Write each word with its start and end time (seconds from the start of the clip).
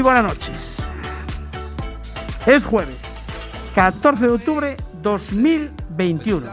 Muy 0.00 0.04
buenas 0.14 0.32
noches. 0.32 0.78
Es 2.46 2.64
jueves, 2.64 3.02
14 3.74 4.28
de 4.28 4.32
octubre 4.32 4.76
2021. 5.02 6.50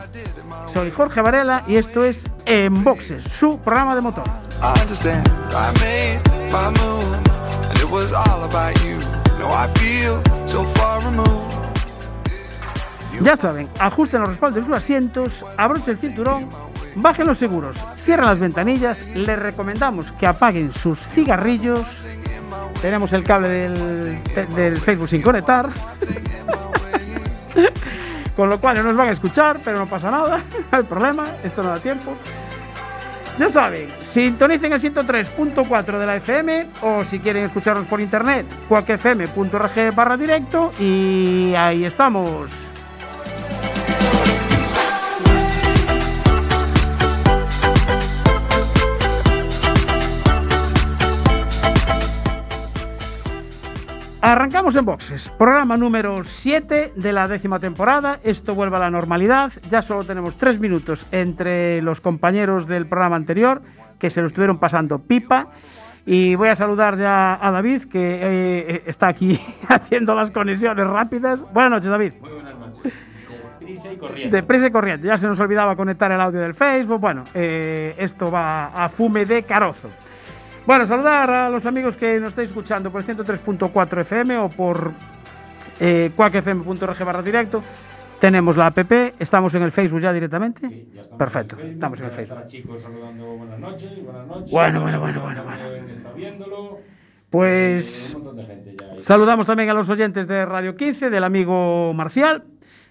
Soy 0.67 0.91
Jorge 0.91 1.21
Varela 1.21 1.63
y 1.65 1.77
esto 1.77 2.03
es 2.03 2.25
En 2.43 2.83
Boxes, 2.83 3.23
su 3.23 3.57
programa 3.59 3.95
de 3.95 4.01
motor. 4.01 4.25
Ya 13.21 13.37
saben, 13.37 13.69
ajusten 13.79 14.19
los 14.19 14.29
respaldos 14.31 14.55
de 14.55 14.61
sus 14.67 14.77
asientos, 14.77 15.45
abrochen 15.55 15.93
el 15.93 15.99
cinturón, 15.99 16.49
bajen 16.95 17.25
los 17.25 17.37
seguros, 17.37 17.77
cierren 18.03 18.25
las 18.25 18.41
ventanillas, 18.41 19.07
les 19.15 19.39
recomendamos 19.39 20.11
que 20.11 20.27
apaguen 20.27 20.73
sus 20.73 20.99
cigarrillos 20.99 21.79
tenemos 22.81 23.13
el 23.13 23.23
cable 23.23 23.49
del, 23.49 24.77
Facebook 24.77 25.09
sin 25.09 25.21
conectar. 25.21 25.69
Con 28.35 28.49
lo 28.49 28.59
cual 28.59 28.77
no 28.77 28.83
nos 28.83 28.95
van 28.95 29.09
a 29.09 29.11
escuchar, 29.11 29.59
pero 29.63 29.79
no 29.79 29.87
pasa 29.87 30.11
nada, 30.11 30.37
no 30.71 30.77
hay 30.77 30.83
problema, 30.83 31.25
esto 31.43 31.63
no 31.63 31.69
da 31.69 31.79
tiempo. 31.79 32.13
Ya 33.39 33.49
saben, 33.49 33.89
sintonicen 34.01 34.73
el 34.73 34.81
103.4 34.81 35.99
de 35.99 36.05
la 36.05 36.15
FM 36.15 36.67
o 36.81 37.03
si 37.03 37.19
quieren 37.19 37.43
escucharnos 37.43 37.85
por 37.85 38.01
internet, 38.01 38.45
cuacfm.org 38.67 39.95
barra 39.95 40.17
directo 40.17 40.71
y 40.79 41.53
ahí 41.55 41.85
estamos. 41.85 42.76
Arrancamos 54.27 54.75
en 54.75 54.83
boxes, 54.83 55.29
programa 55.37 55.77
número 55.77 56.21
7 56.21 56.91
de 56.97 57.13
la 57.13 57.29
décima 57.29 57.59
temporada. 57.59 58.19
Esto 58.23 58.53
vuelve 58.53 58.75
a 58.75 58.81
la 58.81 58.89
normalidad. 58.89 59.53
Ya 59.71 59.81
solo 59.81 60.03
tenemos 60.03 60.35
tres 60.35 60.59
minutos 60.59 61.07
entre 61.13 61.81
los 61.81 62.01
compañeros 62.01 62.67
del 62.67 62.87
programa 62.87 63.15
anterior 63.15 63.61
que 63.97 64.09
se 64.09 64.19
lo 64.19 64.27
estuvieron 64.27 64.59
pasando 64.59 64.99
pipa. 64.99 65.47
Y 66.05 66.35
voy 66.35 66.49
a 66.49 66.55
saludar 66.55 66.97
ya 66.97 67.39
a 67.41 67.51
David, 67.51 67.83
que 67.83 68.19
eh, 68.21 68.83
está 68.85 69.07
aquí 69.07 69.39
haciendo 69.69 70.13
las 70.13 70.29
conexiones 70.31 70.85
rápidas. 70.85 71.41
Buenas 71.53 71.71
noches, 71.71 71.89
David. 71.89 72.13
Muy 72.19 72.31
buenas 72.31 72.59
noches. 72.59 72.93
Deprisa 73.61 73.93
y 73.93 73.95
corriente. 73.95 74.35
Deprisa 74.35 74.67
y 74.67 74.71
corriente. 74.71 75.07
Ya 75.07 75.15
se 75.15 75.27
nos 75.27 75.39
olvidaba 75.39 75.77
conectar 75.77 76.11
el 76.11 76.19
audio 76.19 76.41
del 76.41 76.53
Facebook. 76.53 76.99
Bueno, 76.99 77.23
eh, 77.33 77.95
esto 77.97 78.29
va 78.29 78.73
a 78.73 78.89
fume 78.89 79.25
de 79.25 79.43
carozo. 79.43 79.89
Bueno, 80.67 80.85
saludar 80.85 81.31
a 81.31 81.49
los 81.49 81.65
amigos 81.65 81.95
que 81.95 82.19
nos 82.19 82.29
estáis 82.29 82.49
escuchando 82.49 82.91
por 82.91 82.99
el 82.99 83.07
103.4 83.07 84.01
FM 84.01 84.37
o 84.37 84.49
por 84.49 84.91
eh, 85.79 86.11
cuacfm.org 86.13 87.05
barra 87.05 87.21
directo. 87.21 87.63
Tenemos 88.19 88.57
la 88.57 88.65
app, 88.65 88.91
estamos 89.17 89.55
en 89.55 89.63
el 89.63 89.71
Facebook 89.71 90.01
ya 90.01 90.11
directamente. 90.11 90.67
Sí, 90.67 90.89
ya 90.93 91.03
estamos 91.03 91.19
Perfecto, 91.19 91.57
en 91.57 91.69
estamos 91.69 91.99
en 92.01 92.05
el 92.07 92.11
Facebook. 92.11 92.45
chicos 92.47 92.81
saludando 92.81 93.25
buenas 93.37 93.59
noches, 93.59 94.03
buenas 94.03 94.27
noches. 94.27 94.51
Bueno, 94.51 94.81
bueno, 94.81 94.99
bueno, 94.99 95.21
bueno, 95.21 95.43
bueno. 95.45 95.65
Está 95.89 96.11
viéndolo. 96.11 96.79
Pues 97.29 98.13
Eh, 98.13 98.17
un 98.17 98.35
de 98.35 98.43
gente 98.43 98.75
ya 98.77 99.03
saludamos 99.03 99.47
también 99.47 99.69
a 99.69 99.73
los 99.73 99.89
oyentes 99.89 100.27
de 100.27 100.45
Radio 100.45 100.75
15, 100.75 101.09
del 101.09 101.23
amigo 101.23 101.93
Marcial, 101.93 102.43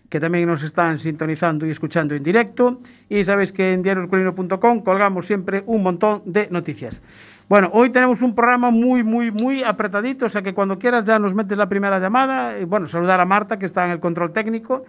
que 0.09 0.19
también 0.19 0.47
nos 0.47 0.62
están 0.62 0.98
sintonizando 0.98 1.66
y 1.66 1.70
escuchando 1.72 2.15
en 2.15 2.22
directo. 2.22 2.81
Y 3.10 3.22
sabéis 3.22 3.53
que 3.53 3.75
en 3.75 3.82
diarioculino.com 3.82 4.81
colgamos 4.82 5.26
siempre 5.26 5.62
un 5.66 5.82
montón 5.82 6.22
de 6.25 6.48
noticias. 6.50 7.03
Bueno, 7.48 7.70
hoy 7.72 7.92
tenemos 7.92 8.22
un 8.22 8.34
programa 8.34 8.70
muy, 8.70 9.04
muy, 9.04 9.30
muy 9.30 9.62
apretadito, 9.62 10.26
o 10.26 10.28
sea 10.28 10.42
que 10.42 10.52
cuando 10.52 10.80
quieras 10.80 11.04
ya 11.04 11.20
nos 11.20 11.32
metes 11.32 11.56
la 11.56 11.68
primera 11.68 12.00
llamada. 12.00 12.58
Y 12.58 12.64
bueno, 12.64 12.88
saludar 12.88 13.20
a 13.20 13.24
Marta, 13.24 13.56
que 13.56 13.66
está 13.66 13.84
en 13.84 13.92
el 13.92 14.00
control 14.00 14.32
técnico. 14.32 14.84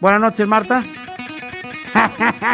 Buenas 0.00 0.20
noches, 0.20 0.48
Marta. 0.48 0.82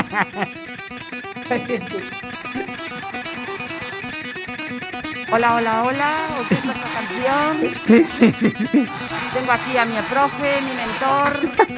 Hola, 5.33 5.57
hola, 5.57 5.83
hola, 5.83 6.29
¿os 6.39 6.53
esta 6.53 6.73
canción? 6.73 7.75
Sí, 7.75 8.05
sí, 8.07 8.33
sí, 8.33 8.51
sí. 8.67 8.87
Tengo 9.35 9.53
aquí 9.53 9.77
a 9.77 9.85
mi 9.85 9.97
profe, 10.09 10.61
mi 10.63 10.73
mentor, 10.73 11.33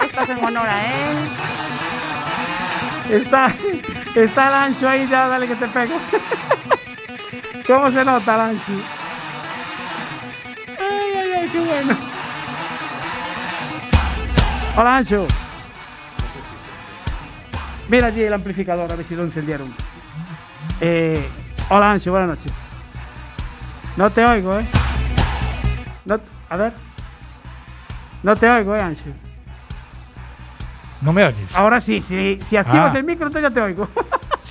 esto 0.04 0.22
es 0.22 0.28
en 0.28 0.44
honor 0.44 0.68
a 0.68 0.86
él. 0.86 1.16
Está, 3.10 3.54
está 4.14 4.48
el 4.48 4.54
ancho 4.54 4.88
ahí, 4.88 5.06
ya 5.08 5.28
dale 5.28 5.46
que 5.46 5.56
te 5.56 5.66
pego. 5.66 5.98
¿Cómo 7.66 7.90
se 7.90 8.04
nota 8.04 8.34
el 8.34 8.40
ancho? 8.40 8.72
Ay, 10.78 11.14
ay, 11.22 11.32
ay, 11.42 11.48
qué 11.50 11.60
bueno. 11.60 11.96
Hola, 14.76 14.96
Ancho. 14.98 15.26
Mira 17.88 18.06
allí 18.08 18.22
el 18.22 18.32
amplificador, 18.32 18.92
a 18.92 18.96
ver 18.96 19.04
si 19.04 19.16
lo 19.16 19.24
encendieron. 19.24 19.74
Eh, 20.80 21.28
hola, 21.70 21.92
Ancho, 21.92 22.12
buenas 22.12 22.28
noches. 22.28 22.52
No 23.96 24.10
te 24.10 24.24
oigo, 24.24 24.58
¿eh? 24.58 24.66
No, 26.04 26.20
a 26.48 26.56
ver. 26.56 26.72
No 28.22 28.36
te 28.36 28.48
oigo, 28.48 28.76
¿eh, 28.76 28.80
Ancho? 28.82 29.04
¿No 31.00 31.12
me 31.12 31.24
oyes? 31.24 31.54
Ahora 31.54 31.80
sí, 31.80 32.02
si, 32.02 32.38
si 32.42 32.56
activas 32.56 32.94
Ah. 32.94 32.98
el 32.98 33.04
micro, 33.04 33.26
entonces 33.26 33.50
ya 33.50 33.54
te 33.54 33.60
oigo. 33.60 33.88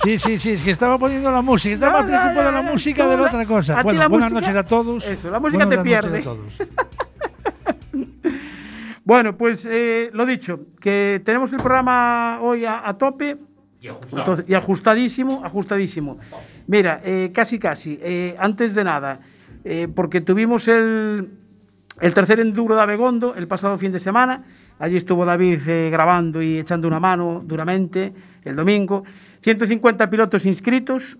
Sí, 0.02 0.18
sí, 0.18 0.38
sí, 0.38 0.50
es 0.52 0.62
que 0.62 0.70
estaba 0.70 0.98
poniendo 0.98 1.30
la 1.30 1.42
música, 1.42 1.74
estaba 1.74 2.00
ya, 2.00 2.06
preocupado 2.06 2.46
de 2.46 2.52
la 2.52 2.62
música 2.62 3.06
de 3.08 3.16
la 3.16 3.22
otra 3.24 3.46
cosa. 3.46 3.82
Bueno, 3.82 4.08
buenas 4.08 4.30
música- 4.32 4.52
noches 4.52 4.56
a 4.56 4.64
todos. 4.68 5.06
Eso, 5.06 5.30
la 5.30 5.40
música 5.40 5.64
Buenas 5.66 5.84
te 5.84 5.90
noches 5.90 6.10
pierde. 6.10 6.18
a 6.18 6.22
todos. 6.22 6.58
Bueno, 9.04 9.38
pues 9.38 9.66
eh, 9.70 10.10
lo 10.12 10.26
dicho, 10.26 10.60
que 10.80 11.22
tenemos 11.24 11.50
el 11.54 11.60
programa 11.60 12.40
hoy 12.42 12.66
a, 12.66 12.86
a 12.86 12.98
tope 12.98 13.38
Y 13.80 13.88
entonces, 13.88 14.44
y 14.46 14.52
ajustadísimo, 14.52 15.42
ajustadísimo. 15.46 16.18
Mira, 16.66 17.00
eh, 17.02 17.30
casi, 17.34 17.58
casi, 17.58 17.98
eh, 18.02 18.36
antes 18.38 18.74
de 18.74 18.84
nada, 18.84 19.20
eh, 19.64 19.88
porque 19.94 20.20
tuvimos 20.20 20.68
el, 20.68 21.30
el 22.02 22.12
tercer 22.12 22.40
enduro 22.40 22.76
de 22.76 22.82
Abegondo 22.82 23.34
el 23.34 23.48
pasado 23.48 23.78
fin 23.78 23.92
de 23.92 23.98
semana, 23.98 24.44
allí 24.78 24.98
estuvo 24.98 25.24
David 25.24 25.66
eh, 25.66 25.88
grabando 25.90 26.42
y 26.42 26.58
echando 26.58 26.86
una 26.86 27.00
mano 27.00 27.40
duramente 27.42 28.12
el 28.44 28.56
domingo, 28.56 29.04
150 29.42 30.10
pilotos 30.10 30.46
inscritos, 30.46 31.16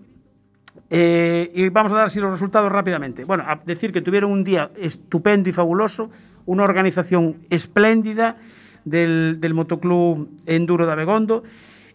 eh, 0.89 1.51
y 1.53 1.69
vamos 1.69 1.91
a 1.93 1.97
dar 1.97 2.07
así 2.07 2.19
los 2.19 2.31
resultados 2.31 2.71
rápidamente. 2.71 3.23
Bueno, 3.23 3.43
a 3.47 3.55
decir 3.65 3.91
que 3.91 4.01
tuvieron 4.01 4.31
un 4.31 4.43
día 4.43 4.71
estupendo 4.77 5.49
y 5.49 5.51
fabuloso, 5.51 6.09
una 6.45 6.63
organización 6.63 7.37
espléndida 7.49 8.37
del, 8.85 9.37
del 9.39 9.53
Motoclub 9.53 10.27
Enduro 10.45 10.85
de 10.85 10.91
Abegondo. 10.91 11.43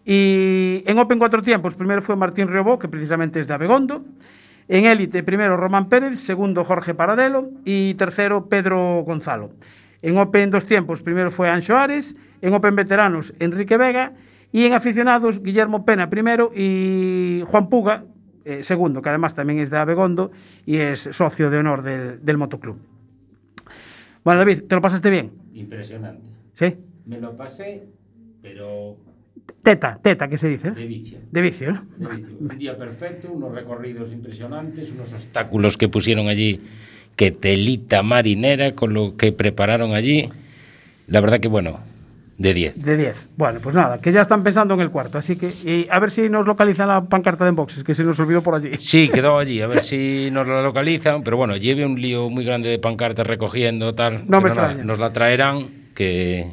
Y 0.05 0.83
en 0.85 0.99
Open 0.99 1.19
cuatro 1.19 1.41
tiempos, 1.41 1.75
primero 1.75 2.01
fue 2.01 2.15
Martín 2.15 2.47
Riobó, 2.47 2.77
que 2.79 2.87
precisamente 2.87 3.39
es 3.39 3.47
de 3.47 3.53
Abegondo. 3.53 4.05
En 4.67 4.85
élite, 4.85 5.23
primero 5.23 5.57
Román 5.57 5.89
Pérez, 5.89 6.19
segundo 6.19 6.63
Jorge 6.63 6.93
Paradelo 6.93 7.49
y 7.65 7.93
tercero 7.95 8.47
Pedro 8.47 9.03
Gonzalo. 9.03 9.51
En 10.01 10.17
Open 10.17 10.51
dos 10.51 10.65
tiempos, 10.65 11.01
primero 11.01 11.31
fue 11.31 11.49
Anxo 11.49 11.77
Ares, 11.77 12.15
en 12.41 12.53
Open 12.53 12.75
veteranos, 12.75 13.33
Enrique 13.39 13.77
Vega, 13.77 14.13
y 14.51 14.65
en 14.65 14.73
aficionados, 14.73 15.41
Guillermo 15.41 15.85
Pena 15.85 16.09
primero 16.09 16.51
y 16.55 17.43
Juan 17.47 17.69
Puga, 17.69 18.03
eh, 18.45 18.63
segundo, 18.63 19.01
que 19.01 19.09
además 19.09 19.33
también 19.35 19.59
es 19.59 19.69
de 19.69 19.77
Abegondo 19.77 20.31
y 20.65 20.77
es 20.77 21.09
socio 21.11 21.49
de 21.49 21.57
honor 21.57 21.81
del, 21.81 22.23
del 22.23 22.37
motoclub. 22.37 22.77
Bueno, 24.23 24.39
David, 24.39 24.63
¿te 24.67 24.75
lo 24.75 24.81
pasaste 24.81 25.09
bien? 25.09 25.31
Impresionante. 25.53 26.23
¿Sí? 26.53 26.73
Me 27.05 27.19
lo 27.19 27.35
pasé, 27.35 27.83
pero 28.41 28.97
Teta, 29.61 29.99
teta, 30.01 30.27
que 30.27 30.37
se 30.37 30.47
dice, 30.47 30.71
de 30.71 30.85
vicio. 30.85 31.19
De 31.31 31.41
vicio, 31.41 31.73
¿no? 31.73 31.85
De 31.97 32.15
vicio. 32.15 32.37
Un 32.39 32.57
día 32.57 32.77
perfecto, 32.77 33.31
unos 33.31 33.51
recorridos 33.53 34.11
impresionantes, 34.11 34.91
unos 34.91 35.11
obstáculos 35.13 35.77
que 35.77 35.87
pusieron 35.87 36.27
allí, 36.27 36.61
que 37.15 37.31
telita 37.31 38.03
marinera 38.03 38.73
con 38.73 38.93
lo 38.93 39.17
que 39.17 39.31
prepararon 39.31 39.93
allí. 39.93 40.29
La 41.07 41.19
verdad 41.19 41.39
que 41.39 41.47
bueno, 41.47 41.79
de 42.37 42.53
10. 42.53 42.83
De 42.83 42.97
10. 42.97 43.29
Bueno, 43.37 43.59
pues 43.63 43.75
nada, 43.75 43.99
que 43.99 44.11
ya 44.11 44.19
están 44.19 44.43
pensando 44.43 44.73
en 44.73 44.81
el 44.81 44.89
cuarto, 44.89 45.17
así 45.17 45.37
que 45.37 45.47
y 45.47 45.87
a 45.89 45.99
ver 45.99 46.11
si 46.11 46.29
nos 46.29 46.45
localizan 46.45 46.89
la 46.89 47.01
pancarta 47.01 47.45
de 47.45 47.51
boxes, 47.51 47.83
que 47.83 47.93
se 47.93 48.03
nos 48.03 48.19
olvidó 48.19 48.41
por 48.41 48.55
allí. 48.55 48.71
Sí, 48.77 49.09
quedó 49.13 49.37
allí, 49.37 49.61
a 49.61 49.67
ver 49.67 49.83
si 49.83 50.29
nos 50.31 50.45
lo 50.45 50.61
localizan, 50.61 51.23
pero 51.23 51.37
bueno, 51.37 51.55
lleve 51.55 51.85
un 51.85 51.99
lío 51.99 52.29
muy 52.29 52.43
grande 52.43 52.69
de 52.69 52.77
pancartas 52.77 53.25
recogiendo 53.25 53.95
tal. 53.95 54.23
No 54.27 54.41
me 54.41 54.49
nada. 54.49 54.73
Nos 54.73 54.99
la 54.99 55.13
traerán, 55.13 55.67
que 55.95 56.45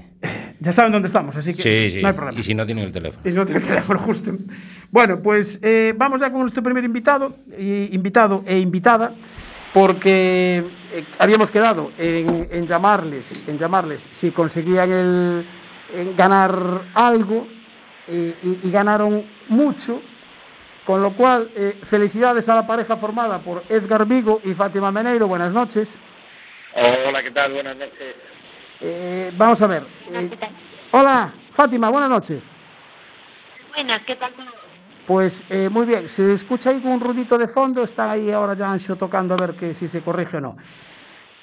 Ya 0.60 0.70
saben 0.70 0.92
dónde 0.92 1.08
estamos, 1.08 1.36
así 1.36 1.52
que 1.52 1.62
sí, 1.62 1.96
sí. 1.96 2.02
no 2.02 2.08
hay 2.08 2.14
problema. 2.14 2.38
Y 2.38 2.44
si 2.44 2.54
no 2.54 2.64
tienen 2.64 2.84
el 2.84 2.92
teléfono. 2.92 3.22
Y 3.24 3.32
si 3.32 3.38
no 3.38 3.44
tiene 3.44 3.60
teléfono 3.60 3.98
justo. 4.06 4.30
Bueno, 4.92 5.20
pues 5.20 5.58
eh, 5.62 5.94
vamos 5.96 6.20
ya 6.20 6.30
con 6.30 6.42
nuestro 6.42 6.62
primer 6.62 6.84
invitado, 6.84 7.34
invitado 7.58 8.44
e 8.46 8.56
invitada, 8.60 9.14
porque 9.74 10.62
eh, 10.94 11.04
habíamos 11.18 11.50
quedado 11.50 11.90
en, 11.98 12.46
en 12.52 12.68
llamarles, 12.68 13.48
en 13.48 13.58
llamarles 13.58 14.08
si 14.12 14.30
conseguían 14.30 14.92
el, 14.92 15.46
en 15.92 16.16
ganar 16.16 16.52
algo 16.94 17.46
eh, 18.08 18.36
y, 18.42 18.68
y 18.68 18.70
ganaron 18.70 19.24
mucho. 19.48 20.02
Con 20.84 21.00
lo 21.02 21.12
cual, 21.12 21.50
eh, 21.54 21.78
felicidades 21.84 22.48
a 22.48 22.56
la 22.56 22.66
pareja 22.66 22.96
formada 22.96 23.38
por 23.38 23.62
Edgar 23.68 24.04
Vigo 24.04 24.40
y 24.44 24.52
Fátima 24.52 24.90
Meneiro. 24.90 25.28
Buenas 25.28 25.54
noches. 25.54 25.98
Hola, 26.74 27.22
¿qué 27.22 27.30
tal? 27.30 27.52
Buenas 27.52 27.76
noches. 27.76 28.16
Eh, 28.80 29.32
vamos 29.36 29.62
a 29.62 29.66
ver. 29.68 29.84
eh, 30.10 30.28
hola, 30.90 31.32
Fátima, 31.52 31.88
buenas 31.90 32.10
noches. 32.10 32.50
Buenas, 33.74 34.02
¿qué 34.02 34.16
tal? 34.16 34.32
Pues 35.06 35.44
eh, 35.50 35.68
muy 35.70 35.86
bien, 35.86 36.08
se 36.08 36.32
escucha 36.32 36.70
ahí 36.70 36.80
un 36.84 37.00
ruidito 37.00 37.36
de 37.38 37.46
fondo, 37.48 37.82
está 37.84 38.10
ahí 38.12 38.30
ahora 38.30 38.54
ya 38.54 38.70
Ancho 38.70 38.96
tocando 38.96 39.34
a 39.34 39.36
ver 39.36 39.54
que 39.54 39.74
si 39.74 39.86
se 39.88 40.00
corrige 40.00 40.36
o 40.38 40.40
no. 40.40 40.56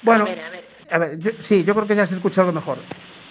Bueno, 0.02 0.24
A 0.24 0.28
ver, 0.28 0.40
a 0.40 0.50
ver. 0.50 0.66
a 0.92 0.98
ver, 0.98 1.20
yo- 1.20 1.32
sí, 1.40 1.64
yo 1.64 1.74
creo 1.76 1.88
que 1.88 1.96
ya 1.96 2.06
se 2.06 2.16
escucha 2.16 2.42
algo 2.42 2.54
mejor. 2.54 2.80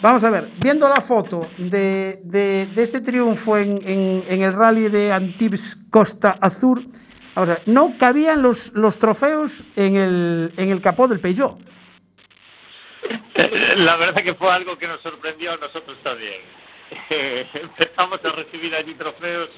Vamos 0.01 0.23
a 0.23 0.31
ver, 0.31 0.51
viendo 0.61 0.89
la 0.89 1.01
foto 1.01 1.49
de, 1.59 2.21
de- 2.23 2.69
de 2.75 2.83
este 2.83 3.01
triunfo 3.01 3.57
en, 3.59 3.81
en- 3.89 4.25
en 4.29 4.43
el 4.43 4.53
rally 4.53 4.89
de 4.89 5.11
Antibes 5.13 5.77
Costa 5.91 6.39
Azul, 6.41 6.87
vamos 7.35 7.49
a 7.51 7.55
ver, 7.55 7.63
no 7.67 7.95
cabían 7.99 8.41
los, 8.43 8.73
los 8.75 8.99
trofeos 8.99 9.65
en 9.75 9.97
el, 9.97 10.53
en 10.57 10.71
el 10.71 10.81
capó 10.81 11.09
del 11.09 11.19
Peugeot. 11.21 11.59
La 13.77 13.97
verdad 13.97 14.23
que 14.23 14.35
fue 14.35 14.51
algo 14.53 14.77
que 14.79 14.87
nos 14.87 15.01
sorprendió 15.01 15.53
a 15.53 15.57
nosotros 15.57 15.97
también. 16.03 16.41
Empezamos 17.55 18.21
a 18.25 18.29
recibir 18.33 18.75
allí 18.75 18.95
trofeos 18.95 19.51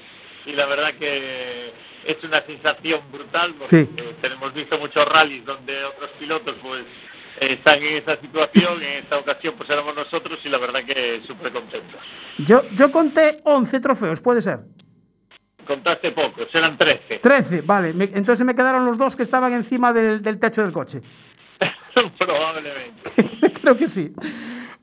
y 0.45 0.53
la 0.53 0.65
verdad 0.65 0.93
que 0.95 1.71
es 2.05 2.23
una 2.23 2.41
sensación 2.41 2.99
brutal 3.11 3.53
porque 3.59 3.85
Sí. 3.85 3.89
tenemos 4.21 4.53
visto 4.53 4.77
muchos 4.79 5.05
rallies 5.07 5.45
donde 5.45 5.83
otros 5.83 6.09
pilotos 6.19 6.55
pues 6.63 6.83
están 7.39 7.81
en 7.81 7.97
esa 7.97 8.17
situación, 8.19 8.81
en 8.83 9.03
esta 9.03 9.17
ocasión 9.17 9.55
pues 9.57 9.69
éramos 9.69 9.95
nosotros 9.95 10.39
y 10.43 10.49
la 10.49 10.57
verdad 10.57 10.83
que 10.83 11.21
súper 11.25 11.51
contentos. 11.51 11.99
Yo, 12.39 12.63
yo 12.71 12.91
conté 12.91 13.39
11 13.43 13.79
trofeos, 13.79 14.21
puede 14.21 14.41
ser. 14.41 14.59
Contaste 15.65 16.11
pocos, 16.11 16.47
eran 16.53 16.77
13. 16.77 17.19
13, 17.19 17.61
vale, 17.61 17.93
me- 17.93 18.09
entonces 18.13 18.45
me 18.45 18.55
quedaron 18.55 18.85
los 18.85 18.97
dos 18.97 19.15
que 19.15 19.23
estaban 19.23 19.53
encima 19.53 19.93
del, 19.93 20.21
del 20.21 20.39
techo 20.39 20.63
del 20.63 20.71
coche. 20.73 21.01
Probablemente. 22.17 23.51
Creo 23.61 23.77
que 23.77 23.87
sí. 23.87 24.11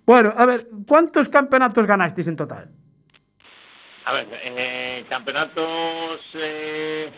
Bueno, 0.06 0.32
a 0.36 0.46
ver, 0.46 0.68
¿cuántos 0.86 1.28
campeonatos 1.28 1.86
ganasteis 1.86 2.28
en 2.28 2.36
total? 2.36 2.70
A 4.06 4.12
ver, 4.14 4.26
eh, 4.42 5.04
campeonatos 5.08 6.20
eh, 6.34 7.10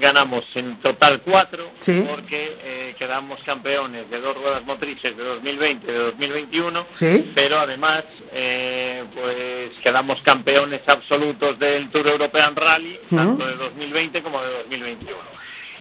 ganamos 0.00 0.44
en 0.54 0.76
total 0.80 1.22
cuatro, 1.22 1.70
Sí. 1.80 2.04
porque 2.08 2.56
eh, 2.62 2.94
quedamos 2.98 3.42
campeones 3.42 4.08
de 4.10 4.20
dos 4.20 4.36
ruedas 4.36 4.64
motrices 4.64 5.16
de 5.16 5.22
2020 5.24 5.86
y 5.86 5.92
de 5.92 5.98
2021, 5.98 6.86
Sí. 6.92 7.32
pero 7.34 7.58
además 7.58 8.04
eh, 8.32 9.04
pues 9.14 9.70
quedamos 9.82 10.20
campeones 10.22 10.82
absolutos 10.86 11.58
del 11.58 11.88
Tour 11.90 12.06
European 12.08 12.54
Rally, 12.54 12.98
tanto 13.08 13.46
de 13.46 13.54
2020 13.56 14.22
como 14.22 14.42
de 14.42 14.52
2021. 14.64 15.16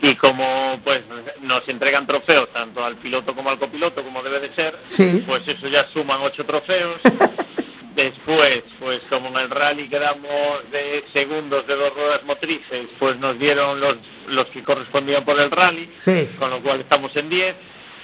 Y 0.01 0.15
como 0.15 0.80
pues 0.83 1.01
nos 1.42 1.68
entregan 1.68 2.06
trofeos 2.06 2.54
tanto 2.54 2.86
al 2.86 2.98
piloto 2.98 3.33
como 3.36 3.50
al 3.50 3.57
copiloto, 3.57 4.04
como 4.04 4.21
debe 4.21 4.39
de 4.42 4.54
ser, 4.56 4.77
Sí. 4.88 5.24
pues 5.25 5.48
eso 5.48 5.68
ya 5.68 5.88
suman 5.89 6.21
ocho 6.21 6.45
trofeos. 6.45 7.01
Después, 7.97 8.61
pues 8.79 9.01
como 9.09 9.29
en 9.29 9.38
el 9.38 9.49
rally 9.49 9.89
quedamos 9.89 10.69
de 10.71 11.03
segundos 11.13 11.65
de 11.65 11.75
dos 11.75 11.91
ruedas 11.95 12.23
motrices, 12.25 12.88
pues 12.99 13.17
nos 13.17 13.39
dieron 13.39 13.79
los, 13.79 13.97
los 14.27 14.45
que 14.47 14.63
correspondían 14.63 15.25
por 15.25 15.39
el 15.39 15.49
rally, 15.49 15.89
Sí. 15.97 16.29
con 16.38 16.51
lo 16.51 16.61
cual 16.61 16.81
estamos 16.81 17.13
en 17.15 17.27
10. 17.27 17.55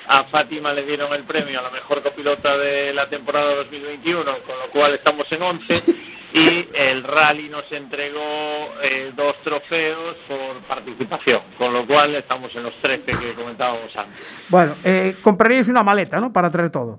A 0.08 0.24
Fátima 0.26 0.74
le 0.74 0.84
dieron 0.84 1.14
el 1.14 1.24
premio 1.26 1.60
a 1.60 1.62
la 1.62 1.70
mejor 1.70 2.02
copilota 2.02 2.58
de 2.58 2.92
la 2.92 3.08
temporada 3.08 3.54
2021, 3.54 4.24
con 4.24 4.60
lo 4.60 4.68
cual 4.72 4.96
estamos 4.96 5.32
en 5.32 5.42
11. 5.44 5.84
Y 6.36 6.68
el 6.74 7.04
rally 7.04 7.48
nos 7.48 7.72
entregó 7.72 8.20
eh, 8.82 9.12
dos 9.16 9.36
trofeos 9.44 10.16
por 10.28 10.62
participación, 10.68 11.42
con 11.60 11.72
lo 11.72 11.86
cual 11.86 12.16
estamos 12.16 12.50
en 12.56 12.64
los 12.64 12.74
13 12.82 13.04
que 13.06 13.34
comentábamos 13.36 13.96
antes. 13.96 14.20
Bueno, 14.50 14.76
eh, 14.84 15.18
compraríais 15.22 15.70
una 15.70 15.84
maleta, 15.84 16.20
¿no? 16.20 16.34
Para 16.34 16.50
traer 16.50 16.72
todo. 16.72 16.98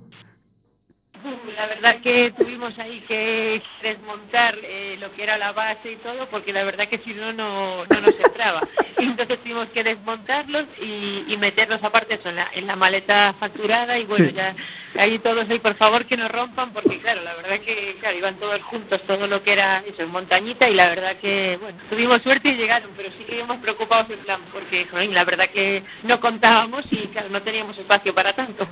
La 1.56 1.66
verdad 1.66 2.00
que 2.02 2.32
tuvimos 2.36 2.78
ahí 2.78 3.00
que 3.06 3.62
desmontar 3.82 4.56
eh, 4.62 4.96
lo 5.00 5.12
que 5.12 5.22
era 5.22 5.38
la 5.38 5.52
base 5.52 5.92
y 5.92 5.96
todo, 5.96 6.26
porque 6.28 6.52
la 6.52 6.64
verdad 6.64 6.88
que 6.88 6.98
si 6.98 7.14
no, 7.14 7.32
no, 7.32 7.84
no 7.86 8.00
nos 8.00 8.18
entraba. 8.20 8.60
Entonces 8.98 9.38
tuvimos 9.40 9.68
que 9.68 9.84
desmontarlos 9.84 10.66
y, 10.80 11.24
y 11.28 11.36
meterlos 11.36 11.82
aparte 11.82 12.14
eso, 12.14 12.28
en, 12.28 12.36
la, 12.36 12.48
en 12.54 12.66
la 12.66 12.76
maleta 12.76 13.34
facturada 13.38 13.98
y 13.98 14.04
bueno, 14.04 14.24
Sí. 14.28 14.32
ya 14.34 14.54
ahí 14.96 15.18
todos 15.18 15.48
ahí, 15.50 15.58
por 15.58 15.74
favor 15.74 16.04
que 16.06 16.16
no 16.16 16.28
rompan, 16.28 16.72
porque 16.72 16.98
claro, 17.00 17.20
la 17.22 17.34
verdad 17.34 17.58
que 17.60 17.96
claro, 18.00 18.16
iban 18.16 18.36
todos 18.36 18.62
juntos, 18.62 19.02
todo 19.06 19.26
lo 19.26 19.42
que 19.42 19.52
era 19.52 19.82
eso, 19.86 20.02
en 20.02 20.10
montañita 20.10 20.68
y 20.70 20.74
la 20.74 20.88
verdad 20.88 21.16
que, 21.16 21.58
bueno, 21.60 21.78
tuvimos 21.90 22.22
suerte 22.22 22.48
y 22.50 22.54
llegaron, 22.56 22.90
pero 22.96 23.10
sí 23.18 23.24
que 23.24 23.36
íbamos 23.36 23.58
preocupados 23.58 24.08
en 24.10 24.20
plan, 24.20 24.40
porque 24.52 24.86
joder, 24.86 25.10
la 25.10 25.24
verdad 25.24 25.50
que 25.50 25.82
no 26.04 26.20
contábamos 26.20 26.86
y 26.90 26.96
claro, 27.08 27.28
no 27.28 27.42
teníamos 27.42 27.76
espacio 27.76 28.14
para 28.14 28.32
tanto. 28.32 28.66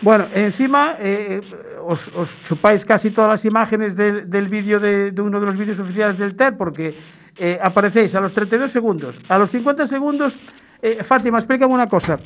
Bueno, 0.00 0.28
encima 0.32 0.96
eh, 1.00 1.40
os, 1.88 2.38
chupáis 2.44 2.84
casi 2.84 3.10
todas 3.10 3.30
las 3.30 3.44
imágenes 3.44 3.96
del, 3.96 4.48
vídeo 4.48 4.78
de, 4.78 5.12
uno 5.20 5.40
de 5.40 5.46
los 5.46 5.56
vídeos 5.56 5.80
oficiales 5.80 6.18
del 6.18 6.36
TER 6.36 6.56
porque 6.56 6.98
eh, 7.36 7.58
aparecéis 7.62 8.14
a 8.14 8.20
los 8.20 8.32
32 8.32 8.70
segundos. 8.70 9.20
A 9.28 9.38
los 9.38 9.50
50 9.50 9.86
segundos, 9.86 10.36
eh, 10.82 11.02
Fátima, 11.02 11.38
explícame 11.38 11.72
una 11.72 11.88
cosa. 11.88 12.18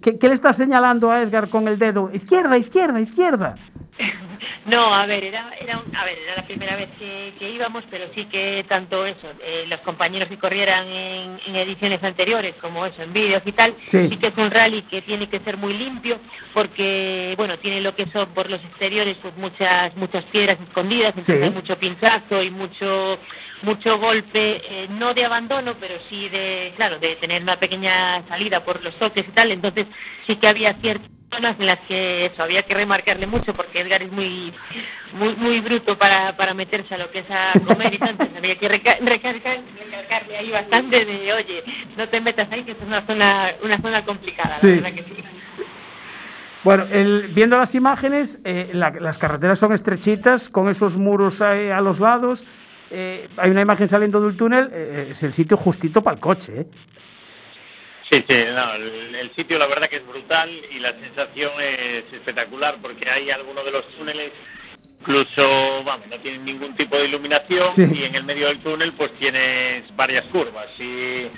¿Qué, 0.00 0.18
qué 0.18 0.28
le 0.28 0.34
está 0.34 0.52
señalando 0.52 1.10
a 1.10 1.20
Edgar 1.22 1.48
con 1.48 1.68
el 1.68 1.78
dedo? 1.78 2.10
Izquierda, 2.12 2.56
izquierda, 2.56 3.00
izquierda. 3.00 3.54
No, 4.64 4.94
a 4.94 5.06
ver, 5.06 5.24
era, 5.24 5.52
era, 5.60 5.78
un- 5.78 5.94
a 5.94 6.04
ver, 6.04 6.18
era 6.18 6.36
la 6.36 6.44
primera 6.46 6.76
vez 6.76 6.88
que, 6.98 7.32
que 7.38 7.50
íbamos, 7.50 7.84
pero 7.90 8.06
sí 8.14 8.26
que 8.26 8.64
tanto 8.68 9.04
eso, 9.06 9.32
eh, 9.42 9.64
los 9.68 9.80
compañeros 9.80 10.28
que 10.28 10.38
corrieran 10.38 10.86
en, 10.88 11.40
en 11.46 11.56
ediciones 11.56 12.02
anteriores, 12.02 12.54
como 12.56 12.84
eso, 12.86 13.02
en 13.02 13.12
vídeos 13.12 13.42
y 13.44 13.52
tal, 13.52 13.74
Sí. 13.88 14.08
sí. 14.08 14.16
que 14.16 14.26
es 14.28 14.36
un 14.36 14.50
rally 14.50 14.82
que 14.82 15.02
tiene 15.02 15.28
que 15.28 15.40
ser 15.40 15.56
muy 15.56 15.74
limpio, 15.74 16.18
porque, 16.52 17.34
bueno, 17.36 17.58
tiene 17.58 17.80
lo 17.80 17.94
que 17.94 18.06
son 18.10 18.28
por 18.34 18.50
los 18.50 18.62
exteriores, 18.64 19.16
pues 19.22 19.36
muchas, 19.36 19.94
muchas 19.96 20.24
piedras 20.26 20.58
escondidas, 20.60 21.08
entonces 21.16 21.36
Sí. 21.38 21.42
hay 21.42 21.50
mucho 21.50 21.76
pinchazo 21.78 22.42
y 22.42 22.50
mucho 22.50 23.18
mucho 23.62 23.98
golpe, 23.98 24.62
eh, 24.64 24.86
no 24.88 25.12
de 25.12 25.22
abandono, 25.26 25.74
pero 25.78 25.96
sí 26.08 26.30
de, 26.30 26.72
claro, 26.76 26.98
de 26.98 27.16
tener 27.16 27.42
una 27.42 27.56
pequeña 27.56 28.26
salida 28.26 28.64
por 28.64 28.82
los 28.82 28.94
toques 28.98 29.28
y 29.28 29.32
tal, 29.32 29.50
entonces 29.50 29.86
sí 30.26 30.36
que 30.36 30.48
había 30.48 30.72
ciertas 30.80 31.10
zonas 31.32 31.56
en 31.60 31.66
las 31.66 31.78
que 31.80 32.26
eso 32.26 32.42
había 32.42 32.62
que 32.64 32.74
remarcarle 32.74 33.26
mucho 33.26 33.52
porque 33.52 33.80
Edgar 33.80 34.02
es 34.02 34.10
muy 34.12 34.52
muy 35.12 35.34
muy 35.36 35.60
bruto 35.60 35.96
para, 35.96 36.36
para 36.36 36.54
meterse 36.54 36.94
a 36.94 36.98
lo 36.98 37.10
que 37.10 37.20
es 37.20 37.30
a 37.30 37.52
comer 37.64 37.92
y 37.94 37.96
entonces 37.96 38.28
había 38.36 38.58
que 38.58 38.68
reca- 38.68 38.98
recargar, 39.00 39.60
recargarle 39.78 40.36
ahí 40.36 40.50
bastante 40.50 41.04
de 41.04 41.32
oye, 41.32 41.62
no 41.96 42.08
te 42.08 42.20
metas 42.20 42.50
ahí 42.50 42.64
que 42.64 42.72
es 42.72 42.78
una 42.84 43.02
zona 43.02 43.50
una 43.62 43.78
zona 43.78 44.04
complicada, 44.04 44.58
Sí. 44.58 44.68
la 44.68 44.74
verdad 44.90 44.92
que 44.92 45.02
sí. 45.04 45.12
Bueno, 46.62 46.84
el- 46.90 47.28
viendo 47.28 47.56
las 47.56 47.74
imágenes, 47.74 48.40
eh, 48.44 48.70
la- 48.74 48.90
las 48.90 49.16
carreteras 49.16 49.58
son 49.58 49.72
estrechitas, 49.72 50.48
con 50.48 50.68
esos 50.68 50.96
muros 50.96 51.40
ahí 51.40 51.70
a 51.70 51.80
los 51.80 52.00
lados. 52.00 52.44
eh, 52.92 53.28
hay 53.36 53.52
una 53.52 53.60
imagen 53.60 53.86
saliendo 53.86 54.20
del 54.20 54.36
túnel, 54.36 54.68
eh, 54.72 55.08
es 55.12 55.22
el 55.22 55.32
sitio 55.32 55.56
justito 55.56 56.02
para 56.02 56.16
el 56.16 56.20
coche. 56.20 56.66
Sí, 58.10 58.24
sí, 58.28 58.34
no, 58.54 58.74
el, 58.74 59.14
el 59.14 59.34
sitio 59.36 59.56
la 59.58 59.66
verdad 59.68 59.88
que 59.88 59.96
es 59.96 60.06
brutal 60.06 60.50
y 60.70 60.80
la 60.80 60.92
sensación 60.98 61.52
es 61.60 62.12
espectacular 62.12 62.76
porque 62.82 63.08
hay 63.08 63.30
algunos 63.30 63.64
de 63.64 63.70
los 63.70 63.86
túneles 63.96 64.32
incluso, 65.00 65.82
vamos, 65.84 66.08
no 66.08 66.18
tienen 66.18 66.44
ningún 66.44 66.74
tipo 66.74 66.96
de 66.98 67.06
iluminación 67.06 67.70
Sí. 67.72 67.84
y 67.94 68.04
en 68.04 68.14
el 68.16 68.24
medio 68.24 68.48
del 68.48 68.58
túnel 68.60 68.92
pues 68.92 69.14
tienes 69.14 69.84
varias 69.96 70.24
curvas 70.26 70.66
y, 70.78 71.28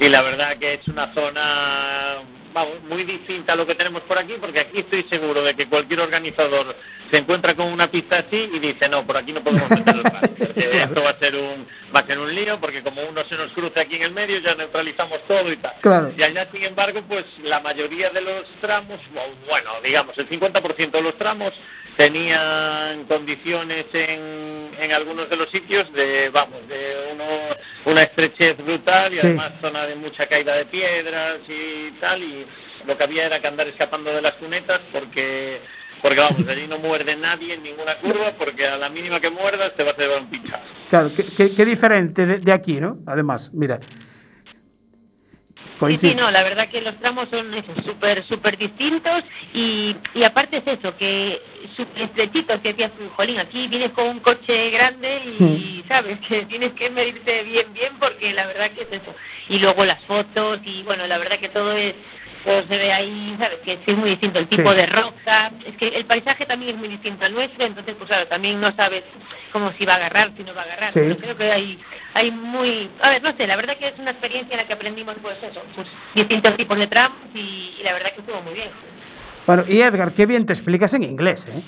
y 0.00 0.08
la 0.08 0.22
verdad 0.22 0.56
que 0.58 0.74
es 0.74 0.88
una 0.88 1.12
zona, 1.14 2.16
vamos, 2.52 2.82
muy 2.88 3.04
distinta 3.04 3.52
a 3.52 3.56
lo 3.56 3.66
que 3.66 3.74
tenemos 3.74 4.02
por 4.02 4.18
aquí 4.18 4.34
porque 4.40 4.60
aquí 4.60 4.80
estoy 4.80 5.04
seguro 5.04 5.42
de 5.42 5.54
que 5.54 5.66
cualquier 5.66 6.00
organizador 6.00 6.76
se 7.10 7.18
encuentra 7.18 7.54
con 7.54 7.66
una 7.66 7.88
pista 7.90 8.18
así 8.18 8.50
y 8.52 8.58
dice, 8.58 8.88
no, 8.88 9.04
por 9.06 9.16
aquí 9.16 9.32
no 9.32 9.42
podemos 9.42 9.68
meter 9.70 9.96
el 9.96 10.02
porque 10.38 10.68
Claro. 10.68 10.84
esto 10.88 11.02
va 11.02 11.10
a 11.10 11.18
ser 11.18 11.36
un 11.36 11.66
va 11.94 12.00
a 12.00 12.06
ser 12.06 12.18
un 12.18 12.34
lío 12.34 12.58
porque 12.58 12.82
como 12.82 13.02
uno 13.02 13.22
se 13.28 13.36
nos 13.36 13.52
cruce 13.52 13.78
aquí 13.80 13.96
en 13.96 14.02
el 14.02 14.12
medio 14.12 14.38
ya 14.40 14.54
neutralizamos 14.54 15.20
todo 15.26 15.52
y 15.52 15.56
tal. 15.56 15.72
Claro. 15.80 16.12
Y 16.16 16.22
allá, 16.22 16.48
sin 16.50 16.62
embargo, 16.64 17.02
pues 17.06 17.24
la 17.42 17.60
mayoría 17.60 18.08
de 18.10 18.22
los 18.22 18.46
tramos, 18.60 18.98
o 19.14 19.48
bueno, 19.48 19.70
digamos, 19.84 20.16
el 20.18 20.28
50% 20.28 20.90
de 20.90 21.02
los 21.02 21.16
tramos 21.18 21.52
tenían 21.96 23.04
condiciones 23.04 23.86
en, 23.92 24.70
en 24.78 24.92
algunos 24.92 25.28
de 25.30 25.36
los 25.36 25.50
sitios 25.50 25.92
de, 25.92 26.30
vamos, 26.30 26.66
de 26.68 27.10
uno, 27.12 27.24
una 27.86 28.02
estrechez 28.02 28.56
brutal 28.58 29.12
y 29.12 29.16
Sí. 29.18 29.26
además 29.26 29.52
zona 29.60 29.86
de 29.86 29.94
mucha 29.96 30.26
caída 30.26 30.56
de 30.56 30.64
piedras 30.66 31.38
y 31.48 31.90
tal, 32.00 32.22
y 32.22 32.46
lo 32.86 32.96
que 32.96 33.04
había 33.04 33.26
era 33.26 33.40
que 33.40 33.46
andar 33.48 33.68
escapando 33.68 34.12
de 34.12 34.22
las 34.22 34.34
cunetas 34.34 34.80
porque, 34.92 35.60
porque 36.00 36.20
vamos, 36.20 36.38
allí 36.48 36.66
no 36.66 36.78
muerde 36.78 37.16
nadie 37.16 37.54
en 37.54 37.62
ninguna 37.62 37.94
curva 37.96 38.32
porque 38.38 38.66
a 38.66 38.76
la 38.76 38.88
mínima 38.88 39.20
que 39.20 39.30
muerdas 39.30 39.74
te 39.76 39.84
vas 39.84 39.98
a 39.98 40.02
llevar 40.02 40.22
un 40.22 40.30
pinchazo. 40.30 40.64
Claro, 40.90 41.12
qué, 41.14 41.24
qué- 41.36 41.54
qué 41.54 41.64
diferente 41.64 42.26
de, 42.26 42.38
de 42.38 42.52
aquí, 42.52 42.80
¿no? 42.80 42.98
Además, 43.06 43.50
mira. 43.54 43.78
Sí, 45.90 46.10
sí, 46.10 46.14
no, 46.14 46.30
la 46.30 46.42
verdad 46.42 46.68
que 46.68 46.80
los 46.80 46.96
tramos 46.98 47.28
son 47.28 47.52
súper, 47.84 48.24
súper 48.24 48.56
distintos 48.56 49.24
y, 49.52 49.96
y 50.14 50.24
aparte 50.24 50.58
es 50.58 50.78
eso, 50.78 50.96
que 50.96 51.40
súper 51.76 52.02
estrechitos, 52.02 52.60
que 52.60 52.68
decías 52.68 52.92
jolín, 53.16 53.38
aquí 53.38 53.66
vienes 53.68 53.90
con 53.92 54.08
un 54.08 54.20
coche 54.20 54.70
grande 54.70 55.22
y 55.24 55.84
sabes 55.88 56.18
que 56.20 56.42
tienes 56.46 56.72
que 56.72 56.90
medirte 56.90 57.42
bien, 57.42 57.72
bien, 57.72 57.92
porque 57.98 58.32
la 58.32 58.46
verdad 58.46 58.70
que 58.70 58.82
es 58.82 58.92
eso. 58.92 59.14
Y 59.48 59.58
luego 59.58 59.84
las 59.84 60.02
fotos 60.04 60.60
y 60.64 60.82
bueno, 60.82 61.06
la 61.06 61.18
verdad 61.18 61.38
que 61.38 61.48
todo 61.48 61.72
es, 61.72 61.94
todo 62.44 62.62
se 62.66 62.76
ve 62.78 62.92
ahí, 62.92 63.36
sabes, 63.38 63.58
que 63.60 63.78
es 63.86 63.96
muy 63.96 64.10
distinto, 64.10 64.38
el 64.38 64.48
tipo 64.48 64.70
Sí. 64.70 64.76
de 64.76 64.86
roca, 64.86 65.52
es 65.66 65.76
que 65.76 65.88
el 65.88 66.04
paisaje 66.04 66.46
también 66.46 66.72
es 66.74 66.78
muy 66.78 66.88
distinto 66.88 67.24
al 67.24 67.34
nuestro, 67.34 67.64
entonces 67.64 67.94
pues 67.96 68.08
claro, 68.08 68.26
también 68.26 68.60
no 68.60 68.72
sabes 68.74 69.04
cómo 69.52 69.72
si 69.72 69.84
va 69.84 69.94
a 69.94 69.96
agarrar, 69.96 70.30
si 70.36 70.42
no 70.44 70.54
va 70.54 70.62
a 70.62 70.64
agarrar, 70.64 70.90
Sí. 70.92 71.00
pero 71.00 71.16
creo 71.18 71.36
que 71.36 71.52
hay 71.52 71.78
hay 72.14 72.30
muy 72.30 72.90
a 73.00 73.08
ver 73.10 73.22
no 73.22 73.32
sé 73.36 73.46
la 73.46 73.56
verdad 73.56 73.76
que 73.78 73.88
es 73.88 73.98
una 73.98 74.10
experiencia 74.10 74.52
en 74.54 74.58
la 74.58 74.66
que 74.66 74.72
aprendimos 74.74 75.14
pues 75.22 75.36
eso 75.42 75.62
pues 75.74 75.88
distintos 76.14 76.56
tipos 76.56 76.78
de 76.78 76.86
tramos 76.86 77.16
y, 77.34 77.74
y 77.78 77.82
la 77.82 77.92
verdad 77.94 78.12
que 78.12 78.20
estuvo 78.20 78.40
muy 78.42 78.54
bien 78.54 78.68
Bueno, 79.46 79.64
y 79.66 79.80
Edgar, 79.80 80.12
qué 80.12 80.26
bien 80.26 80.44
te 80.46 80.52
explicas 80.52 80.92
en 80.94 81.02
inglés, 81.04 81.46
¿eh? 81.48 81.62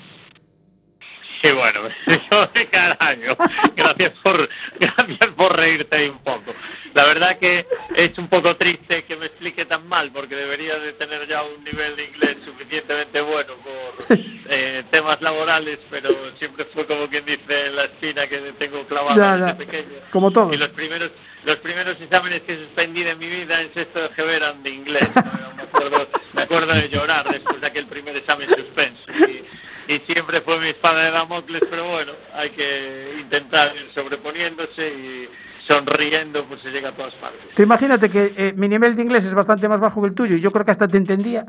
Sí, 1.41 1.51
bueno, 1.51 1.81
yo 2.31 2.47
de 2.47 2.67
cada 2.67 2.97
año. 2.99 3.35
Gracias 3.75 4.13
por, 4.23 4.49
gracias 4.79 5.29
por 5.35 5.55
reírte 5.55 5.95
ahí 5.95 6.09
un 6.09 6.19
poco. 6.19 6.53
La 6.93 7.03
verdad 7.05 7.37
que 7.37 7.65
es 7.95 8.17
un 8.17 8.29
poco 8.29 8.55
triste 8.55 9.03
que 9.03 9.17
me 9.17 9.25
explique 9.25 9.65
tan 9.65 9.87
mal, 9.87 10.11
porque 10.11 10.35
debería 10.35 10.79
de 10.79 10.93
tener 10.93 11.27
ya 11.27 11.43
un 11.43 11.63
nivel 11.63 11.95
de 11.95 12.05
inglés 12.05 12.37
suficientemente 12.45 13.19
bueno 13.21 13.53
por 13.55 14.17
eh, 14.49 14.83
temas 14.91 15.21
laborales, 15.21 15.79
pero 15.89 16.09
siempre 16.37 16.65
fue 16.73 16.85
como 16.85 17.07
quien 17.07 17.25
dice 17.25 17.67
en 17.67 17.75
la 17.75 17.85
espina 17.85 18.27
que 18.27 18.37
tengo 18.57 18.85
clavada 18.85 19.37
desde 19.37 19.55
pequeño. 19.55 19.99
Como 20.11 20.31
todos. 20.31 20.53
Y 20.53 20.57
los 20.57 20.69
primeros, 20.69 21.11
los 21.43 21.57
primeros 21.57 21.99
exámenes 21.99 22.41
que 22.43 22.57
suspendí 22.57 23.03
de 23.03 23.15
mi 23.15 23.27
vida 23.27 23.61
en 23.61 23.73
sexto 23.73 24.01
de 24.01 24.09
GB 24.09 24.29
eran 24.29 24.63
de 24.63 24.69
inglés. 24.69 25.09
¿no? 25.15 25.55
Me, 25.55 25.63
acuerdo, 25.63 26.07
me 26.33 26.41
acuerdo 26.43 26.73
de 26.73 26.89
llorar 26.89 27.29
después 27.29 27.59
de 27.59 27.67
aquel 27.67 27.87
primer 27.87 28.15
examen 28.15 28.47
suspenso. 28.49 29.11
Y, 29.27 29.43
y 29.87 29.99
siempre 30.11 30.41
fue 30.41 30.59
mi 30.59 30.69
espada 30.69 31.05
de 31.05 31.11
Damocles, 31.11 31.63
pero 31.69 31.87
bueno, 31.89 32.13
hay 32.33 32.49
que 32.51 33.17
intentar 33.19 33.75
ir 33.75 33.89
sobreponiéndose 33.93 34.87
y 34.87 35.29
sonriendo, 35.67 36.45
pues 36.45 36.61
se 36.61 36.69
llega 36.69 36.89
a 36.89 36.91
todas 36.91 37.13
partes. 37.15 37.41
Tú 37.55 37.63
imagínate 37.63 38.09
que 38.09 38.33
eh, 38.37 38.53
mi 38.55 38.67
nivel 38.67 38.95
de 38.95 39.01
inglés 39.03 39.25
es 39.25 39.33
bastante 39.33 39.67
más 39.67 39.79
bajo 39.79 40.01
que 40.01 40.07
el 40.07 40.15
tuyo 40.15 40.35
y 40.35 40.41
yo 40.41 40.51
creo 40.51 40.65
que 40.65 40.71
hasta 40.71 40.87
te 40.87 40.97
entendía. 40.97 41.45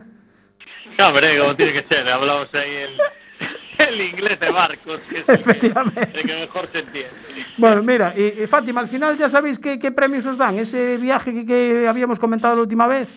No, 0.99 1.09
hombre, 1.09 1.39
como 1.39 1.55
tiene 1.55 1.73
que 1.73 1.83
ser, 1.83 2.09
hablamos 2.09 2.49
ahí 2.55 2.71
el, 2.75 2.97
el 3.89 4.01
inglés 4.01 4.41
de 4.41 4.51
barcos, 4.51 5.01
que 5.09 5.19
es 5.19 5.29
el 5.29 5.37
que, 5.37 5.43
Efectivamente. 5.43 6.09
el 6.15 6.27
que 6.27 6.35
mejor 6.35 6.69
se 6.73 6.79
entiende. 6.79 7.11
Bueno, 7.59 7.83
mira, 7.83 8.15
y, 8.17 8.43
y 8.43 8.47
Fátima, 8.47 8.81
al 8.81 8.89
final 8.89 9.17
ya 9.19 9.29
sabéis 9.29 9.59
qué, 9.59 9.79
qué 9.79 9.93
premios 9.93 10.25
os 10.27 10.39
dan, 10.39 10.59
ese 10.59 10.97
viaje 10.97 11.33
que, 11.35 11.47
que 11.47 11.87
habíamos 11.89 12.19
comentado 12.19 12.55
la 12.57 12.63
última 12.63 12.87
vez. 12.87 13.09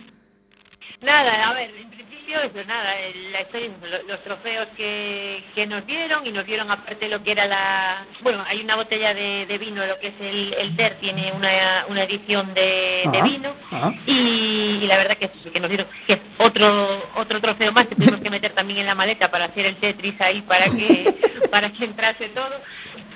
nada 1.02 1.50
a 1.50 1.54
ver 1.54 1.89
principio 2.30 2.62
eso 2.62 2.68
nada 2.68 2.96
la 3.32 3.42
historia 3.42 3.70
los 4.08 4.24
trofeos 4.24 4.68
que, 4.78 5.44
que 5.56 5.66
nos 5.66 5.86
dieron 5.86 6.26
y 6.26 6.32
nos 6.32 6.46
dieron 6.46 6.70
aparte 6.70 7.10
lo 7.10 7.24
que 7.24 7.32
era 7.32 7.48
la 7.48 8.06
bueno 8.22 8.44
hay 8.48 8.62
una 8.62 8.76
botella 8.76 9.14
de, 9.14 9.46
de 9.46 9.58
vino 9.58 9.86
lo 9.86 10.00
que 10.00 10.08
es 10.08 10.14
el, 10.20 10.54
el 10.54 10.76
TER 10.76 11.00
tiene 11.00 11.32
una, 11.32 11.86
una 11.88 12.04
edición 12.04 12.54
de, 12.54 13.10
de 13.12 13.22
vino 13.22 13.54
y, 14.06 14.80
y 14.82 14.88
la 14.88 14.98
verdad 14.98 15.18
que 15.18 15.26
es 15.26 15.32
eso, 15.40 15.52
que 15.52 15.60
nos 15.60 15.70
dieron 15.70 15.88
que 16.08 16.22
otro 16.38 17.10
otro 17.16 17.42
trofeo 17.42 17.72
más 17.72 17.88
que 17.88 17.96
tuvimos 17.96 18.22
que 18.22 18.30
meter 18.30 18.52
también 18.52 18.80
en 18.80 18.86
la 18.86 18.96
maleta 18.96 19.32
para 19.32 19.46
hacer 19.46 19.66
el 19.66 19.78
Tetris 19.78 20.20
ahí 20.22 20.42
para 20.42 20.66
que 20.66 21.16
para 21.50 21.72
que 21.72 21.86
entrase 21.86 22.30
todo 22.30 22.62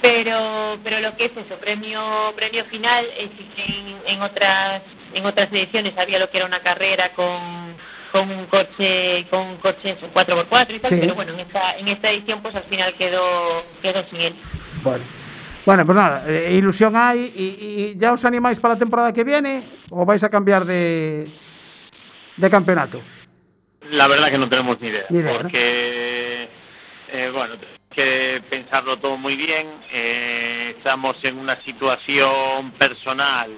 pero 0.02 0.80
pero 0.84 1.00
lo 1.00 1.16
que 1.16 1.26
es 1.26 1.32
eso 1.38 1.56
premio 1.60 2.34
premio 2.36 2.66
final 2.66 3.06
es 3.18 3.30
que 3.56 3.64
en, 3.64 3.98
en 4.08 4.22
otras 4.22 4.82
en 5.14 5.26
otras 5.26 5.52
ediciones 5.52 5.98
había 5.98 6.20
lo 6.20 6.30
que 6.30 6.38
era 6.38 6.48
una 6.48 6.62
carrera 6.62 7.14
con 7.14 7.73
con 8.14 8.30
un 8.32 8.46
coche 8.46 9.26
con 9.30 9.42
un 9.42 9.58
coche 9.58 9.90
eso, 9.92 10.08
4x4 10.14 10.76
y 10.76 10.80
tal 10.80 10.90
Sí. 10.92 10.98
pero 11.02 11.16
bueno 11.16 11.34
en 11.34 11.40
esta 11.42 11.78
en 11.78 11.88
esta 11.90 12.10
edición 12.12 12.42
pues 12.42 12.56
al 12.56 12.64
final 12.64 12.94
quedó 12.94 13.22
quedó 13.82 14.04
sin 14.10 14.22
él 14.22 14.34
Bueno, 14.84 15.04
bueno 15.66 15.86
pues 15.86 15.96
nada, 15.98 16.24
eh, 16.28 16.54
ilusión 16.54 16.96
hay 16.96 17.34
y, 17.36 17.44
y 17.94 17.98
ya 18.00 18.14
os 18.14 18.24
animáis 18.24 18.60
para 18.62 18.76
la 18.76 18.80
temporada 18.80 19.12
que 19.12 19.24
viene 19.26 19.64
o 19.90 20.06
vais 20.06 20.24
a 20.24 20.30
cambiar 20.30 20.64
de, 20.66 21.28
de 22.38 22.50
campeonato. 22.50 23.02
La 23.92 24.08
verdad 24.08 24.30
que 24.32 24.38
no 24.38 24.48
tenemos 24.48 24.80
ni 24.80 24.88
idea, 24.90 25.06
Ni 25.10 25.20
idea, 25.20 25.34
¿no? 25.34 25.40
porque, 25.42 26.48
eh, 27.12 27.30
bueno, 27.34 27.56
que 27.94 28.42
pensarlo 28.50 28.98
todo 28.98 29.18
muy 29.18 29.36
bien. 29.36 29.68
eh, 29.92 30.76
estamos 30.78 31.24
en 31.26 31.38
una 31.38 31.60
situación 31.64 32.72
personal 32.78 33.52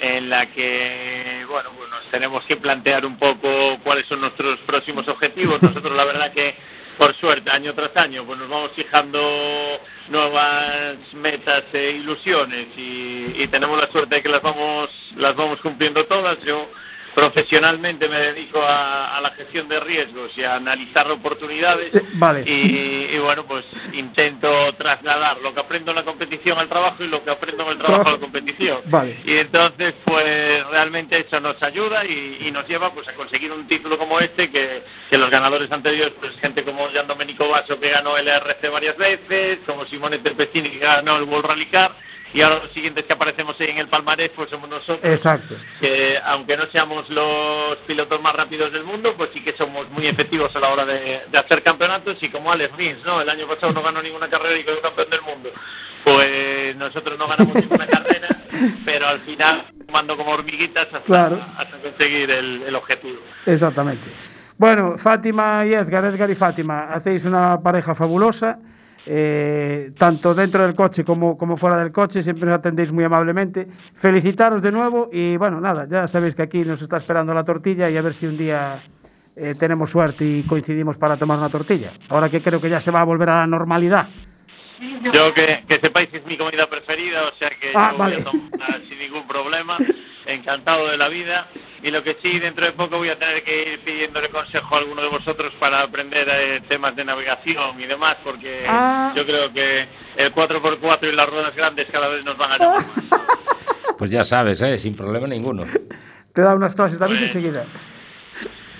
en 0.00 0.30
la 0.30 0.46
que, 0.46 1.44
bueno, 1.48 1.70
pues 1.76 1.90
nos 1.90 2.10
tenemos 2.10 2.44
que 2.44 2.56
plantear 2.56 3.04
un 3.06 3.18
poco 3.18 3.78
cuáles 3.82 4.06
son 4.06 4.20
nuestros 4.20 4.58
próximos 4.60 5.06
objetivos. 5.08 5.62
Nosotros, 5.62 5.96
la 5.96 6.04
verdad 6.04 6.32
que, 6.32 6.54
por 6.96 7.14
suerte, 7.16 7.50
año 7.50 7.74
tras 7.74 7.96
año, 7.96 8.24
pues 8.24 8.38
nos 8.38 8.48
vamos 8.48 8.72
fijando 8.74 9.80
nuevas 10.08 10.96
metas 11.12 11.64
e 11.72 11.92
ilusiones 11.92 12.66
y, 12.76 13.34
y 13.36 13.48
tenemos 13.48 13.80
la 13.80 13.90
suerte 13.90 14.16
de 14.16 14.22
que 14.22 14.28
las 14.28 14.42
vamos, 14.42 14.90
las 15.16 15.36
vamos 15.36 15.60
cumpliendo 15.60 16.04
todas. 16.06 16.38
Yo 16.42 16.68
profesionalmente 17.18 18.08
me 18.08 18.18
dedico 18.20 18.62
a, 18.62 19.16
a 19.16 19.20
la 19.20 19.30
gestión 19.30 19.68
de 19.68 19.80
riesgos 19.80 20.30
y 20.38 20.44
a 20.44 20.54
analizar 20.54 21.10
oportunidades 21.10 21.92
Eh, 21.94 22.02
vale. 22.14 22.44
y, 22.46 23.14
y, 23.14 23.18
bueno 23.18 23.44
pues 23.44 23.64
intento 23.92 24.72
trasladar 24.74 25.38
lo 25.40 25.52
que 25.52 25.60
aprendo 25.60 25.90
en 25.90 25.96
la 25.96 26.04
competición 26.04 26.58
al 26.58 26.68
trabajo 26.68 27.02
y 27.02 27.08
lo 27.08 27.24
que 27.24 27.30
aprendo 27.30 27.64
en 27.64 27.70
el 27.70 27.78
trabajo 27.78 28.08
a 28.08 28.12
la 28.12 28.18
competición 28.18 28.78
Vale. 28.86 29.18
y 29.24 29.36
entonces 29.36 29.94
pues 30.04 30.66
realmente 30.68 31.18
eso 31.18 31.40
nos 31.40 31.60
ayuda 31.62 32.04
y, 32.04 32.38
y 32.46 32.50
nos 32.52 32.68
lleva 32.68 32.92
pues 32.92 33.08
a 33.08 33.14
conseguir 33.14 33.50
un 33.50 33.66
título 33.66 33.98
como 33.98 34.20
este 34.20 34.50
que, 34.50 34.82
que 35.10 35.18
los 35.18 35.28
ganadores 35.30 35.70
anteriores 35.72 36.14
pues 36.20 36.36
gente 36.40 36.62
como 36.62 36.88
Gian 36.90 37.08
Domenico 37.08 37.48
Basso 37.48 37.80
que 37.80 37.90
ganó 37.90 38.16
el 38.16 38.28
RC 38.28 38.68
varias 38.68 38.96
veces 38.96 39.58
como 39.66 39.86
Simone 39.86 40.18
Terpestini 40.18 40.70
que 40.70 40.78
ganó 40.78 41.16
el 41.16 41.24
World 41.24 41.46
Rally 41.46 41.66
Car 41.66 41.92
y 42.34 42.40
ahora 42.42 42.60
los 42.62 42.72
siguientes 42.72 43.04
que 43.06 43.12
aparecemos 43.12 43.56
en 43.60 43.78
el 43.78 43.88
palmarés 43.88 44.30
pues 44.36 44.50
somos 44.50 44.68
nosotros 44.68 45.00
Exacto. 45.02 45.54
que 45.80 46.18
aunque 46.24 46.56
no 46.56 46.66
seamos 46.66 47.08
los 47.10 47.76
pilotos 47.86 48.20
más 48.20 48.34
rápidos 48.34 48.72
del 48.72 48.84
mundo, 48.84 49.14
pues 49.16 49.30
sí 49.32 49.42
que 49.42 49.52
somos 49.54 49.88
muy 49.90 50.06
efectivos 50.06 50.54
a 50.54 50.60
la 50.60 50.68
hora 50.68 50.84
de, 50.84 51.22
de 51.30 51.38
hacer 51.38 51.62
campeonatos 51.62 52.16
y 52.22 52.28
como 52.28 52.52
Alex 52.52 52.76
Rins, 52.76 53.04
¿no? 53.04 53.20
El 53.20 53.28
año 53.30 53.46
pasado 53.46 53.72
no 53.72 53.82
ganó 53.82 54.02
ninguna 54.02 54.28
carrera 54.28 54.58
y 54.58 54.64
quedó 54.64 54.80
campeón 54.80 55.10
del 55.10 55.22
mundo. 55.22 55.50
Pues 56.04 56.76
nosotros 56.76 57.18
no 57.18 57.26
ganamos 57.26 57.54
ninguna 57.54 57.86
carrera, 57.88 58.28
pero 58.84 59.08
al 59.08 59.20
final 59.20 59.66
mando 59.90 60.16
como 60.16 60.30
hormiguitas 60.32 60.86
hasta, 60.86 61.00
Claro. 61.00 61.40
hasta 61.56 61.76
conseguir 61.78 62.30
el, 62.30 62.62
el 62.62 62.74
objetivo. 62.74 63.20
Exactamente. 63.46 64.04
Bueno, 64.56 64.98
Fátima 64.98 65.64
y 65.66 65.72
Edgar, 65.74 66.04
Edgar 66.04 66.30
y 66.30 66.34
Fátima, 66.34 66.92
hacéis 66.92 67.24
una 67.24 67.60
pareja 67.60 67.94
fabulosa, 67.94 68.58
eh, 69.10 69.92
tanto 69.96 70.34
dentro 70.34 70.62
del 70.62 70.74
coche 70.74 71.02
como, 71.02 71.38
como 71.38 71.56
fuera 71.56 71.78
del 71.78 71.90
coche, 71.90 72.22
siempre 72.22 72.44
nos 72.46 72.58
atendéis 72.58 72.92
muy 72.92 73.04
amablemente. 73.04 73.66
Felicitaros 73.94 74.60
de 74.60 74.70
nuevo 74.70 75.08
y 75.10 75.38
bueno, 75.38 75.62
nada, 75.62 75.86
ya 75.88 76.06
sabéis 76.06 76.34
que 76.34 76.42
aquí 76.42 76.62
nos 76.62 76.82
está 76.82 76.98
esperando 76.98 77.32
la 77.32 77.42
tortilla 77.42 77.88
y 77.88 77.96
a 77.96 78.02
ver 78.02 78.12
si 78.12 78.26
un 78.26 78.36
día 78.36 78.82
eh, 79.34 79.54
tenemos 79.58 79.88
suerte 79.88 80.26
y 80.26 80.42
coincidimos 80.42 80.98
para 80.98 81.16
tomar 81.16 81.38
una 81.38 81.48
tortilla. 81.48 81.92
Ahora 82.10 82.28
que 82.28 82.42
creo 82.42 82.60
que 82.60 82.68
ya 82.68 82.80
se 82.80 82.90
va 82.90 83.00
a 83.00 83.04
volver 83.04 83.30
a 83.30 83.36
la 83.36 83.46
normalidad. 83.46 84.08
Yo 85.12 85.34
que, 85.34 85.64
que 85.68 85.80
sepáis 85.80 86.08
que 86.08 86.18
es 86.18 86.26
mi 86.26 86.36
comida 86.36 86.66
preferida, 86.68 87.24
o 87.24 87.34
sea 87.38 87.50
que 87.50 87.72
Ah, 87.74 87.90
yo 87.92 87.98
vale. 87.98 88.16
voy 88.16 88.22
a 88.22 88.24
tomar 88.30 88.80
sin 88.88 88.98
ningún 88.98 89.26
problema. 89.26 89.78
encantado 90.26 90.88
de 90.88 90.98
la 90.98 91.08
vida. 91.08 91.46
Y 91.82 91.90
lo 91.90 92.02
que 92.04 92.18
sí, 92.22 92.38
dentro 92.38 92.66
de 92.66 92.72
poco 92.72 92.98
voy 92.98 93.08
a 93.08 93.18
tener 93.18 93.42
que 93.44 93.72
ir 93.72 93.80
pidiéndole 93.80 94.28
consejo 94.28 94.74
a 94.74 94.78
alguno 94.78 95.00
de 95.00 95.08
vosotros 95.08 95.54
para 95.58 95.80
aprender 95.80 96.28
eh, 96.30 96.60
temas 96.68 96.94
de 96.94 97.04
navegación 97.06 97.80
y 97.80 97.86
demás, 97.86 98.16
porque 98.22 98.62
Ah. 98.68 99.10
yo 99.16 99.24
creo 99.24 99.50
que 99.52 99.86
el 100.16 100.34
4x4 100.34 101.08
y 101.08 101.12
las 101.12 101.30
ruedas 101.30 101.56
grandes 101.56 101.86
cada 101.90 102.08
vez 102.08 102.26
nos 102.26 102.36
van 102.36 102.52
a 102.52 102.58
llamar 102.58 102.84
más. 102.86 103.20
Pues 103.96 104.10
ya 104.10 104.22
sabes, 104.22 104.60
¿eh? 104.60 104.76
sin 104.76 104.94
problema 104.94 105.26
ninguno. 105.26 105.64
Te 106.34 106.42
da 106.42 106.54
unas 106.54 106.74
clases 106.76 106.98
David 106.98 107.14
Bueno. 107.14 107.26
enseguida. 107.28 107.64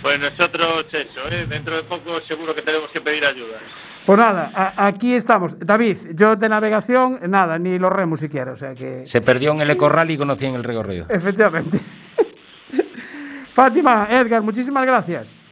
Pues 0.03 0.21
nosotros 0.21 0.87
eso, 0.93 1.29
¿eh? 1.31 1.47
dentro 1.49 1.77
de 1.77 1.83
poco 1.83 2.21
seguro 2.21 2.55
que 2.55 2.63
tenemos 2.63 2.91
que 2.91 3.01
pedir 3.01 3.25
ayuda. 3.25 3.59
Pues 4.07 4.19
nada, 4.19 4.75
aquí 4.77 5.15
estamos. 5.15 5.59
David, 5.59 5.99
yo 6.15 6.37
de 6.37 6.49
navegación, 6.49 7.19
nada, 7.29 7.59
ni 7.59 7.79
los 7.79 7.93
remos 7.93 8.21
siquiera, 8.21 8.53
o 8.53 8.57
sea 8.57 8.75
que... 8.75 9.05
Se 9.05 9.21
perdió 9.21 9.53
en 9.53 9.61
el 9.61 9.71
Ecorral 9.71 10.11
y 10.11 10.17
conocía 10.17 10.49
en 10.49 10.55
el 10.55 10.65
recorrido. 10.65 11.07
Efectivamente. 11.09 11.81
Fátima, 13.53 14.07
Edgar, 14.11 14.43
muchísimas 14.43 14.87
gracias. 14.87 15.43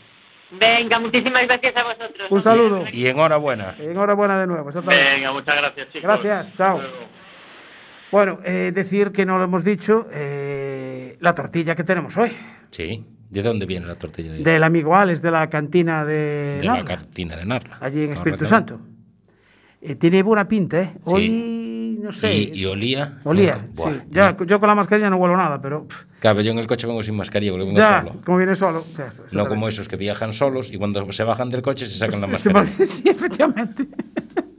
Venga, 0.52 1.00
muchísimas 1.00 1.44
gracias 1.46 1.76
a 1.76 1.82
vosotros. 1.82 2.30
Un 2.30 2.40
saludo. 2.40 2.84
Y 2.92 3.06
enhorabuena. 3.08 3.74
Enhorabuena 3.78 4.38
de 4.38 4.46
nuevo. 4.46 4.70
Venga, 4.70 5.32
muchas 5.32 5.56
gracias, 5.56 5.88
chicos. 5.88 6.02
Gracias, 6.02 6.54
chao. 6.54 6.80
Bueno, 8.12 8.38
eh, 8.44 8.70
decir 8.72 9.10
que 9.10 9.26
no 9.26 9.38
lo 9.38 9.44
hemos 9.44 9.64
dicho, 9.64 10.06
eh, 10.12 11.16
la 11.20 11.34
tortilla 11.34 11.74
que 11.74 11.82
tenemos 11.82 12.16
hoy, 12.16 12.36
Sí. 12.70 13.04
¿De 13.30 13.42
dónde 13.42 13.66
viene 13.66 13.86
la 13.86 13.96
tortilla 13.96 14.32
de, 14.32 14.38
del 14.42 14.62
amigo 14.62 14.94
Alex 14.94 15.20
de 15.22 15.30
la 15.30 15.48
cantina 15.48 16.04
de, 16.04 16.58
de 16.58 16.64
la 16.64 16.74
Narla, 16.74 16.84
cantina 16.84 17.36
de 17.36 17.44
Narla? 17.44 17.78
allí 17.80 18.04
en 18.04 18.12
Espíritu. 18.12 18.46
Santo. 18.46 18.80
Eh, 19.82 19.94
tiene 19.96 20.22
buena 20.22 20.46
pinta, 20.48 20.80
¿eh? 20.80 20.92
Sí. 21.06 21.12
Hoy, 21.12 21.98
no 22.02 22.12
sé, 22.12 22.34
Y, 22.34 22.60
y 22.60 22.64
olía. 22.66 23.18
olía. 23.24 23.66
Buah, 23.74 23.92
sí. 23.92 24.00
Ya, 24.10 24.32
no. 24.32 24.44
yo 24.44 24.58
con 24.60 24.68
la 24.68 24.74
mascarilla 24.74 25.10
no 25.10 25.16
huelo 25.16 25.36
nada, 25.36 25.60
pero 25.60 25.86
Claro, 26.20 26.40
yo 26.40 26.50
en 26.52 26.58
el 26.58 26.66
coche 26.66 26.86
vengo 26.86 27.02
sin 27.02 27.16
mascarilla 27.16 27.52
porque 27.52 27.66
vengo 27.66 27.78
ya, 27.78 28.00
solo. 28.02 28.20
como 28.24 28.38
viene 28.38 28.54
solo. 28.54 28.82
ya, 28.96 29.10
No 29.32 29.46
como 29.48 29.68
esos 29.68 29.86
que 29.88 29.96
viajan 29.96 30.32
solos 30.32 30.72
y 30.72 30.78
cuando 30.78 31.10
se 31.12 31.24
bajan 31.24 31.50
del 31.50 31.62
coche 31.62 31.86
se 31.86 31.98
sacan 31.98 32.20
la 32.20 32.26
Sí, 32.38 32.48
mascarilla. 32.48 32.86
sí, 32.86 33.02
efectivamente. 33.08 33.86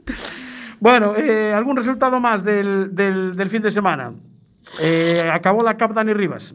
bueno, 0.80 1.16
eh, 1.16 1.52
¿algún 1.52 1.76
resultado 1.76 2.20
más 2.20 2.44
del, 2.44 2.94
del- 2.94 3.34
del 3.36 3.48
fin 3.50 3.62
de 3.62 3.70
semana? 3.70 4.12
Eh, 4.82 5.28
acabó 5.32 5.62
la 5.64 5.76
Cup 5.76 5.94
Dani 5.94 6.12
Rivas. 6.12 6.54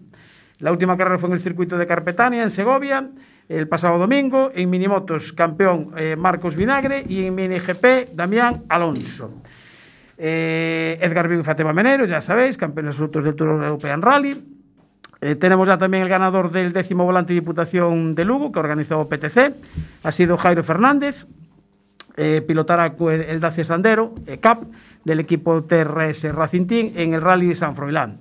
La 0.64 0.72
última 0.72 0.96
carrera 0.96 1.18
fue 1.18 1.28
en 1.28 1.34
el 1.34 1.42
circuito 1.42 1.78
de 1.78 1.86
Carpetania, 1.86 2.42
en 2.42 2.50
Segovia, 2.50 3.10
el 3.50 3.68
pasado 3.68 3.98
domingo. 3.98 4.50
En 4.56 4.70
minimotos, 4.70 5.34
campeón 5.34 5.92
eh, 5.98 6.16
Marcos 6.16 6.56
Vinagre 6.56 7.04
y 7.06 7.26
en 7.26 7.36
mini 7.36 7.60
GP, 7.60 8.14
Damián 8.14 8.64
Alonso. 8.70 9.42
Eh, 10.18 10.98
Edgar 11.02 11.28
Vigo 11.28 11.42
y 11.42 11.44
Fátima 11.44 11.74
Menero, 11.74 12.06
ya 12.06 12.22
sabéis, 12.22 12.56
campeones 12.56 12.96
absolutos 12.96 13.26
del 13.26 13.36
Tour 13.36 13.62
European 13.62 14.02
Rally. 14.02 14.42
Eh, 15.20 15.36
tenemos 15.36 15.68
ya 15.68 15.78
también 15.78 16.04
el 16.04 16.10
ganador 16.10 16.50
del 16.50 16.72
décimo 16.72 17.04
volante 17.04 17.34
de 17.34 17.42
Diputación 17.42 18.16
de 18.16 18.24
Lugo, 18.24 18.54
que 18.54 18.60
organizó 18.60 19.10
PTC. 19.10 19.54
Ha 20.02 20.12
sido 20.14 20.38
Jairo 20.38 20.64
Fernández. 20.64 21.28
Eh, 22.16 22.42
pilotará 22.42 22.96
el 23.10 23.40
Dacia 23.42 23.66
Sandero, 23.66 24.14
eh, 24.28 24.38
CAP, 24.38 24.64
del 25.04 25.20
equipo 25.20 25.66
TRS 25.66 26.32
Racing 26.32 26.68
Team 26.68 26.92
en 26.96 27.16
el 27.16 27.22
Rally 27.22 27.48
de 27.50 27.56
San 27.56 27.76
Froilán. 27.76 28.20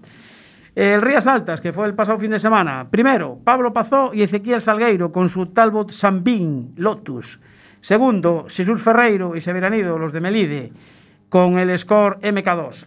El 0.74 1.02
Rías 1.02 1.26
Altas, 1.26 1.60
que 1.60 1.72
fue 1.72 1.86
el 1.86 1.94
pasado 1.94 2.18
fin 2.18 2.30
de 2.30 2.38
semana. 2.38 2.86
Primero, 2.90 3.38
Pablo 3.44 3.74
Pazó 3.74 4.14
y 4.14 4.22
Ezequiel 4.22 4.62
Salgueiro 4.62 5.12
con 5.12 5.28
su 5.28 5.46
Talbot 5.46 5.90
Sambin 5.90 6.72
Lotus. 6.76 7.40
Segundo, 7.82 8.46
Jesús 8.48 8.82
Ferreiro 8.82 9.36
y 9.36 9.42
Severanido, 9.42 9.98
los 9.98 10.12
de 10.12 10.20
Melide, 10.20 10.72
con 11.28 11.58
el 11.58 11.78
score 11.78 12.18
MK2. 12.20 12.86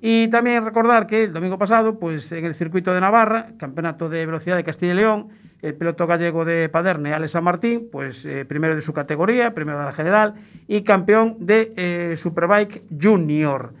Y 0.00 0.28
también 0.28 0.64
recordar 0.64 1.08
que 1.08 1.24
el 1.24 1.32
domingo 1.32 1.58
pasado, 1.58 1.98
pues 1.98 2.30
en 2.30 2.44
el 2.44 2.54
circuito 2.54 2.94
de 2.94 3.00
Navarra, 3.00 3.48
campeonato 3.58 4.08
de 4.08 4.26
velocidad 4.26 4.56
de 4.56 4.62
Castilla 4.62 4.92
y 4.92 4.96
León, 4.96 5.28
el 5.60 5.74
piloto 5.74 6.06
gallego 6.06 6.44
de 6.44 6.68
Paderne, 6.68 7.14
Alex 7.14 7.32
San 7.32 7.42
Martín, 7.42 7.88
pues 7.90 8.24
eh, 8.26 8.44
primero 8.44 8.76
de 8.76 8.82
su 8.82 8.92
categoría, 8.92 9.54
primero 9.54 9.78
de 9.78 9.84
la 9.86 9.92
general 9.92 10.34
y 10.68 10.82
campeón 10.82 11.38
de 11.40 11.72
eh, 11.76 12.16
Superbike 12.16 12.82
Junior. 13.02 13.72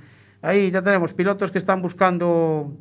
Ahí 0.42 0.72
ya 0.72 0.82
tenemos 0.82 1.12
pilotos 1.12 1.52
que 1.52 1.58
están 1.58 1.82
buscando 1.82 2.72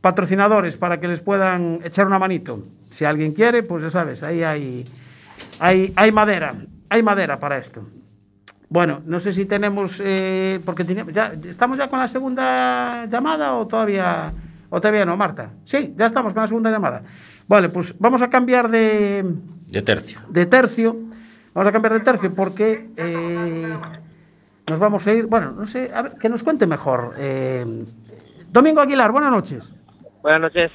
patrocinadores 0.00 0.76
para 0.76 1.00
que 1.00 1.08
les 1.08 1.20
puedan 1.20 1.80
echar 1.84 2.06
una 2.06 2.18
manito. 2.18 2.62
Si 2.90 3.04
alguien 3.04 3.32
quiere, 3.32 3.62
pues 3.62 3.82
ya 3.82 3.90
sabes, 3.90 4.22
ahí 4.22 4.42
hay, 4.42 4.84
hay, 5.60 5.92
hay 5.96 6.12
madera, 6.12 6.54
hay 6.88 7.02
madera 7.02 7.38
para 7.38 7.58
esto. 7.58 7.82
Bueno, 8.70 9.00
no 9.06 9.18
sé 9.18 9.32
si 9.32 9.44
tenemos, 9.46 10.00
eh, 10.04 10.60
porque 10.64 10.84
teníamos- 10.84 11.12
ya, 11.14 11.32
¿estamos 11.48 11.76
ya 11.78 11.88
con 11.88 11.98
la 11.98 12.06
segunda 12.08 13.06
llamada 13.06 13.54
o 13.54 13.66
todavía, 13.66 14.32
o 14.68 14.80
todavía 14.80 15.04
no, 15.04 15.16
Marta? 15.16 15.50
Sí, 15.64 15.94
ya 15.96 16.06
estamos 16.06 16.32
con 16.34 16.42
la 16.42 16.48
segunda 16.48 16.70
llamada. 16.70 17.02
Vale, 17.48 17.70
pues 17.70 17.94
vamos 17.98 18.20
a 18.20 18.28
cambiar 18.28 18.70
de, 18.70 19.24
De 19.68 19.82
tercio. 19.82 20.20
de 20.28 20.44
tercio. 20.46 20.96
Vamos 21.54 21.66
a 21.68 21.72
cambiar 21.72 21.94
de 21.94 22.00
tercio 22.00 22.32
porque 22.34 22.88
eh, 22.96 23.74
nos 24.66 24.78
vamos 24.78 25.06
a 25.06 25.12
ir, 25.12 25.26
bueno, 25.26 25.52
no 25.52 25.66
sé, 25.66 25.90
a 25.92 26.02
ver, 26.02 26.12
que 26.20 26.28
nos 26.28 26.42
cuente 26.42 26.66
mejor. 26.66 27.14
Eh, 27.16 27.64
Domingo 28.52 28.80
Aguilar, 28.82 29.10
buenas 29.12 29.30
noches. 29.30 29.74
Buenas 30.28 30.42
noches. 30.42 30.70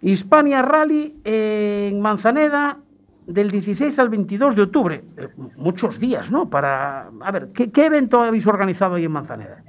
Hispania 0.00 0.62
Rally 0.62 1.20
en 1.24 2.00
Manzaneda 2.00 2.78
del 3.26 3.50
16 3.50 3.98
al 3.98 4.08
22 4.08 4.56
de 4.56 4.62
octubre. 4.62 5.04
Eh, 5.18 5.28
muchos 5.56 6.00
días, 6.00 6.32
¿no? 6.32 6.48
Para, 6.48 7.10
a 7.20 7.30
ver, 7.32 7.48
¿qué, 7.54 7.70
qué 7.70 7.84
evento 7.84 8.22
habéis 8.22 8.46
organizado 8.46 8.94
ahí 8.94 9.04
en 9.04 9.12
Manzaneda? 9.12 9.62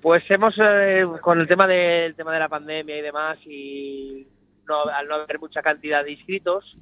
Pues 0.00 0.22
hemos, 0.30 0.54
eh, 0.62 1.04
con 1.20 1.40
el 1.40 1.48
tema, 1.48 1.66
del 1.66 2.14
tema 2.14 2.32
de 2.32 2.38
la 2.38 2.48
pandemia 2.48 2.96
y 2.96 3.02
demás, 3.02 3.38
y 3.44 4.24
no, 4.68 4.84
al 4.84 5.08
no 5.08 5.16
haber 5.16 5.40
mucha 5.40 5.60
cantidad 5.60 6.04
de 6.04 6.12
inscritos, 6.12 6.76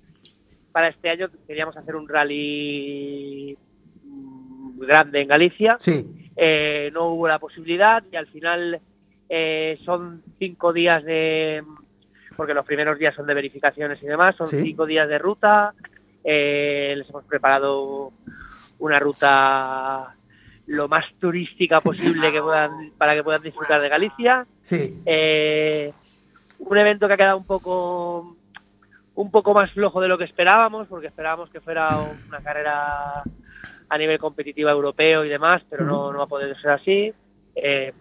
para 0.73 0.89
este 0.89 1.09
año 1.09 1.31
queríamos 1.47 1.75
hacer 1.75 1.97
un 1.97 2.07
rally 2.07 3.57
mm, 4.05 4.79
grande 4.81 5.23
en 5.23 5.29
Galicia. 5.29 5.79
Sí, 5.81 6.05
Eh, 6.37 6.91
no 6.93 7.13
hubo 7.13 7.29
la 7.29 7.39
posibilidad 7.39 8.05
y 8.13 8.17
al 8.17 8.27
final 8.27 8.79
eh, 9.35 9.79
son 9.83 10.23
cinco 10.39 10.75
días 10.75 11.03
de... 11.05 11.63
Porque 12.37 12.53
los 12.53 12.67
primeros 12.67 12.99
días 12.99 13.15
son 13.15 13.27
de 13.27 13.33
verificaciones 13.33 14.03
y 14.03 14.07
demás, 14.07 14.37
son 14.37 14.47
Sí. 14.49 14.61
cinco 14.63 14.85
días 14.85 15.09
de 15.09 15.19
ruta. 15.19 15.73
Eh, 16.23 16.95
les 16.99 17.09
hemos 17.09 17.25
preparado 17.25 18.11
una 18.79 18.99
ruta 18.99 20.15
lo 20.67 20.87
más 20.87 21.07
turística 21.19 21.81
posible 21.81 22.31
que 22.31 22.43
puedan, 22.43 22.91
para 22.99 23.15
que 23.15 23.23
puedan 23.23 23.41
disfrutar 23.43 23.81
de 23.81 23.89
Galicia. 23.89 24.47
sí, 24.65 25.01
Eh, 25.07 25.93
un 26.59 26.77
evento 26.79 27.07
que 27.09 27.15
ha 27.15 27.17
quedado 27.17 27.39
un 27.39 27.47
poco 27.47 28.37
un 29.15 29.31
poco 29.31 29.53
más 29.55 29.71
flojo 29.73 30.01
de 30.01 30.09
lo 30.09 30.17
que 30.19 30.25
esperábamos, 30.25 30.89
porque 30.89 31.07
esperábamos 31.09 31.49
que 31.51 31.61
fuera 31.61 31.99
una 32.29 32.41
carrera 32.41 33.23
a 33.89 33.99
nivel 33.99 34.19
competitivo 34.19 34.69
europeo 34.71 35.25
y 35.25 35.29
demás, 35.29 35.63
pero 35.71 35.85
no, 35.85 36.11
no 36.13 36.19
va 36.19 36.25
a 36.25 36.29
poder 36.29 36.59
ser 36.61 36.71
así. 36.71 37.13
Eh, 37.55 37.93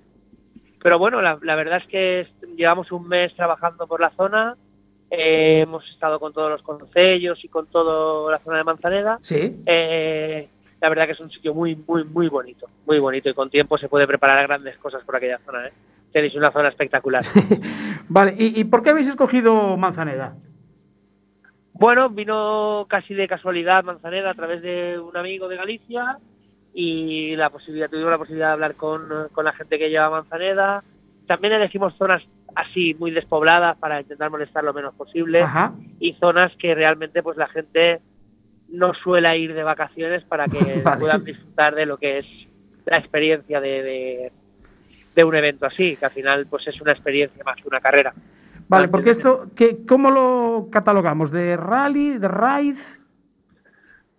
pero 0.82 0.98
bueno, 1.00 1.22
la, 1.22 1.40
la 1.42 1.56
verdad 1.56 1.80
es 1.80 1.88
que 1.88 2.28
llevamos 2.56 2.92
un 2.92 3.08
mes 3.08 3.36
trabajando 3.36 3.88
por 3.88 4.02
la 4.02 4.10
zona, 4.12 4.56
eh, 5.10 5.62
hemos 5.62 5.90
estado 5.90 6.20
con 6.20 6.34
todos 6.34 6.50
los 6.50 6.62
concellos 6.62 7.44
y 7.44 7.50
con 7.50 7.68
toda 7.68 8.32
la 8.32 8.40
zona 8.40 8.58
de 8.58 8.64
Manzaneda. 8.64 9.20
sí. 9.22 9.62
Eh, 9.66 10.48
la 10.80 10.90
verdad 10.90 11.06
que 11.06 11.12
es 11.12 11.20
un 11.20 11.30
sitio 11.30 11.54
muy, 11.54 11.76
muy, 11.76 12.04
muy 12.04 12.28
bonito, 12.28 12.68
muy 12.88 12.98
bonito 12.98 13.30
y 13.30 13.36
con 13.36 13.52
tiempo 13.52 13.78
se 13.78 13.88
puede 13.88 14.08
preparar 14.08 14.48
grandes 14.48 14.78
cosas 14.78 15.04
por 15.04 15.16
aquella 15.16 15.38
zona. 15.46 15.68
¿eh? 15.68 15.74
Tenéis 16.12 16.34
una 16.34 16.50
zona 16.52 16.70
espectacular. 16.70 17.24
Vale, 18.10 18.34
¿y, 18.36 18.60
y 18.60 18.64
por 18.64 18.82
qué 18.82 18.90
habéis 18.90 19.08
escogido 19.08 19.78
Manzaneda? 19.78 20.34
Bueno, 21.74 22.10
vino 22.10 22.88
casi 22.90 23.14
de 23.14 23.28
casualidad 23.28 23.84
Manzaneda 23.84 24.32
a 24.32 24.34
través 24.34 24.64
de 24.64 24.98
un 24.98 25.16
amigo 25.16 25.48
de 25.48 25.58
Galicia 25.58 26.18
y 26.74 27.36
la 27.36 27.50
posibilidad, 27.50 27.90
tuvimos 27.90 28.12
la 28.12 28.18
posibilidad 28.18 28.48
de 28.48 28.54
hablar 28.54 28.76
con, 28.76 29.08
con 29.32 29.46
la 29.46 29.54
gente 29.54 29.78
que 29.78 29.90
lleva 29.90 30.10
Manzaneda. 30.10 30.84
También 31.28 31.54
elegimos 31.54 31.96
zonas 31.98 32.24
así 32.56 32.96
muy 33.00 33.12
despobladas 33.12 33.78
para 33.78 34.02
intentar 34.02 34.30
molestar 34.30 34.64
lo 34.64 34.74
menos 34.74 34.94
posible 34.96 35.42
Ajá. 35.42 35.74
y 36.00 36.14
zonas 36.14 36.54
que 36.58 36.76
realmente 36.76 37.24
pues 37.24 37.38
la 37.38 37.48
gente 37.48 38.02
no 38.70 38.94
suele 38.94 39.38
ir 39.38 39.54
de 39.54 39.64
vacaciones 39.64 40.24
para 40.24 40.48
que 40.48 40.82
Vale. 40.84 41.00
puedan 41.00 41.24
disfrutar 41.24 41.76
de 41.76 41.86
lo 41.86 41.98
que 41.98 42.20
es 42.20 42.26
la 42.86 42.98
experiencia 42.98 43.62
de, 43.62 43.84
de, 43.84 44.32
de 45.16 45.24
un 45.24 45.36
evento 45.36 45.66
así, 45.66 45.96
que 45.96 46.06
al 46.06 46.12
final 46.12 46.48
pues 46.50 46.68
es 46.68 46.82
una 46.82 46.92
experiencia 46.92 47.44
más 47.44 47.58
que 47.58 47.68
una 47.68 47.80
carrera. 47.80 48.14
Vale, 48.68 48.88
porque 48.88 49.10
esto, 49.10 49.48
¿qué, 49.54 49.86
¿cómo 49.86 50.12
lo 50.12 50.70
catalogamos? 50.72 51.30
¿De 51.32 51.58
rally, 51.58 52.18
de 52.18 52.28
ride? 52.30 52.80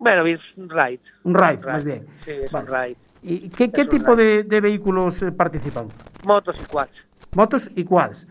Bueno, 0.03 0.27
es 0.27 0.41
un 0.57 0.69
ride. 0.69 1.01
Un 1.25 1.35
ride, 1.35 1.59
Un 1.65 1.73
más 1.73 1.85
bien. 1.85 2.07
Sí, 2.25 2.31
es 2.33 2.51
Vale. 2.53 2.69
un 2.71 2.77
ride. 2.77 2.97
¿Y 3.23 3.49
qué, 3.51 3.69
tipo 3.69 4.17
de, 4.17 4.43
de 4.43 4.61
vehículos 4.61 5.23
eh, 5.23 5.31
participan? 5.31 5.87
Motos 6.25 6.61
y 6.61 6.65
quads. 6.67 6.91
¿Motos 7.37 7.71
y 7.77 7.85
quads? 7.85 8.27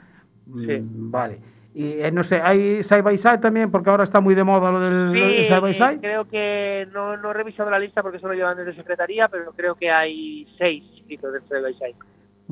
Sí. 0.46 0.78
Mm, 0.80 1.12
Vale. 1.12 1.40
Y 1.74 2.02
eh, 2.02 2.12
no 2.12 2.22
sé, 2.26 2.42
¿hay 2.42 2.84
side 2.84 3.02
by 3.02 3.18
side 3.18 3.38
también? 3.38 3.72
Porque 3.72 3.90
ahora 3.90 4.04
está 4.04 4.20
muy 4.20 4.36
de 4.36 4.44
moda 4.44 4.70
lo 4.70 4.80
del 4.82 5.14
del 5.14 5.38
Sí, 5.38 5.46
side 5.46 5.60
by 5.62 5.74
side. 5.74 6.00
creo 6.02 6.28
que 6.28 6.90
no, 6.92 7.16
no 7.16 7.32
he 7.32 7.34
revisado 7.34 7.70
la 7.70 7.80
lista 7.80 8.02
porque 8.04 8.20
solo 8.20 8.34
llevan 8.34 8.58
desde 8.58 8.76
secretaría, 8.76 9.30
pero 9.30 9.54
creo 9.54 9.76
que 9.76 9.90
hay 9.90 10.46
seis 10.58 10.84
inscritos 10.98 11.32
dentro 11.32 11.56
de 11.56 11.64
Bayside. 11.64 11.96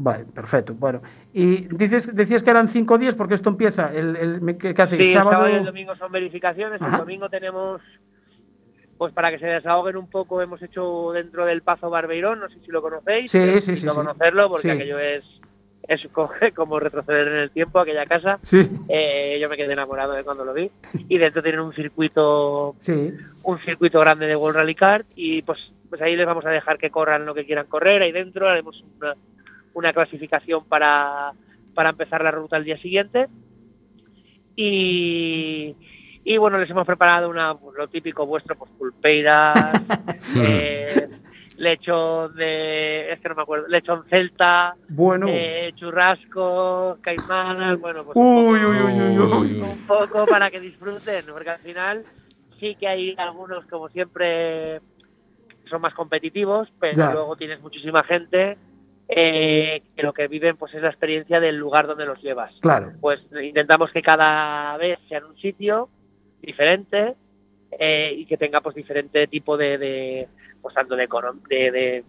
Vale, 0.01 0.23
perfecto. 0.23 0.73
Bueno, 0.75 1.01
y 1.33 1.67
dices, 1.75 2.15
decías 2.15 2.41
que 2.41 2.49
eran 2.51 2.69
cinco 2.69 2.97
días 2.97 3.15
porque 3.15 3.33
esto 3.33 3.49
empieza 3.49 3.93
el, 3.93 4.15
el 4.15 4.57
¿qué, 4.57 4.73
qué 4.73 4.81
hacéis? 4.81 5.01
Sí, 5.01 5.11
el 5.11 5.17
sábado. 5.17 5.31
sábado 5.39 5.49
y 5.53 5.57
el 5.57 5.65
domingo 5.65 5.93
son 5.97 6.09
verificaciones. 6.13 6.81
Ajá. 6.81 6.91
El 6.95 6.99
domingo 6.99 7.27
tenemos, 7.27 7.81
pues 8.99 9.11
para 9.13 9.31
que 9.31 9.39
se 9.39 9.47
desahoguen 9.47 9.95
un 9.97 10.07
poco, 10.09 10.41
hemos 10.41 10.61
hecho 10.61 11.11
dentro 11.13 11.45
del 11.45 11.61
Pazo 11.63 11.89
Barbeirón, 11.89 12.39
no 12.41 12.49
sé 12.49 12.59
si 12.63 12.69
lo 12.71 12.81
conocéis. 12.83 13.31
Sí, 13.31 13.39
sí, 13.61 13.75
sí, 13.75 13.77
sí. 13.77 13.87
conocerlo 13.87 14.49
porque 14.49 14.67
aquello 14.71 14.99
es, 14.99 15.23
es 15.87 16.05
co- 16.11 16.29
como 16.55 16.79
retroceder 16.79 17.27
en 17.29 17.35
el 17.37 17.49
tiempo, 17.49 17.79
aquella 17.79 18.05
casa. 18.05 18.39
Sí, 18.43 18.61
Eh, 18.89 19.39
yo 19.41 19.47
me 19.49 19.55
quedé 19.57 19.71
enamorado 19.73 20.11
de 20.13 20.23
cuando 20.25 20.43
lo 20.45 20.53
vi. 20.53 20.69
Y 21.07 21.17
dentro 21.17 21.41
tienen 21.41 21.61
un 21.61 21.73
circuito 21.73 22.75
sí. 22.81 23.13
un 23.43 23.57
circuito 23.59 23.99
grande 24.01 24.27
de 24.27 24.35
World 24.35 24.57
Rally 24.57 24.75
Kart 24.75 25.07
y 25.15 25.41
pues, 25.43 25.71
pues 25.89 26.01
ahí 26.01 26.15
les 26.17 26.25
vamos 26.27 26.45
a 26.45 26.49
dejar 26.51 26.77
que 26.77 26.91
corran 26.91 27.25
lo 27.25 27.33
que 27.33 27.45
quieran 27.45 27.67
correr. 27.67 28.01
Ahí 28.01 28.11
dentro 28.11 28.49
haremos 28.49 28.83
una, 28.99 29.15
una 29.73 29.93
clasificación 29.93 30.65
para, 30.65 31.31
para 31.73 31.91
empezar 31.91 32.21
la 32.21 32.31
ruta 32.31 32.57
el 32.57 32.65
día 32.65 32.77
siguiente. 32.77 33.27
Y, 34.55 35.75
y 36.29 36.37
bueno, 36.37 36.59
les 36.59 36.69
hemos 36.69 36.85
preparado 36.85 37.27
una, 37.27 37.55
lo 37.75 37.87
típico 37.87 38.23
vuestro, 38.27 38.55
pues 38.55 38.69
pulpeiras, 38.77 39.81
eh, 40.37 41.09
lechón 41.57 42.35
de, 42.35 43.11
es 43.11 43.19
que 43.19 43.29
no 43.29 43.33
me 43.35 43.41
acuerdo, 43.41 43.67
lechón 43.67 44.05
celta, 44.07 44.75
Bueno. 44.89 45.25
eh, 45.27 45.71
churrasco, 45.75 46.99
caimanas, 47.01 47.79
bueno, 47.79 48.03
pues 48.03 48.15
Uy, 48.15 48.59
uy, 48.63 48.77
uy, 48.77 49.01
uy, 49.01 49.17
uy. 49.17 49.61
un 49.61 49.87
poco 49.87 50.27
para 50.27 50.51
que 50.51 50.59
disfruten, 50.59 51.25
porque 51.31 51.49
al 51.49 51.59
final 51.61 52.03
sí 52.59 52.75
que 52.75 52.87
hay 52.87 53.15
algunos, 53.17 53.65
como 53.65 53.89
siempre, 53.89 54.81
son 55.65 55.81
más 55.81 55.95
competitivos, 55.95 56.71
pero 56.79 56.95
Ya. 56.95 57.11
luego 57.11 57.37
tienes 57.37 57.59
muchísima 57.59 58.03
gente 58.03 58.55
eh, 59.07 59.81
que 59.95 60.03
lo 60.03 60.13
que 60.13 60.27
viven 60.27 60.57
pues 60.57 60.75
es 60.75 60.83
la 60.83 60.89
experiencia 60.89 61.39
del 61.39 61.57
lugar 61.57 61.87
donde 61.87 62.05
los 62.05 62.21
llevas. 62.21 62.53
Claro. 62.61 62.91
Pues 63.01 63.19
intentamos 63.41 63.89
que 63.89 64.03
cada 64.03 64.77
vez 64.77 64.99
sea 65.09 65.17
en 65.17 65.23
un 65.25 65.37
sitio 65.37 65.89
diferente 66.41 67.15
eh, 67.71 68.13
y 68.17 68.25
que 68.25 68.37
tenga 68.37 68.61
pues 68.61 68.75
diferente 68.75 69.27
tipo 69.27 69.57
de, 69.57 69.77
de 69.77 70.27
pues 70.61 70.73
tanto 70.75 70.95
de, 70.95 71.07
de, 71.49 72.03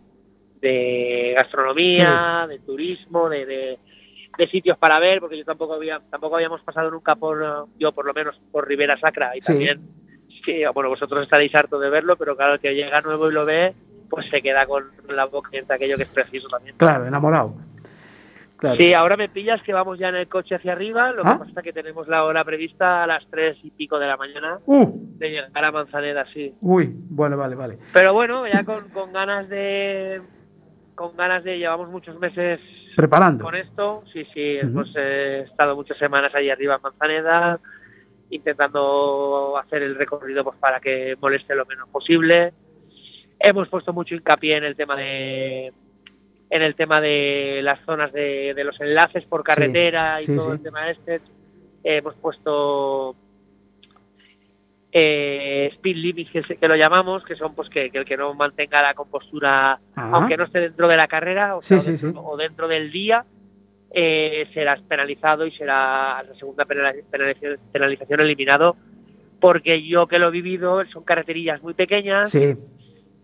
de- 0.61 1.33
gastronomía, 1.37 2.47
de 2.49 2.59
turismo, 2.61 3.29
de, 3.29 3.47
de- 3.47 3.79
sitios 4.49 4.79
para 4.79 4.99
ver, 4.99 5.21
porque 5.21 5.37
yo 5.37 5.45
tampoco 5.45 5.75
había, 5.75 6.01
tampoco 6.11 6.37
habíamos 6.37 6.63
pasado 6.63 6.91
nunca 6.91 7.15
por, 7.15 7.67
yo 7.79 7.93
por 7.93 8.07
lo 8.07 8.15
menos 8.15 8.41
por 8.51 8.67
Ribera 8.67 8.99
Sacra 8.99 9.37
y 9.37 9.41
Sí. 9.43 9.49
también, 9.49 9.81
sí, 10.45 10.63
bueno, 10.73 10.89
vosotros 10.89 11.23
estaréis 11.23 11.55
harto 11.55 11.79
de 11.79 11.91
verlo, 11.91 12.17
pero 12.17 12.37
claro, 12.37 12.55
el 12.55 12.61
que 12.61 12.75
llega 12.75 13.01
nuevo 13.03 13.31
y 13.31 13.35
lo 13.35 13.45
ve, 13.45 13.75
pues 14.09 14.27
se 14.31 14.41
queda 14.41 14.67
con 14.67 14.91
la 15.09 15.27
boca 15.27 15.49
abierta, 15.49 15.75
aquello 15.75 15.97
que 15.97 16.05
es 16.05 16.09
preciso 16.09 16.49
también. 16.49 16.75
Claro, 16.79 17.07
enamorado. 17.07 17.55
Claro. 18.61 18.77
Sí, 18.77 18.93
ahora 18.95 19.17
me 19.17 19.29
pillas 19.29 19.63
que 19.63 19.73
vamos 19.73 19.99
ya 19.99 20.11
en 20.11 20.17
el 20.17 20.29
coche 20.29 20.55
hacia 20.55 20.73
arriba, 20.73 21.13
lo 21.13 21.23
Ah. 21.27 21.33
que 21.33 21.39
pasa 21.47 21.61
es 21.61 21.65
que 21.65 21.73
tenemos 21.73 22.07
la 22.09 22.25
hora 22.25 22.45
prevista 22.45 23.03
a 23.03 23.07
las 23.07 23.27
tres 23.31 23.57
y 23.63 23.71
pico 23.71 23.99
de 23.99 24.07
la 24.07 24.17
mañana 24.17 24.59
Uh, 24.67 24.87
de 25.19 25.31
llegar 25.31 25.65
a 25.65 25.73
Manzaneda, 25.73 26.27
sí. 26.33 26.55
uy, 26.61 26.91
bueno, 27.09 27.37
vale, 27.37 27.57
vale. 27.57 27.79
Pero 27.93 28.13
bueno, 28.13 28.47
ya 28.47 28.65
con, 28.65 28.89
con 28.91 29.13
ganas 29.13 29.49
de 29.49 30.21
con 30.95 31.17
ganas 31.17 31.43
de 31.43 31.57
llevamos 31.59 31.89
muchos 31.89 32.19
meses 32.19 32.61
Preparando. 32.95 33.43
con 33.45 33.55
esto, 33.55 34.05
sí, 34.13 34.27
sí, 34.35 34.59
hemos 34.61 34.93
eh, 34.99 35.45
estado 35.49 35.75
muchas 35.75 35.97
semanas 35.97 36.35
allí 36.35 36.51
arriba 36.51 36.75
en 36.75 36.83
Manzaneda 36.83 37.59
intentando 38.29 39.57
hacer 39.59 39.83
el 39.83 39.95
recorrido 39.97 40.45
pues 40.45 40.57
para 40.59 40.81
que 40.81 41.17
moleste 41.21 41.55
lo 41.55 41.67
menos 41.67 41.89
posible. 41.89 42.53
Hemos 43.39 43.69
puesto 43.69 43.93
mucho 43.93 44.15
hincapié 44.15 44.57
en 44.59 44.65
el 44.65 44.77
tema 44.77 44.97
de 44.97 45.73
en 46.51 46.63
el 46.63 46.75
tema 46.75 47.01
de 47.01 47.61
las 47.63 47.79
zonas 47.87 48.13
de, 48.13 48.53
de 48.55 48.65
los 48.65 48.81
enlaces 48.81 49.25
por 49.25 49.43
carretera 49.45 50.21
y 50.21 50.27
sí, 50.27 50.35
todo 50.37 50.47
sí. 50.47 50.51
el 50.53 50.63
tema 50.63 50.91
este. 50.91 51.21
hemos 51.85 52.15
puesto 52.17 53.15
eh, 54.93 55.71
speed 55.75 55.97
limits 55.97 56.31
que, 56.59 56.69
lo 56.69 56.75
llamamos, 56.77 57.25
que 57.25 57.37
son 57.37 57.55
pues 57.55 57.69
que, 57.69 57.91
que 57.91 57.99
el 57.99 58.05
que 58.05 58.17
no 58.17 58.35
mantenga 58.35 58.83
la 58.83 58.95
compostura, 58.95 59.79
Ajá. 59.95 60.11
aunque 60.17 60.37
no 60.37 60.45
esté 60.45 60.61
dentro 60.61 60.89
de 60.89 60.97
la 60.97 61.07
carrera 61.07 61.57
o, 61.57 61.63
Sí, 61.63 61.77
dentro, 61.77 61.97
sí. 62.11 62.15
o 62.17 62.37
dentro 62.37 62.67
del 62.67 62.91
día, 62.91 63.25
eh, 63.93 64.49
será 64.53 64.77
penalizado 64.89 65.47
y 65.47 65.53
será 65.53 66.25
la 66.29 66.35
segunda 66.35 66.65
penalización, 66.65 67.59
penalización 67.73 68.21
eliminado, 68.21 68.77
porque 69.41 69.83
yo 69.87 70.09
que 70.09 70.19
lo 70.19 70.29
he 70.29 70.33
vivido 70.33 70.85
son 70.87 71.05
carreterillas 71.05 71.63
muy 71.63 71.75
pequeñas, 71.75 72.35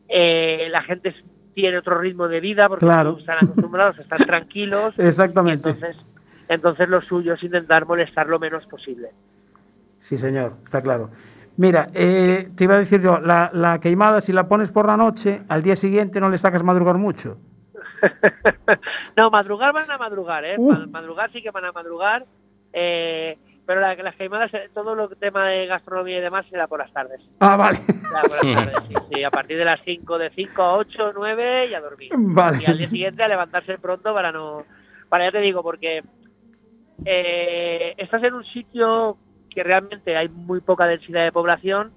eh, 0.09 0.69
la 0.71 0.83
gente 0.83 1.09
es- 1.11 1.25
tiene 1.57 1.79
otro 1.79 1.99
ritmo 1.99 2.29
de 2.29 2.39
vida 2.41 2.69
porque 2.69 2.85
Claro. 2.85 3.17
están 3.19 3.39
acostumbrados 3.43 3.99
a 3.99 4.03
estar 4.03 4.23
tranquilos, 4.27 4.95
exactamente. 4.99 5.71
entonces, 5.71 5.97
entonces 6.49 6.87
lo 6.91 7.01
suyo 7.01 7.33
es 7.33 7.43
intentar 7.43 7.87
molestar 7.87 8.27
lo 8.29 8.39
menos 8.39 8.67
posible. 8.67 9.09
Sí, 10.01 10.19
señor, 10.19 10.53
está 10.65 10.83
claro. 10.83 11.09
Mira, 11.57 11.89
eh, 11.95 12.51
te 12.55 12.65
iba 12.65 12.75
a 12.75 12.79
decir 12.79 13.01
yo, 13.01 13.19
la, 13.21 13.49
la 13.55 13.81
queimada, 13.81 14.21
si 14.21 14.35
la 14.35 14.47
pones 14.47 14.71
por 14.71 14.87
la 14.87 14.99
noche, 14.99 15.41
al 15.49 15.63
día 15.63 15.77
siguiente 15.77 16.21
no 16.21 16.29
le 16.29 16.37
sacas 16.37 16.63
madrugar 16.63 16.99
mucho. 16.99 17.39
No, 19.17 19.31
madrugar 19.31 19.73
van 19.73 19.91
a 19.91 19.97
madrugar, 19.97 20.45
¿eh? 20.45 20.57
Uh. 20.59 20.71
Ma- 20.73 20.87
Madrugar 20.87 21.31
sí 21.33 21.41
que 21.43 21.51
van 21.51 21.65
a 21.65 21.73
madrugar, 21.73 22.27
eh, 22.75 23.39
pero 23.67 23.81
la- 23.81 23.95
las 23.97 24.15
queimadas, 24.17 24.55
eh, 24.55 24.71
todo 24.73 24.95
lo 24.95 25.09
tema 25.09 25.49
de 25.49 25.67
gastronomía 25.67 26.19
y 26.19 26.21
demás 26.21 26.47
será 26.49 26.67
por 26.69 26.79
las 26.79 26.93
tardes. 26.93 27.21
Ah, 27.41 27.57
vale. 27.57 27.79
Será 27.79 28.23
por 28.23 28.45
las 28.45 28.55
tardes, 28.73 28.89
sí, 28.89 28.95
sí, 29.13 29.25
a 29.25 29.31
partir 29.31 29.59
de 29.59 29.65
las 29.65 29.81
5, 29.85 30.19
de 30.19 30.31
5 30.31 30.63
a 30.63 30.77
8, 30.77 31.13
9 31.15 31.67
y 31.71 31.75
a 31.75 31.81
dormir. 31.81 32.11
Vale. 32.17 32.59
Y 32.63 32.67
al 32.67 32.79
día 32.79 32.89
siguiente 32.89 33.23
a 33.23 33.29
levantarse 33.29 33.77
pronto 33.79 34.15
para 34.15 34.31
no... 34.33 34.65
Para 35.09 35.25
ya 35.27 35.33
te 35.33 35.41
digo, 35.41 35.63
porque 35.63 36.03
eh, 37.05 37.95
estás 37.99 38.23
en 38.23 38.35
un 38.35 38.45
sitio 38.45 39.17
que 39.51 39.63
realmente 39.63 40.17
hay 40.17 40.29
muy 40.29 40.61
poca 40.61 40.87
densidad 40.87 41.25
de 41.25 41.33
población, 41.33 41.93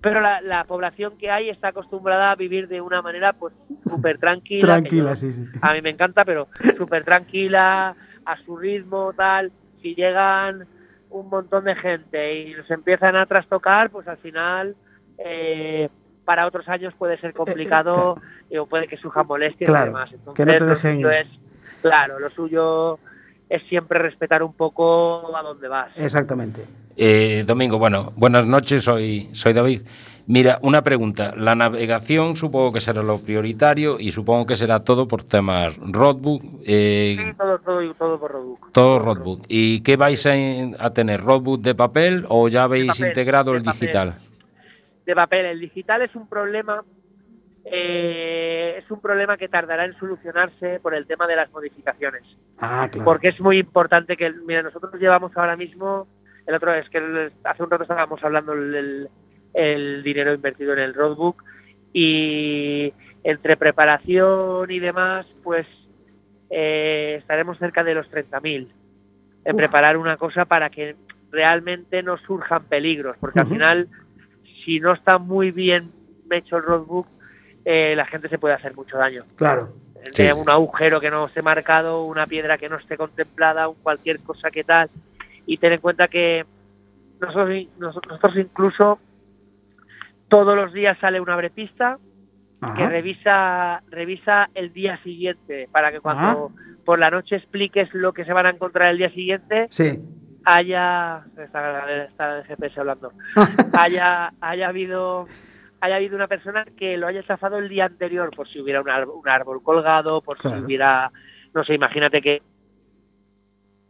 pero 0.00 0.20
la, 0.20 0.40
la 0.40 0.64
población 0.64 1.16
que 1.18 1.30
hay 1.30 1.48
está 1.48 1.68
acostumbrada 1.68 2.30
a 2.30 2.36
vivir 2.36 2.68
de 2.68 2.80
una 2.80 3.02
manera 3.02 3.32
pues 3.32 3.54
súper 3.86 4.18
tranquila. 4.18 4.66
Tranquila, 4.72 5.10
yo- 5.10 5.16
sí, 5.16 5.32
sí. 5.32 5.44
a 5.60 5.72
mí 5.74 5.82
me 5.82 5.90
encanta, 5.90 6.24
pero 6.24 6.48
súper 6.76 7.04
tranquila, 7.04 7.94
a 8.24 8.36
su 8.44 8.56
ritmo, 8.56 9.12
tal. 9.16 9.52
Si 9.80 9.94
llegan 9.94 10.66
un 11.12 11.28
montón 11.28 11.64
de 11.64 11.74
gente 11.74 12.34
y 12.40 12.54
nos 12.54 12.70
empiezan 12.70 13.16
a 13.16 13.26
trastocar, 13.26 13.90
pues 13.90 14.08
al 14.08 14.16
final 14.18 14.74
eh, 15.18 15.88
para 16.24 16.46
otros 16.46 16.68
años 16.68 16.94
puede 16.98 17.18
ser 17.18 17.32
complicado 17.34 18.20
y 18.50 18.56
o 18.58 18.66
puede 18.66 18.88
que 18.88 18.96
surjan 18.96 19.26
molestias 19.26 19.68
Claro, 19.68 19.84
y 19.86 19.88
demás. 19.88 20.10
que 20.10 20.16
Entonces, 20.16 20.46
no 20.46 20.52
te 20.52 20.60
lo 20.60 20.76
suyo 20.76 21.10
es, 21.10 21.26
claro, 21.82 22.18
lo 22.18 22.30
suyo 22.30 22.98
es 23.48 23.62
siempre 23.64 23.98
respetar 23.98 24.42
un 24.42 24.54
poco 24.54 25.36
a 25.36 25.42
dónde 25.42 25.68
vas. 25.68 25.90
Exactamente. 25.96 26.64
Eh, 26.96 27.44
Domingo, 27.46 27.78
bueno, 27.78 28.12
buenas 28.16 28.46
noches, 28.46 28.82
soy, 28.84 29.28
soy 29.32 29.52
David. 29.52 29.82
Mira, 30.26 30.58
una 30.62 30.82
pregunta. 30.82 31.34
La 31.36 31.54
navegación 31.54 32.36
supongo 32.36 32.72
que 32.72 32.80
será 32.80 33.02
lo 33.02 33.18
prioritario 33.20 33.98
y 33.98 34.12
supongo 34.12 34.46
que 34.46 34.56
será 34.56 34.84
todo 34.84 35.08
por 35.08 35.22
temas 35.24 35.76
roadbook, 35.78 36.42
eh, 36.64 37.16
Sí, 37.18 37.36
todo, 37.36 37.58
todo, 37.58 37.94
todo 37.94 38.20
por 38.20 38.30
Roduc. 38.32 38.72
todo 38.72 38.98
roadbook. 39.00 39.44
¿Y 39.48 39.80
qué 39.82 39.96
vais 39.96 40.24
a, 40.26 40.32
a 40.78 40.90
tener? 40.92 41.20
¿Roadbook 41.22 41.60
de 41.62 41.74
papel 41.74 42.24
o 42.28 42.48
ya 42.48 42.64
habéis 42.64 42.88
papel, 42.92 43.08
integrado 43.08 43.54
el 43.54 43.62
papel. 43.62 43.80
digital? 43.80 44.14
de 45.04 45.14
papel. 45.16 45.46
El 45.46 45.58
digital 45.60 46.02
es 46.02 46.14
un 46.14 46.28
problema, 46.28 46.84
eh, 47.64 48.76
es 48.78 48.90
un 48.90 49.00
problema 49.00 49.36
que 49.36 49.48
tardará 49.48 49.84
en 49.84 49.98
solucionarse 49.98 50.78
por 50.80 50.94
el 50.94 51.06
tema 51.06 51.26
de 51.26 51.34
las 51.36 51.50
modificaciones. 51.50 52.22
Ah, 52.58 52.88
claro. 52.90 53.04
Porque 53.04 53.28
es 53.28 53.40
muy 53.40 53.58
importante 53.58 54.16
que, 54.16 54.30
mira, 54.46 54.62
nosotros 54.62 54.94
llevamos 55.00 55.32
ahora 55.36 55.56
mismo, 55.56 56.06
el 56.46 56.54
otro 56.54 56.72
es 56.74 56.88
que 56.90 56.98
el- 56.98 57.32
hace 57.44 57.62
un 57.62 57.70
rato 57.70 57.82
estábamos 57.82 58.22
hablando 58.22 58.52
el, 58.52 59.08
el- 59.54 60.02
dinero 60.02 60.32
invertido 60.34 60.72
en 60.72 60.78
el 60.80 60.94
roadbook 60.94 61.42
y 61.92 62.92
entre 63.24 63.56
preparación 63.56 64.70
y 64.70 64.78
demás, 64.78 65.26
pues 65.42 65.66
eh, 66.50 67.16
estaremos 67.18 67.58
cerca 67.58 67.82
de 67.84 67.94
los 67.94 68.08
30.000 68.10 68.68
en 69.44 69.54
Uf. 69.54 69.58
preparar 69.58 69.96
una 69.96 70.16
cosa 70.16 70.44
para 70.44 70.70
que 70.70 70.96
realmente 71.30 72.02
no 72.02 72.18
surjan 72.18 72.64
peligros, 72.64 73.16
porque 73.18 73.40
al 73.40 73.46
final, 73.48 73.88
si 74.64 74.78
no 74.80 74.92
está 74.92 75.18
muy 75.18 75.50
bien 75.50 75.90
hecho 76.30 76.56
el 76.58 76.62
roadbook, 76.62 77.06
eh, 77.64 77.94
la 77.96 78.06
gente 78.06 78.28
se 78.28 78.38
puede 78.38 78.54
hacer 78.54 78.74
mucho 78.74 78.96
daño 78.98 79.24
Claro. 79.36 79.72
Sí, 80.14 80.24
sí. 80.26 80.32
un 80.32 80.50
agujero 80.50 81.00
que 81.00 81.10
no 81.10 81.26
esté 81.26 81.42
marcado, 81.42 82.04
una 82.04 82.26
piedra 82.26 82.58
que 82.58 82.68
no 82.68 82.76
esté 82.76 82.96
contemplada, 82.96 83.68
un 83.68 83.76
cualquier 83.76 84.18
cosa 84.20 84.50
que 84.50 84.64
tal. 84.64 84.90
Y 85.46 85.58
ten 85.58 85.74
en 85.74 85.80
cuenta 85.80 86.08
que 86.08 86.44
nosotros 87.20 87.50
nosotros 87.78 88.36
incluso 88.36 88.98
todos 90.32 90.56
los 90.56 90.72
días 90.72 90.96
sale 90.98 91.20
una 91.20 91.36
brepista 91.36 91.98
que 92.58 92.66
Ajá. 92.66 92.88
revisa 92.88 93.82
revisa 93.90 94.48
el 94.54 94.72
día 94.72 94.96
siguiente 95.02 95.68
para 95.70 95.92
que 95.92 96.00
cuando 96.00 96.52
por 96.86 96.98
la 96.98 97.10
noche 97.10 97.36
expliques 97.36 97.92
lo 97.92 98.14
que 98.14 98.24
se 98.24 98.32
van 98.32 98.46
a 98.46 98.50
encontrar 98.50 98.90
el 98.92 98.96
día 98.98 99.10
siguiente 99.10 99.66
Sí. 99.70 99.98
haya 100.46 101.22
está, 101.36 102.04
está 102.04 102.38
el 102.38 102.44
GPS 102.44 102.80
hablando 102.80 103.12
haya 103.74 104.32
haya 104.40 104.68
habido 104.68 105.28
haya 105.82 105.96
habido 105.96 106.16
una 106.16 106.28
persona 106.28 106.64
que 106.64 106.96
lo 106.96 107.08
haya 107.08 107.22
chafado 107.24 107.58
el 107.58 107.68
día 107.68 107.84
anterior 107.84 108.30
por 108.34 108.48
si 108.48 108.58
hubiera 108.60 108.80
un 108.80 108.88
árbol, 108.88 109.16
un 109.22 109.28
árbol 109.28 109.62
colgado 109.62 110.22
por 110.22 110.38
Claro. 110.38 110.58
si 110.60 110.64
hubiera 110.64 111.10
no 111.54 111.62
sé, 111.64 111.74
imagínate 111.74 112.22
que 112.22 112.40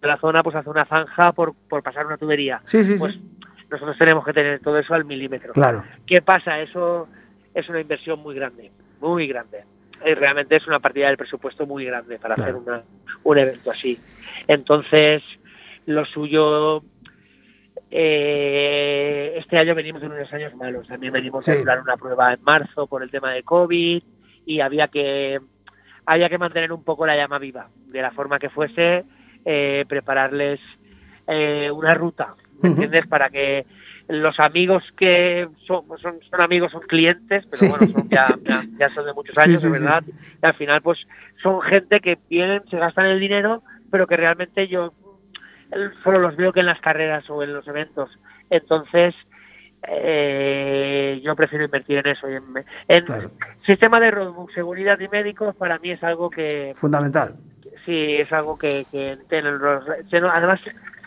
la 0.01 0.17
zona 0.17 0.43
pues 0.43 0.57
hace 0.57 0.69
una 0.69 0.87
zanja 0.87 1.31
por, 1.31 1.55
por 1.69 1.81
pasar 1.85 2.05
una 2.07 2.17
tubería. 2.17 2.61
Sí, 2.65 2.83
sí, 2.85 2.97
pues 2.99 3.15
sí. 3.15 3.23
Nosotros 3.73 3.99
tenemos 3.99 4.25
que 4.25 4.33
tener 4.33 4.61
todo 4.61 4.79
eso 4.79 4.95
al 4.95 5.05
milímetro. 5.05 5.53
Claro. 5.53 5.85
¿Qué 6.07 6.23
pasa? 6.23 6.61
Eso 6.61 7.09
es 7.55 7.69
una 7.69 7.81
inversión 7.81 8.21
muy 8.21 8.35
grande, 8.35 8.71
muy 9.01 9.27
grande. 9.27 9.65
Y 10.05 10.15
realmente 10.15 10.57
es 10.57 10.67
una 10.67 10.81
partida 10.81 11.09
del 11.09 11.17
presupuesto 11.17 11.67
muy 11.67 11.85
grande 11.85 12.19
para 12.19 12.35
Claro. 12.35 12.51
hacer 12.59 12.63
una, 12.63 12.83
un 13.25 13.39
evento 13.39 13.71
así. 13.71 13.99
Entonces, 14.49 15.23
lo 15.87 16.05
suyo... 16.05 16.83
eh, 17.91 19.35
este 19.37 19.59
año 19.59 19.75
venimos 19.75 20.01
de 20.01 20.09
unos 20.09 20.33
años 20.33 20.55
malos. 20.55 20.89
También 20.89 21.13
venimos 21.13 21.45
Sí. 21.45 21.53
a 21.53 21.65
dar 21.65 21.81
una 21.81 21.97
prueba 21.97 22.33
en 22.33 22.43
marzo 22.43 22.87
por 22.87 23.03
el 23.03 23.11
tema 23.11 23.33
de 23.33 23.43
COVID 23.43 24.03
y 24.47 24.61
había 24.61 24.89
que 24.89 25.41
había 26.05 26.29
que 26.29 26.39
mantener 26.39 26.73
un 26.73 26.83
poco 26.83 27.07
la 27.07 27.15
llama 27.17 27.39
viva, 27.39 27.69
de 27.87 28.03
la 28.03 28.11
forma 28.11 28.41
que 28.41 28.51
fuese, 28.51 29.05
eh, 29.45 29.85
prepararles 29.89 30.59
eh, 31.29 31.71
una 31.71 31.95
ruta, 31.95 32.35
¿me 32.61 32.69
Ujú. 32.69 32.83
entiendes? 32.83 33.07
Para 33.07 33.31
que 33.31 33.67
los 34.09 34.39
amigos 34.41 34.85
que 34.97 35.49
son, 35.67 35.85
son, 35.99 36.19
son 36.29 36.41
amigos, 36.41 36.73
son 36.73 36.83
clientes, 36.83 37.45
pero 37.51 37.61
Sí. 37.61 37.69
bueno, 37.69 37.87
son 37.93 38.09
ya, 38.09 38.37
ya, 38.45 38.65
ya 38.79 38.91
son 38.91 39.07
de 39.07 39.15
muchos 39.15 39.37
años, 39.39 39.61
sí, 39.61 39.67
de 39.67 39.73
verdad, 39.73 40.03
y 40.07 40.47
al 40.47 40.55
final 40.55 40.83
pues 40.83 41.07
son 41.43 41.61
gente 41.63 42.01
que 42.01 42.19
vienen, 42.29 42.63
se 42.69 42.79
gastan 42.79 43.07
el 43.07 43.21
dinero, 43.21 43.63
pero 43.91 44.07
que 44.07 44.17
realmente 44.17 44.69
yo 44.69 44.93
solo 46.03 46.19
los 46.19 46.37
veo 46.37 46.53
que 46.53 46.61
en 46.61 46.67
las 46.67 46.81
carreras 46.81 47.29
o 47.31 47.43
en 47.43 47.55
los 47.55 47.67
eventos. 47.67 48.11
Entonces, 48.51 49.15
eh, 49.89 51.21
yo 51.25 51.35
prefiero 51.35 51.65
invertir 51.65 51.99
en 51.99 52.07
eso. 52.09 52.29
y 52.31 52.35
en, 52.35 52.45
en 52.89 53.05
Claro. 53.05 53.31
sistema 53.65 53.99
de 54.01 54.11
roadbook, 54.11 54.53
seguridad 54.53 54.99
y 55.01 55.09
médicos, 55.09 55.55
para 55.57 55.79
mí 55.79 55.91
es 55.91 56.03
algo 56.03 56.31
que 56.31 56.75
Fundamental. 56.77 57.37
sí 57.85 58.17
es 58.17 58.31
algo 58.33 58.59
que, 58.59 58.87
que 58.91 59.17
además 59.31 60.61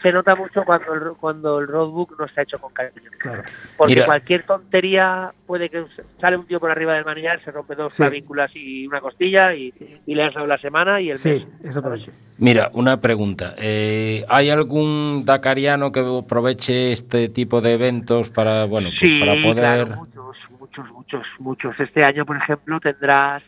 se 0.05 0.13
nota 0.13 0.35
mucho 0.35 0.63
cuando 0.63 0.93
el, 0.93 0.99
ro- 1.01 1.15
cuando 1.19 1.59
el 1.59 1.67
roadbook 1.67 2.15
no 2.19 2.25
está 2.25 2.43
hecho 2.43 2.59
con 2.59 2.71
cariño. 2.71 3.09
Claro. 3.17 3.41
Porque 3.75 3.95
Mira. 3.95 4.05
cualquier 4.05 4.43
tontería 4.43 5.33
puede 5.47 5.67
que 5.71 5.83
sale 6.21 6.37
un 6.37 6.45
tío 6.45 6.59
por 6.59 6.69
arriba 6.69 6.93
del 6.93 7.05
manillar, 7.05 7.41
se 7.43 7.49
rompe 7.49 7.73
dos 7.73 7.91
Sí. 7.91 8.03
clavículas 8.03 8.51
y 8.55 8.85
una 8.85 9.01
costilla 9.01 9.55
y, 9.55 9.73
y 10.05 10.13
le 10.13 10.23
has 10.23 10.35
dado 10.35 10.45
la 10.45 10.59
semana 10.59 11.01
y 11.01 11.09
el 11.09 11.17
Sí, 11.17 11.29
mes. 11.29 11.47
exactamente. 11.63 12.11
Mira, 12.37 12.69
una 12.73 13.01
pregunta. 13.01 13.55
Eh, 13.57 14.23
¿Hay 14.29 14.51
algún 14.51 15.23
dakariano 15.25 15.91
que 15.91 16.01
aproveche 16.01 16.91
este 16.91 17.27
tipo 17.29 17.59
de 17.61 17.73
eventos 17.73 18.29
para, 18.29 18.65
bueno, 18.65 18.89
pues 18.89 18.99
Sí, 18.99 19.19
para 19.19 19.33
poder... 19.41 19.87
claro, 19.87 19.95
muchos, 19.95 20.37
muchos, 20.59 20.91
muchos, 20.91 21.27
muchos. 21.39 21.79
Este 21.79 22.03
año, 22.03 22.27
por 22.27 22.37
ejemplo, 22.37 22.79
tendrás, 22.79 23.41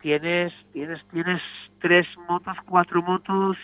tienes, 0.00 0.52
tienes, 0.72 1.02
tienes 1.12 1.42
tres 1.80 2.06
motos, 2.28 2.56
cuatro 2.68 3.02
motos. 3.02 3.56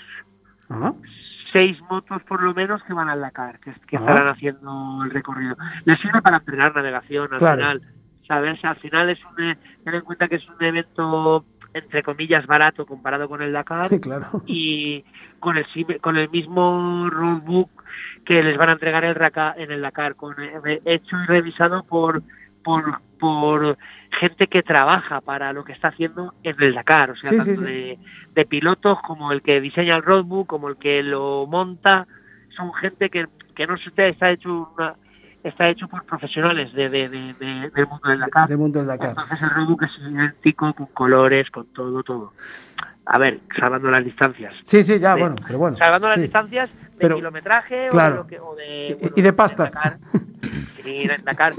Seis 1.54 1.80
motos 1.88 2.20
por 2.24 2.42
lo 2.42 2.52
menos 2.52 2.82
que 2.82 2.92
van 2.92 3.08
al 3.08 3.20
Dakar, 3.20 3.58
que, 3.60 3.72
que 3.86 3.96
estarán 3.96 4.26
haciendo 4.28 5.00
el 5.04 5.10
recorrido. 5.10 5.56
Les 5.84 5.98
sirve 6.00 6.20
para 6.20 6.38
entrenar 6.38 6.74
navegación 6.74 7.28
al 7.32 7.38
Claro. 7.38 7.56
final, 7.56 7.82
¿sabes? 8.26 8.64
Al 8.64 8.76
final 8.76 9.08
es 9.10 9.20
un, 9.24 9.44
e- 9.44 9.58
ten 9.84 9.94
en 9.94 10.00
cuenta 10.02 10.26
que 10.28 10.36
es 10.36 10.48
un 10.48 10.62
evento 10.62 11.44
entre 11.72 12.02
comillas 12.02 12.46
barato 12.46 12.86
comparado 12.86 13.28
con 13.28 13.40
el 13.42 13.52
Dakar 13.52 13.88
Sí, 13.90 14.00
claro. 14.00 14.42
y 14.46 15.04
con 15.40 15.56
el 15.56 15.66
con 16.00 16.16
el 16.16 16.28
mismo 16.30 17.08
roadbook 17.10 17.70
que 18.24 18.42
les 18.42 18.56
van 18.56 18.68
a 18.70 18.72
entregar 18.72 19.04
el 19.04 19.16
en 19.56 19.70
el 19.72 19.80
Dakar, 19.82 20.14
con 20.16 20.34
eh, 20.40 20.80
hecho 20.84 21.16
y 21.22 21.26
revisado 21.26 21.84
por 21.84 22.22
por 22.64 23.00
por 23.18 23.76
gente 24.28 24.46
que 24.46 24.62
trabaja 24.62 25.20
para 25.20 25.52
lo 25.52 25.64
que 25.64 25.72
está 25.72 25.88
haciendo 25.88 26.34
en 26.42 26.56
el 26.62 26.74
Dakar, 26.74 27.10
o 27.10 27.16
sea, 27.16 27.30
Sí, 27.30 27.36
tanto 27.36 27.56
sí. 27.56 27.62
De, 27.64 27.98
de 28.34 28.44
pilotos 28.46 28.98
como 29.02 29.32
el 29.32 29.42
que 29.42 29.60
diseña 29.60 29.96
el 29.96 30.02
roadbook, 30.02 30.46
como 30.46 30.68
el 30.68 30.76
que 30.76 31.02
lo 31.02 31.46
monta, 31.46 32.06
son 32.48 32.72
gente 32.74 33.10
que, 33.10 33.26
que 33.54 33.66
no 33.66 33.76
se 33.76 33.90
está 34.08 34.30
hecho 34.30 34.70
una, 34.76 34.94
está 35.42 35.68
hecho 35.68 35.88
por 35.88 36.04
profesionales 36.04 36.72
de, 36.72 36.88
de- 36.88 37.08
de- 37.10 37.34
de- 37.34 37.70
del 37.70 37.86
mundo 37.86 38.08
del 38.08 38.20
Dakar. 38.20 38.48
Del 38.48 38.56
mundo 38.58 38.78
del 38.78 38.88
Dakar. 38.88 39.10
Entonces 39.10 39.42
el 39.42 39.50
roadbook 39.50 39.82
es 39.82 39.98
idéntico, 39.98 40.72
con 40.72 40.86
colores, 40.86 41.50
con 41.50 41.66
todo, 41.66 42.02
todo. 42.02 42.32
A 43.06 43.18
ver, 43.18 43.40
salvando 43.58 43.90
las 43.90 44.02
distancias. 44.04 44.54
Sí, 44.64 44.82
sí, 44.82 44.98
ya, 44.98 45.14
bueno, 45.16 45.36
pero 45.46 45.58
bueno. 45.58 45.76
Salvando 45.76 46.08
las 46.08 46.18
distancias 46.20 46.70
de 46.72 46.88
Pero- 46.98 47.16
kilometraje 47.16 47.88
claro. 47.90 48.12
o 48.12 48.14
de, 48.14 48.16
lo 48.22 48.26
que, 48.26 48.40
o 48.40 48.54
de, 48.56 48.86
Y- 48.88 48.94
bueno, 48.94 49.14
y 49.16 49.22
de 49.22 49.32
pasta. 49.34 49.64
Dakar, 49.64 49.98
sí, 50.82 51.02
en 51.10 51.24
Dakar, 51.24 51.52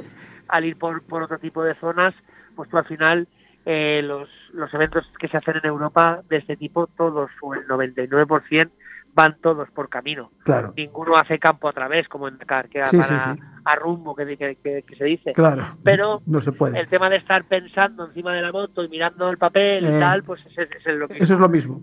al 0.48 0.66
ir 0.66 0.78
por, 0.78 1.04
por 1.04 1.22
otro 1.22 1.38
tipo 1.38 1.64
de 1.64 1.76
zonas, 1.76 2.14
pues 2.56 2.70
tú 2.70 2.78
al 2.78 2.86
final 2.86 3.28
eh, 3.66 4.02
los, 4.04 4.30
los 4.54 4.74
eventos 4.74 5.12
que 5.20 5.28
se 5.28 5.38
hacen 5.38 5.56
en 5.58 5.66
Europa 5.66 6.22
de 6.30 6.38
este 6.38 6.56
tipo, 6.56 6.88
todos 6.88 7.30
o 7.42 7.54
el 7.54 7.68
99% 7.68 8.70
van 9.14 9.38
todos 9.42 9.70
por 9.72 9.88
camino. 9.88 10.30
Claro, 10.44 10.74
Ninguno 10.76 11.16
hace 11.16 11.40
campo 11.40 11.70
a 11.70 11.74
través 11.74 12.08
como 12.10 12.28
en 12.28 12.38
Dakar, 12.38 12.68
que 12.68 12.86
Sí, 12.88 12.98
van 12.98 13.08
sí, 13.08 13.14
a, 13.14 13.34
sí. 13.34 13.40
a 13.64 13.76
rumbo, 13.78 14.14
que, 14.14 14.26
que- 14.38 14.58
que- 14.62 14.84
que 14.84 14.96
se 14.98 15.06
dice. 15.06 15.32
claro. 15.34 15.64
Pero 15.84 16.22
no 16.26 16.42
se 16.42 16.52
puede. 16.52 16.78
el 16.80 16.88
tema 16.90 17.10
de 17.10 17.16
estar 17.16 17.46
pensando 17.46 18.06
encima 18.08 18.34
de 18.34 18.42
la 18.42 18.52
moto 18.52 18.84
y 18.84 18.90
mirando 18.90 19.30
el 19.30 19.38
papel 19.38 19.86
Eh, 19.86 19.96
y 19.96 20.00
tal, 20.02 20.24
pues 20.24 20.46
es, 20.48 20.58
es, 20.58 20.86
es 20.86 20.96
lo 20.96 21.08
que 21.08 21.24
Eso 21.24 21.34
es 21.34 21.40
lo 21.40 21.48
mismo. 21.50 21.82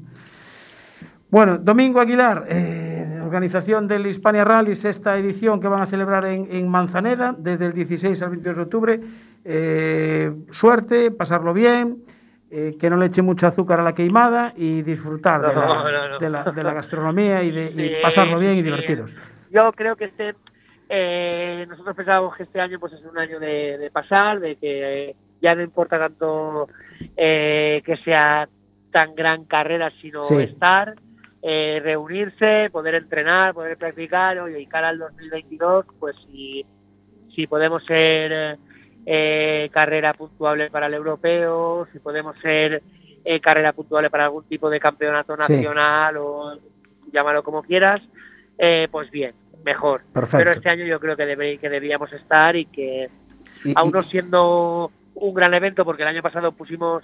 Bueno, 1.31 1.57
Domingo 1.57 1.99
Aguilar, 2.01 2.45
eh, 2.51 3.21
organización 3.25 3.89
del 3.89 4.07
Hispania 4.07 4.45
Rally, 4.45 4.75
sexta 4.75 5.17
edición 5.17 5.61
que 5.61 5.69
van 5.69 5.81
a 5.81 5.87
celebrar 5.87 6.27
en, 6.27 6.47
en 6.55 6.69
Manzaneda 6.69 7.35
desde 7.39 7.65
el 7.67 7.73
16 7.73 8.23
al 8.23 8.29
22 8.31 8.57
de 8.57 8.63
octubre. 8.63 9.01
Eh, 9.45 10.33
suerte, 10.51 11.11
pasarlo 11.11 11.53
bien, 11.53 12.05
eh, 12.51 12.77
que 12.79 12.91
no 12.91 12.97
le 12.97 13.07
eche 13.07 13.23
mucho 13.23 13.47
azúcar 13.47 13.81
a 13.81 13.83
la 13.83 13.95
queimada 13.95 14.53
y 14.57 14.83
disfrutar 14.83 15.41
de, 15.41 15.49
la, 15.55 15.67
No, 15.67 15.91
no, 15.91 16.09
no. 16.11 16.19
de 16.19 16.31
la- 16.31 16.45
de 16.45 16.63
la 16.63 16.75
gastronomía 16.75 17.43
y, 17.43 17.51
de, 17.51 17.65
y 17.99 18.03
pasarlo 18.03 18.39
bien 18.39 18.55
y 18.59 18.63
divertiros. 18.63 19.17
Yo 19.51 19.73
creo 19.73 19.97
que 19.97 20.05
este, 20.07 20.35
eh, 20.89 21.67
nosotros 21.69 21.97
pensábamos 21.97 22.37
que 22.37 22.45
este 22.45 22.61
año 22.61 22.79
pues 22.79 22.93
es 22.93 23.03
un 23.05 23.19
año 23.19 23.41
de, 23.41 23.79
de 23.79 23.91
pasar, 23.91 24.39
de 24.41 24.57
que 24.57 25.11
eh, 25.11 25.17
ya 25.41 25.55
no 25.55 25.63
importa 25.63 25.99
tanto 25.99 26.69
eh, 27.17 27.83
que 27.85 27.97
sea 27.97 28.49
tan 28.93 29.15
gran 29.15 29.45
carrera, 29.47 29.91
sino 30.01 30.25
Sí. 30.25 30.37
estar, 30.37 30.95
reunirse, 31.43 32.69
poder 32.71 32.95
entrenar, 32.95 33.55
poder 33.55 33.77
practicar, 33.77 34.39
y 34.57 34.67
cara 34.67 34.91
al 34.91 34.99
2022, 34.99 35.87
pues 35.99 36.15
si, 36.31 36.65
si 37.35 37.47
podemos 37.49 37.85
ser 37.85 38.59
eh, 39.07 39.65
eh, 39.65 39.69
carrera 39.71 40.15
puntuable 40.15 40.71
para 40.71 40.87
el 40.87 40.95
europeo, 40.95 41.87
si 41.93 41.99
podemos 41.99 42.37
ser 42.41 42.83
eh, 43.25 43.41
carrera 43.41 43.73
puntuable 43.73 44.11
para 44.11 44.25
algún 44.25 44.45
tipo 44.45 44.69
de 44.71 44.81
campeonato 44.81 45.35
Sí. 45.37 45.41
nacional 45.55 46.17
o 46.19 46.59
llámalo 47.13 47.43
como 47.43 47.63
quieras, 47.63 48.01
eh, 48.59 48.89
pues 48.91 49.11
bien, 49.11 49.33
mejor. 49.65 50.03
Perfecto. 50.13 50.39
Pero 50.39 50.53
este 50.53 50.69
año 50.71 50.85
yo 50.85 50.99
creo 51.01 51.17
que, 51.17 51.27
debe- 51.27 51.59
que 51.59 51.69
debíamos 51.69 52.13
estar 52.13 52.57
y 52.57 52.65
que 52.67 53.09
Y- 53.65 53.73
aún 53.77 53.93
no 53.93 54.03
siendo 54.03 54.91
un 55.15 55.35
gran 55.35 55.53
evento, 55.55 55.85
porque 55.85 56.03
el 56.03 56.09
año 56.09 56.23
pasado 56.23 56.53
pusimos 56.53 57.03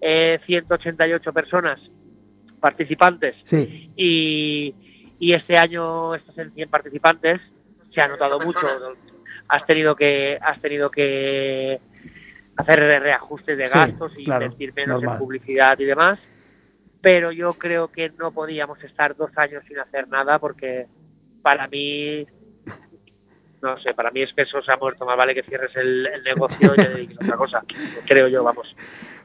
eh, 0.00 0.38
188 0.46 1.32
personas 1.32 1.80
participantes 2.60 3.34
sí, 3.44 3.90
y, 3.96 4.74
y 5.18 5.32
este 5.32 5.56
año 5.58 6.14
estás 6.14 6.38
en 6.38 6.52
100 6.52 6.68
participantes, 6.70 7.40
se 7.94 8.00
ha 8.00 8.08
notado 8.08 8.38
mucho. 8.40 8.60
Has 9.52 9.66
tenido 9.66 9.94
que 9.94 10.38
has 10.40 10.58
tenido 10.62 10.90
que 10.90 11.78
hacer 12.56 12.78
re- 12.80 13.00
reajustes 13.00 13.58
de 13.58 13.68
Sí, 13.68 13.74
gastos 13.78 14.12
y 14.16 14.24
claro, 14.24 14.44
invertir 14.46 14.72
menos 14.74 15.02
normal. 15.02 15.16
en 15.16 15.18
publicidad 15.18 15.78
y 15.78 15.84
demás. 15.84 16.18
Pero 17.02 17.32
yo 17.32 17.52
creo 17.52 17.88
que 17.88 18.10
no 18.18 18.30
podíamos 18.32 18.82
estar 18.82 19.14
dos 19.14 19.30
años 19.36 19.62
sin 19.68 19.78
hacer 19.78 20.08
nada 20.08 20.38
porque 20.38 20.86
para 21.42 21.68
mí, 21.68 22.26
no 23.60 23.76
sé, 23.78 23.92
para 23.92 24.10
mí 24.10 24.22
es 24.22 24.32
que 24.32 24.42
eso 24.42 24.62
se 24.62 24.72
ha 24.72 24.76
muerto. 24.78 25.04
Más 25.04 25.18
vale 25.18 25.34
que 25.34 25.42
cierres 25.42 25.76
el, 25.76 26.06
el 26.06 26.22
negocio 26.24 26.72
y 26.74 26.78
dediques 26.82 27.18
a 27.20 27.24
otra 27.24 27.36
cosa. 27.36 27.62
Creo 28.06 28.28
yo, 28.28 28.42
vamos. 28.42 28.74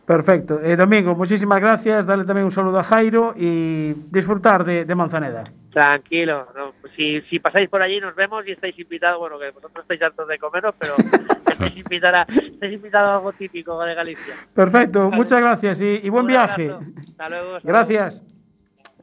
Perfecto. 0.08 0.60
Eh, 0.64 0.76
Domingo, 0.76 1.14
muchísimas 1.14 1.60
gracias. 1.62 2.08
Darle 2.08 2.26
también 2.26 2.46
un 2.46 2.52
saludo 2.52 2.80
a 2.80 2.84
Jairo 2.84 3.36
y 3.38 3.94
disfrutar 4.12 4.64
de, 4.64 4.86
de 4.86 4.96
Manzaneda. 4.96 5.44
Tranquilo, 5.72 6.48
no, 6.56 6.74
si, 6.96 7.22
si 7.30 7.38
pasáis 7.40 7.70
por 7.70 7.84
allí 7.84 8.00
nos 8.00 8.16
vemos 8.16 8.48
y 8.48 8.52
estáis 8.52 8.80
invitados, 8.80 9.20
bueno, 9.20 9.38
que 9.38 9.52
vosotros 9.52 9.84
estáis 9.84 10.02
hartos 10.02 10.28
de 10.28 10.40
comeros, 10.40 10.74
pero 10.80 10.96
estáis 11.48 11.78
invitados 11.78 12.26
invitados 12.64 13.10
a 13.10 13.16
algo 13.18 13.32
típico 13.34 13.80
de 13.84 13.94
Galicia. 13.94 14.34
Perfecto, 14.56 15.12
muchas 15.12 15.40
gracias 15.40 15.80
y, 15.82 16.00
y 16.02 16.10
buen 16.10 16.24
Un 16.24 16.30
viaje. 16.30 16.72
Hasta 16.98 17.30
luego. 17.30 17.56
hasta 17.58 17.68
Gracias. 17.68 18.24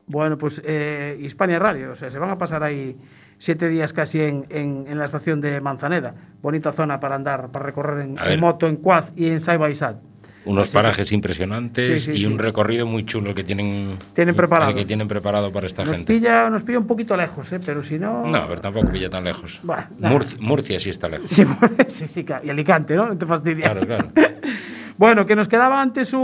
Bueno, 0.07 0.37
pues 0.37 0.61
eh, 0.65 1.17
Hispania 1.21 1.61
Rally, 1.61 1.85
o 1.85 1.95
sea, 1.95 2.11
se 2.11 2.19
van 2.19 2.31
a 2.31 2.39
pasar 2.39 2.65
ahí 2.65 2.97
siete 3.39 3.69
días 3.69 3.93
casi 3.93 4.21
en, 4.21 4.45
en- 4.49 4.87
en 4.89 4.99
la 4.99 5.05
estación 5.05 5.41
de 5.41 5.61
Manzaneda. 5.61 6.15
Bonita 6.43 6.73
zona 6.73 6.99
para 6.99 7.15
andar, 7.15 7.51
para 7.53 7.67
recorrer 7.67 8.01
en, 8.05 8.19
en 8.19 8.41
moto, 8.41 8.67
en 8.67 8.77
quad 8.77 9.05
y 9.15 9.29
en 9.29 9.41
side 9.41 9.59
by 9.59 9.75
side. 9.77 9.97
Unos 10.47 10.67
Así 10.69 10.73
que- 10.73 10.79
parajes 10.79 11.13
impresionantes 11.13 11.87
Sí, 12.05 12.13
sí, 12.13 12.19
y 12.19 12.21
sí. 12.23 12.27
un 12.27 12.39
recorrido 12.39 12.85
muy 12.87 13.05
chulo 13.05 13.35
que 13.35 13.45
tienen, 13.45 13.97
Tienen 14.15 14.35
preparado. 14.35 14.75
que 14.75 14.85
tienen 14.85 15.09
preparado 15.09 15.51
para 15.53 15.67
esta 15.67 15.85
Nos 15.85 15.97
gente. 15.97 16.13
pilla, 16.15 16.51
nos 16.51 16.63
pilla 16.63 16.79
un 16.79 16.87
poquito 16.87 17.17
lejos, 17.17 17.51
¿eh? 17.53 17.61
pero 17.65 17.83
si 17.83 17.99
no... 17.99 18.27
No, 18.27 18.47
pero 18.49 18.61
tampoco 18.61 18.91
pilla 18.93 19.09
tan 19.09 19.25
lejos. 19.25 19.61
Bueno. 19.63 19.85
Murcia, 20.01 20.37
Murcia 20.41 20.79
sí 20.79 20.91
está 20.91 21.09
lejos. 21.09 21.31
Sí, 21.31 21.45
sí, 21.89 22.09
sí, 22.09 22.25
claro. 22.25 22.45
y 22.47 22.51
Alicante, 22.51 22.95
¿no? 22.95 23.07
No 23.09 23.17
te 23.17 23.25
fastidia. 23.27 23.63
Claro, 23.73 23.87
claro. 23.87 24.09
Bueno, 24.97 25.27
que 25.27 25.35
nos 25.35 25.49
quedaba 25.49 25.83
antes 25.83 26.13
un, 26.13 26.21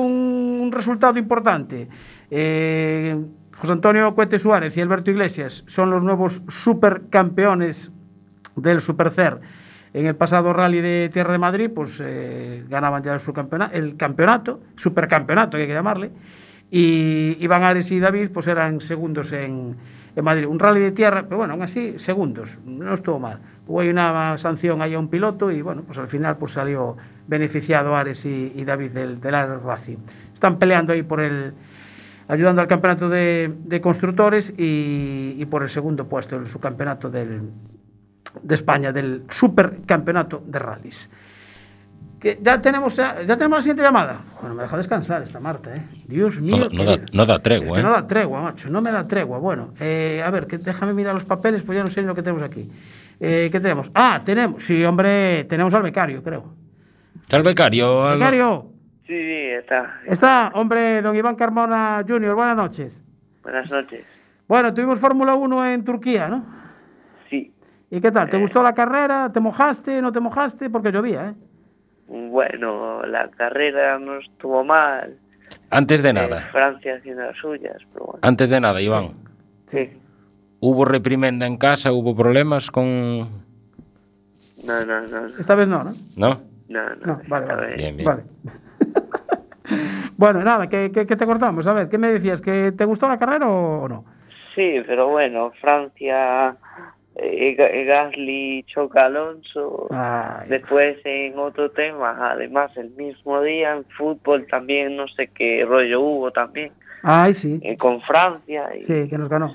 un 0.62 0.70
resultado 0.70 1.18
importante. 1.18 1.88
Eh, 2.30 3.16
José 3.56 3.72
Antonio 3.72 4.14
Cuete 4.14 4.38
Suárez 4.38 4.76
y 4.76 4.80
Alberto 4.80 5.10
Iglesias 5.10 5.64
son 5.66 5.90
los 5.90 6.04
nuevos 6.04 6.40
supercampeones 6.46 7.90
del 8.54 8.80
Supercer. 8.80 9.40
En 9.92 10.06
el 10.06 10.14
pasado 10.14 10.52
rally 10.52 10.80
de 10.80 11.10
Tierra 11.12 11.32
de 11.32 11.38
Madrid, 11.38 11.70
pues 11.74 12.00
eh, 12.04 12.64
ganaban 12.68 13.02
ya 13.02 13.12
el, 13.14 13.18
subcampeona- 13.18 13.70
el 13.72 13.96
campeonato, 13.96 14.60
supercampeonato 14.76 15.56
hay 15.56 15.66
que 15.66 15.72
llamarle, 15.74 16.10
y 16.70 17.36
Iván 17.40 17.64
Ares 17.64 17.90
y 17.90 17.98
David 17.98 18.30
pues 18.32 18.46
eran 18.46 18.80
segundos 18.80 19.32
en, 19.32 19.74
en 20.14 20.24
Madrid. 20.24 20.46
Un 20.46 20.60
rally 20.60 20.80
de 20.80 20.92
tierra, 20.92 21.24
pero 21.24 21.38
bueno, 21.38 21.54
aún 21.54 21.62
así, 21.62 21.98
segundos, 21.98 22.60
no 22.64 22.94
estuvo 22.94 23.18
mal. 23.18 23.40
Hubo 23.66 23.80
ahí 23.80 23.88
una 23.88 24.38
sanción 24.38 24.80
ahí 24.80 24.94
a 24.94 24.98
un 25.00 25.08
piloto 25.08 25.50
y 25.50 25.62
bueno, 25.62 25.82
pues 25.82 25.98
al 25.98 26.06
final 26.06 26.36
pues 26.36 26.52
salió 26.52 26.96
beneficiado 27.26 27.96
Ares 27.96 28.24
y, 28.26 28.52
y 28.54 28.64
David 28.64 28.92
del, 28.92 29.20
del 29.20 29.34
Ares 29.34 29.60
Racing. 29.62 29.98
Están 30.32 30.58
peleando 30.60 30.92
ahí 30.92 31.02
por 31.02 31.20
el, 31.20 31.52
ayudando 32.28 32.62
al 32.62 32.68
campeonato 32.68 33.08
de, 33.08 33.52
de 33.64 33.80
constructores 33.80 34.54
y, 34.56 35.34
y 35.36 35.44
por 35.46 35.64
el 35.64 35.68
segundo 35.68 36.08
puesto, 36.08 36.36
el 36.36 36.46
subcampeonato 36.46 37.10
del, 37.10 37.50
de 38.42 38.54
España, 38.54 38.92
del 38.92 39.24
supercampeonato 39.28 40.42
de 40.46 40.58
rallies. 40.58 41.10
Que 42.20 42.38
ya 42.42 42.60
tenemos 42.60 42.94
ya, 42.96 43.22
ya 43.22 43.34
tenemos 43.36 43.58
la 43.58 43.62
siguiente 43.62 43.82
llamada. 43.82 44.18
Bueno, 44.40 44.54
me 44.54 44.62
deja 44.64 44.76
descansar 44.76 45.22
esta 45.22 45.40
Marta, 45.40 45.74
¿eh? 45.74 45.82
Dios 46.06 46.38
No, 46.38 46.44
mío. 46.46 46.68
da- 46.68 46.68
no 46.76 46.84
da, 46.84 46.96
no 47.14 47.24
da 47.24 47.38
tregua, 47.42 47.66
Es 47.66 47.72
que 47.72 47.80
¿eh? 47.80 47.82
no 47.82 47.90
da 47.92 48.06
tregua, 48.06 48.42
macho, 48.42 48.68
no 48.68 48.82
me 48.82 48.92
da 48.92 49.08
tregua. 49.08 49.38
Bueno, 49.38 49.72
eh, 49.80 50.22
a 50.24 50.28
ver, 50.30 50.46
que 50.46 50.58
déjame 50.58 50.92
mirar 50.92 51.14
los 51.14 51.24
papeles, 51.24 51.62
pues 51.62 51.76
ya 51.76 51.82
no 51.84 51.90
sé 51.90 52.02
lo 52.02 52.14
que 52.14 52.22
tenemos 52.22 52.42
aquí. 52.42 52.70
Eh, 53.20 53.48
¿Qué 53.50 53.58
tenemos? 53.60 53.90
Ah, 53.94 54.20
tenemos, 54.22 54.62
sí, 54.62 54.84
hombre, 54.84 55.44
tenemos 55.44 55.72
al 55.72 55.82
becario, 55.82 56.22
creo. 56.22 56.54
Está 57.22 57.38
el 57.38 57.42
becario. 57.42 58.04
al- 58.06 58.18
Becario, 58.18 58.66
Sí, 59.06 59.14
sí, 59.16 59.46
está. 59.58 59.94
está, 60.06 60.50
hombre, 60.54 61.00
don 61.00 61.16
Iván 61.16 61.36
Carmona 61.36 62.04
Jr., 62.06 62.34
buenas 62.34 62.56
noches. 62.56 63.02
Buenas 63.42 63.70
noches. 63.70 64.04
Bueno, 64.46 64.74
tuvimos 64.74 65.00
Fórmula 65.00 65.34
1 65.34 65.64
en 65.66 65.84
Turquía, 65.84 66.28
¿no? 66.28 66.44
¿Y 67.90 68.00
qué 68.00 68.12
tal? 68.12 68.28
¿Te 68.30 68.38
gustó 68.38 68.62
la 68.62 68.74
carrera? 68.74 69.30
¿Te 69.32 69.40
mojaste? 69.40 70.00
¿No 70.00 70.12
te 70.12 70.20
mojaste? 70.20 70.70
Porque 70.70 70.92
llovía, 70.92 71.30
¿eh? 71.30 71.34
Bueno, 72.08 73.02
la 73.04 73.28
carrera 73.30 73.98
no 73.98 74.18
estuvo 74.18 74.64
mal. 74.64 75.16
Antes 75.70 76.02
de 76.02 76.10
Eh, 76.10 76.12
nada, 76.12 76.40
Francia 76.52 76.96
haciendo 76.96 77.22
las 77.22 77.36
suyas, 77.36 77.76
pero 77.92 78.06
bueno. 78.06 78.18
antes 78.22 78.48
de 78.48 78.60
nada, 78.60 78.80
Iván. 78.80 79.08
Sí. 79.68 79.90
¿Hubo 80.60 80.84
reprimenda 80.84 81.46
en 81.46 81.56
casa? 81.56 81.92
¿Hubo 81.92 82.14
problemas 82.14 82.70
con...? 82.70 83.20
No, 84.66 84.84
no, 84.86 85.00
no, 85.02 85.20
no. 85.22 85.26
Esta 85.38 85.54
vez 85.54 85.66
no, 85.68 85.82
¿no? 85.84 85.90
¿No? 86.16 86.34
No, 86.68 86.88
no, 86.96 87.06
No, 87.06 87.20
vale, 87.28 87.46
vale. 87.46 87.66
vez. 87.66 87.76
Bien, 87.76 87.96
bien. 87.96 88.06
Vale. 88.08 88.22
bueno, 90.16 90.42
nada, 90.44 90.68
¿qué, 90.68 90.90
qué, 90.92 91.06
qué 91.06 91.16
te 91.16 91.26
cortamos? 91.26 91.66
A 91.66 91.72
ver, 91.72 91.88
¿qué 91.88 91.98
me 91.98 92.12
decías? 92.12 92.40
¿Que 92.40 92.72
te 92.72 92.84
gustó 92.84 93.08
la 93.08 93.18
carrera 93.18 93.48
o 93.48 93.88
no? 93.88 94.04
Sí, 94.54 94.82
pero 94.86 95.08
bueno, 95.08 95.52
Francia, 95.60 96.50
eh, 96.50 96.54
Gasly 97.86 98.64
choca 98.66 99.06
Alonso. 99.06 99.86
Ay, 99.90 100.48
Después 100.48 100.98
en 101.04 101.38
otro 101.38 101.70
tema, 101.70 102.30
además 102.32 102.76
el 102.76 102.90
mismo 102.90 103.40
día 103.42 103.72
en 103.74 103.84
fútbol 103.96 104.46
también 104.50 104.96
no 104.96 105.06
sé 105.08 105.28
qué 105.28 105.64
rollo 105.66 106.00
hubo 106.00 106.30
también 106.30 106.72
ay, 107.02 107.34
sí. 107.34 107.58
eh, 107.62 107.76
con 107.76 108.00
Francia 108.02 108.70
y 108.76 108.84
Sí, 108.84 109.08
que 109.08 109.18
nos 109.18 109.28
ganó. 109.28 109.54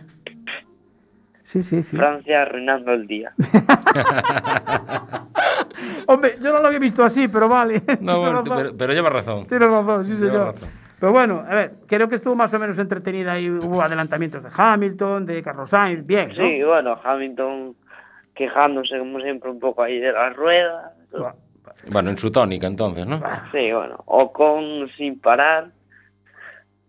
Sí, 1.44 1.62
sí, 1.62 1.84
sí. 1.84 1.96
Francia 1.96 2.42
arruinando 2.42 2.92
el 2.92 3.06
día. 3.06 3.32
Hombre, 6.08 6.38
yo 6.42 6.52
no 6.54 6.60
lo 6.60 6.68
había 6.68 6.80
visto 6.80 7.04
así, 7.04 7.28
pero 7.28 7.48
vale. 7.50 7.82
No, 7.86 7.86
Tienes 7.96 8.16
bueno, 8.18 8.42
razón. 8.42 8.58
pero, 8.58 8.78
pero 8.78 8.94
lleva 8.94 9.10
razón. 9.10 9.46
Tienes 9.48 9.70
razón, 9.70 10.06
sí, 10.06 10.12
Lleva 10.14 10.28
señor. 10.32 10.54
razón. 10.56 10.70
Pero 11.00 11.12
bueno, 11.12 11.44
a 11.48 11.54
ver, 11.54 11.74
creo 11.88 12.08
que 12.08 12.16
estuvo 12.16 12.36
más 12.36 12.54
o 12.54 12.60
menos 12.60 12.80
entretenida 12.80 13.40
y 13.40 13.50
hubo 13.50 13.82
adelantamientos 13.82 14.44
de 14.44 14.50
Hamilton, 14.56 15.26
de 15.26 15.44
Carlos 15.44 15.70
Sainz, 15.70 16.06
bien, 16.06 16.30
¿no? 16.30 16.36
Sí, 16.36 16.64
bueno, 16.64 17.00
Hamilton 17.04 17.76
quejándose 18.34 18.98
como 19.00 19.20
siempre 19.20 19.50
un 19.50 19.60
poco 19.60 19.84
ahí 19.84 20.00
de 20.00 20.12
las 20.12 20.36
ruedas. 20.36 20.94
Bueno, 21.90 22.10
en 22.10 22.18
su 22.18 22.32
tónica 22.32 22.68
entonces, 22.68 23.06
¿no? 23.06 23.22
Sí, 23.52 23.72
bueno, 23.72 24.02
Ocon 24.06 24.90
sin 24.98 25.20
parar 25.20 25.72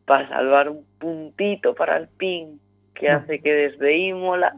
para 0.04 0.28
salvar 0.28 0.68
un 0.68 0.84
puntito 0.98 1.74
para 1.74 1.96
el 1.96 2.08
pin 2.08 2.60
que 2.94 3.10
hace 3.10 3.40
que 3.40 3.52
desde 3.52 3.96
Imola 3.96 4.56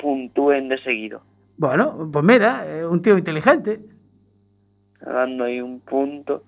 puntúen 0.00 0.68
de 0.68 0.78
seguido. 0.78 1.22
Bueno, 1.56 2.08
pues 2.10 2.24
mira, 2.24 2.64
eh, 2.66 2.84
un 2.86 3.02
tío 3.02 3.18
inteligente. 3.18 3.80
dando 5.00 5.44
ahí 5.44 5.60
un 5.60 5.80
punto. 5.80 6.44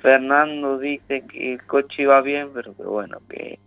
Fernando 0.00 0.78
dice 0.78 1.24
que 1.26 1.54
el 1.54 1.62
coche 1.64 2.02
iba 2.02 2.20
bien, 2.20 2.50
pero 2.54 2.74
que 2.76 2.82
bueno, 2.84 3.18
que 3.28 3.58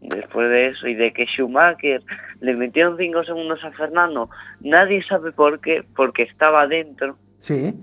después 0.00 0.48
de 0.50 0.68
eso 0.68 0.86
y 0.86 0.94
de 0.94 1.12
que 1.12 1.26
Schumacher 1.26 2.02
le 2.40 2.54
metieron 2.54 2.96
cinco 2.98 3.24
segundos 3.24 3.64
a 3.64 3.72
Fernando, 3.72 4.28
nadie 4.60 5.02
sabe 5.02 5.32
por 5.32 5.60
qué, 5.60 5.84
porque 5.96 6.24
estaba 6.24 6.66
dentro 6.66 7.16
Sí. 7.38 7.74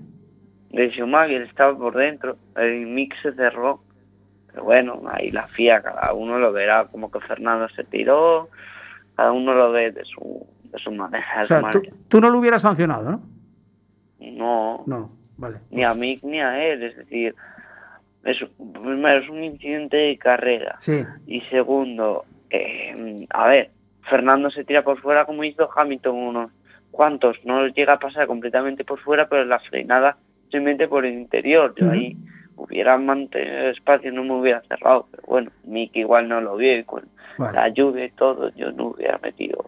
de 0.70 0.90
Schumacher, 0.90 1.42
estaba 1.42 1.76
por 1.76 1.94
dentro, 1.96 2.36
el 2.56 2.86
mix 2.86 3.16
se 3.22 3.32
cerró. 3.32 3.82
Pero 4.48 4.64
bueno, 4.64 5.02
ahí 5.10 5.30
la 5.30 5.46
FIA, 5.46 5.82
cada 5.82 6.12
uno 6.12 6.38
lo 6.38 6.52
verá, 6.52 6.86
como 6.86 7.10
que 7.10 7.20
Fernando 7.20 7.68
se 7.70 7.84
tiró, 7.84 8.50
cada 9.16 9.32
uno 9.32 9.54
lo 9.54 9.72
ve 9.72 9.90
de 9.92 10.04
su, 10.04 10.46
de 10.64 10.78
su 10.78 10.92
manera. 10.92 11.24
de 11.36 11.42
O 11.42 11.46
su 11.46 11.48
sea, 11.80 11.82
tú, 12.08 12.20
no 12.20 12.28
lo 12.30 12.38
hubieras 12.38 12.60
sancionado, 12.62 13.10
¿no? 13.12 13.22
No, 14.20 14.84
No, 14.86 15.10
vale. 15.36 15.58
ni 15.70 15.84
a 15.84 15.94
Mick 15.94 16.22
ni 16.22 16.40
a 16.40 16.62
él, 16.64 16.82
es 16.82 16.96
decir, 16.96 17.34
es, 18.24 18.44
primero 18.56 19.22
es 19.22 19.28
un 19.28 19.42
incidente 19.42 19.96
de 19.96 20.18
carrera. 20.18 20.76
Sí, 20.80 21.04
y 21.26 21.40
segundo, 21.42 22.24
eh, 22.50 23.26
a 23.30 23.48
ver, 23.48 23.70
Fernando 24.02 24.50
se 24.50 24.64
tira 24.64 24.82
por 24.82 25.00
fuera 25.00 25.24
como 25.24 25.44
hizo 25.44 25.68
Hamilton 25.74 26.16
unos 26.16 26.50
cuantos, 26.90 27.38
no 27.44 27.66
llega 27.68 27.94
a 27.94 27.98
pasar 27.98 28.26
completamente 28.26 28.84
por 28.84 29.00
fuera, 29.00 29.28
pero 29.28 29.44
la 29.44 29.58
frenada 29.58 30.18
simplemente 30.52 30.86
por 30.86 31.06
el 31.06 31.14
interior, 31.14 31.74
yo 31.76 31.90
ahí 31.90 32.16
hubiera 32.56 32.98
mantenido 32.98 33.70
espacio, 33.70 34.12
no 34.12 34.22
me 34.22 34.34
hubiera 34.34 34.60
cerrado, 34.68 35.08
pero 35.10 35.22
bueno, 35.26 35.50
Mick 35.64 35.96
igual 35.96 36.28
no 36.28 36.40
lo 36.40 36.56
vio 36.56 36.78
y 36.78 36.84
con 36.84 37.08
la 37.38 37.68
lluvia 37.70 38.04
y 38.04 38.10
todo, 38.10 38.50
yo 38.54 38.70
no 38.72 38.88
hubiera 38.88 39.18
metido 39.18 39.64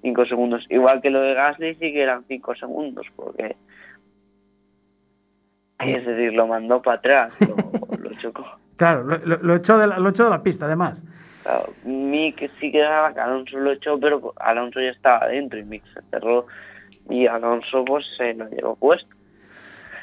cinco 0.00 0.24
segundos, 0.24 0.64
igual 0.70 1.02
que 1.02 1.10
lo 1.10 1.20
de 1.20 1.34
Gasly 1.34 1.74
sí 1.74 1.92
que 1.92 2.02
eran 2.02 2.24
cinco 2.28 2.54
segundos, 2.54 3.06
porque 3.16 3.56
es 5.80 6.04
decir, 6.06 6.32
lo 6.34 6.46
mandó 6.46 6.82
para 6.82 6.98
atrás, 6.98 7.32
lo, 7.40 7.56
lo 7.98 8.14
chocó. 8.18 8.44
Claro, 8.76 9.04
lo, 9.04 9.54
echó 9.56 9.76
de 9.78 9.86
la, 9.86 9.98
lo 9.98 10.08
echó 10.10 10.24
de 10.24 10.30
la 10.30 10.42
pista, 10.42 10.66
además. 10.66 11.04
Claro, 11.42 11.72
Mick 11.84 12.50
sí 12.60 12.70
que 12.70 12.80
daba 12.80 13.12
que 13.14 13.20
Alonso 13.20 13.58
lo 13.58 13.72
echó, 13.72 13.98
pero 13.98 14.32
Alonso 14.40 14.80
ya 14.80 14.90
estaba 14.90 15.26
dentro 15.28 15.58
y 15.58 15.64
Mick 15.64 15.82
se 15.94 16.00
cerró 16.10 16.46
y 17.10 17.26
Alonso 17.26 17.84
pues 17.84 18.06
se 18.16 18.34
lo 18.34 18.48
llevó 18.50 18.76
puesto. 18.76 19.08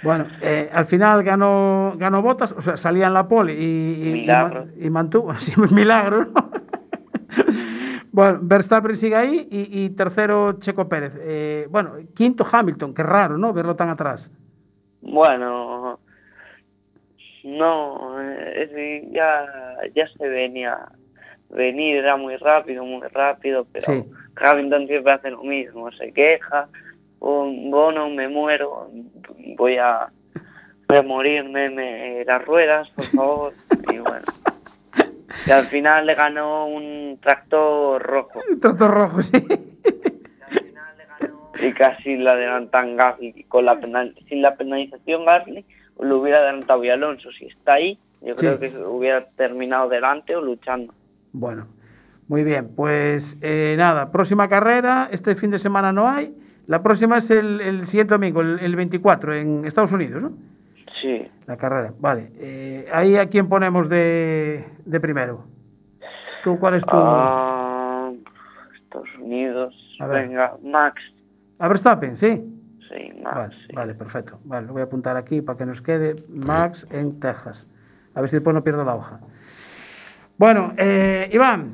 Bueno, 0.03 0.27
eh, 0.41 0.69
al 0.73 0.85
final 0.85 1.23
ganó, 1.23 1.93
ganó 1.97 2.21
Botas, 2.21 2.51
o 2.51 2.61
sea, 2.61 2.77
salía 2.77 3.07
en 3.07 3.13
la 3.13 3.27
pole 3.27 3.53
y, 3.53 3.57
y- 3.63 4.09
y 4.09 4.11
Milagro. 4.13 4.65
ma- 4.65 4.71
y 4.77 4.89
mantuvo, 4.89 5.33
sí, 5.37 5.53
milagro. 5.71 6.25
¿no? 6.25 6.51
bueno, 8.11 8.39
Verstappen 8.41 8.95
sigue 8.95 9.15
ahí 9.15 9.47
y, 9.49 9.83
y 9.85 9.89
tercero 9.91 10.53
Checo 10.59 10.87
Pérez. 10.87 11.13
Eh, 11.17 11.67
bueno, 11.69 11.93
quinto 12.13 12.45
Hamilton, 12.49 12.93
qué 12.93 13.03
raro, 13.03 13.37
¿no? 13.37 13.53
Verlo 13.53 13.75
tan 13.75 13.89
atrás. 13.89 14.31
Bueno, 15.05 15.99
no, 17.43 18.21
eh, 18.21 18.69
es 18.71 19.11
ya, 19.13 19.45
ya 19.93 20.07
se 20.07 20.27
venía 20.27 20.79
venir, 21.49 21.97
era 21.97 22.17
muy 22.17 22.35
rápido, 22.37 22.83
muy 22.83 23.07
rápido, 23.07 23.67
pero 23.71 23.85
Sí. 23.85 24.03
Hamilton 24.37 24.87
siempre 24.87 25.13
hace 25.13 25.29
lo 25.31 25.43
mismo, 25.43 25.91
se 25.91 26.11
queja, 26.11 26.67
un 27.19 27.69
bono, 27.71 28.09
me 28.09 28.27
muero, 28.27 28.89
voy 29.55 29.77
a, 29.77 30.09
voy 30.87 30.97
a 30.97 31.03
morirme 31.03 31.69
me- 31.69 32.25
las 32.25 32.43
ruedas, 32.43 32.89
por 32.89 33.05
favor, 33.05 33.53
y 33.93 33.99
bueno. 33.99 34.25
Y 35.45 35.51
al 35.51 35.67
final 35.67 36.07
le 36.07 36.15
ganó 36.15 36.65
un 36.67 37.19
tractor 37.21 38.01
rojo. 38.01 38.41
Trato 38.59 38.87
rojo, 38.87 39.21
sí. 39.21 39.37
Y 41.67 41.73
casi 41.73 42.15
le 42.17 42.29
adelantan 42.29 42.95
Gasly 42.95 43.43
con 43.47 43.65
la 43.65 43.79
penal, 43.79 44.13
sin 44.27 44.41
la 44.41 44.55
penalización 44.55 45.25
Gasly 45.25 45.65
lo 45.99 46.19
hubiera 46.19 46.39
adelantado 46.39 46.83
y 46.83 46.89
Alonso 46.89 47.29
si 47.31 47.45
está 47.45 47.73
ahí 47.73 47.97
yo 48.21 48.35
creo 48.35 48.57
Sí. 48.57 48.69
que 48.69 48.77
hubiera 48.79 49.25
terminado 49.35 49.87
delante 49.89 50.35
o 50.35 50.41
luchando 50.41 50.93
Bueno, 51.31 51.67
muy 52.27 52.43
bien. 52.43 52.69
Pues 52.75 53.37
eh, 53.41 53.75
nada, 53.77 54.11
próxima 54.11 54.47
carrera, 54.49 55.09
este 55.11 55.35
fin 55.35 55.51
de 55.51 55.59
semana 55.59 55.91
no 55.91 56.09
hay. 56.09 56.33
La 56.67 56.81
próxima 56.81 57.17
es 57.17 57.29
el, 57.29 57.61
el 57.61 57.85
siguiente 57.87 58.15
domingo, 58.15 58.41
el, 58.41 58.57
el 58.59 58.75
24, 58.75 59.33
en 59.35 59.65
Estados 59.65 59.91
Unidos, 59.91 60.23
¿no? 60.23 60.31
sí 61.01 61.27
La 61.45 61.57
carrera, 61.57 61.93
vale. 61.99 62.31
Eh, 62.39 62.87
ahí 62.91 63.15
a 63.17 63.27
quién 63.27 63.47
ponemos 63.47 63.89
de, 63.89 64.65
de 64.85 64.99
primero. 64.99 65.45
¿Tú 66.43 66.57
cuál 66.57 66.73
es 66.75 66.85
tu...? 66.85 66.95
Ah, 66.95 68.11
Estados 68.81 69.09
Unidos 69.19 69.75
A 69.99 70.07
ver. 70.07 70.27
venga 70.27 70.55
Max 70.63 71.01
A 71.59 71.67
Verstappen, 71.67 72.17
sí. 72.17 72.43
sí 72.79 72.87
sí, 72.89 73.21
Max. 73.21 73.35
Vale, 73.35 73.55
sí. 73.55 73.75
vale, 73.75 73.93
perfecto. 73.93 74.39
Vale, 74.45 74.67
lo 74.67 74.73
voy 74.73 74.81
a 74.81 74.85
apuntar 74.85 75.17
aquí 75.17 75.41
para 75.41 75.57
que 75.57 75.65
nos 75.65 75.81
quede. 75.81 76.15
Max 76.29 76.87
en 76.91 77.19
Texas. 77.19 77.67
A 78.13 78.21
ver 78.21 78.29
si 78.29 78.37
después 78.37 78.53
no 78.53 78.63
pierdo 78.63 78.83
la 78.83 78.95
hoja. 78.95 79.19
Bueno, 80.37 80.73
eh, 80.77 81.29
Iván, 81.31 81.71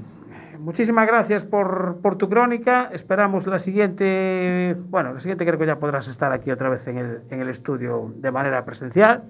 muchísimas 0.59 1.07
gracias 1.07 1.43
por, 1.43 1.99
por 2.01 2.17
tu 2.17 2.29
crónica. 2.29 2.89
Esperamos 2.93 3.47
la 3.47 3.59
siguiente. 3.59 4.75
Bueno, 4.89 5.13
la 5.13 5.19
siguiente 5.19 5.45
creo 5.45 5.57
que 5.57 5.65
ya 5.65 5.77
podrás 5.77 6.07
estar 6.07 6.31
aquí 6.31 6.51
otra 6.51 6.69
vez 6.69 6.87
en 6.87 6.97
el, 6.97 7.21
en 7.29 7.41
el 7.41 7.49
estudio 7.49 8.11
de 8.15 8.31
manera 8.31 8.63
presencial. 8.65 9.23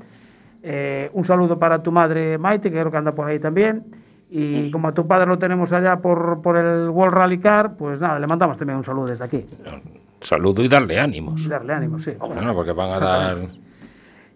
Eh, 0.63 1.09
un 1.13 1.23
saludo 1.23 1.57
para 1.57 1.81
tu 1.81 1.91
madre 1.91 2.37
Maite, 2.37 2.69
que 2.69 2.79
creo 2.79 2.91
que 2.91 2.97
anda 2.97 3.13
por 3.13 3.27
ahí 3.27 3.39
también. 3.39 3.85
Y 4.33 4.71
como 4.71 4.87
a 4.87 4.93
tu 4.93 5.05
padre 5.07 5.25
lo 5.25 5.37
tenemos 5.37 5.73
allá 5.73 5.97
por, 5.97 6.41
por 6.41 6.55
el 6.55 6.89
World 6.89 7.13
Rally 7.13 7.39
Car, 7.39 7.75
pues 7.75 7.99
nada, 7.99 8.17
le 8.17 8.27
mandamos 8.27 8.57
también 8.57 8.77
un 8.77 8.83
saludo 8.83 9.07
desde 9.07 9.25
aquí. 9.25 9.45
Saludo 10.21 10.63
y 10.63 10.67
darle 10.67 10.99
ánimos. 10.99 11.47
Darle 11.47 11.73
ánimo, 11.73 11.99
sí. 11.99 12.11
Bueno, 12.11 12.53
porque 12.53 12.71
van 12.71 12.91
a 12.91 12.99
dar. 12.99 13.37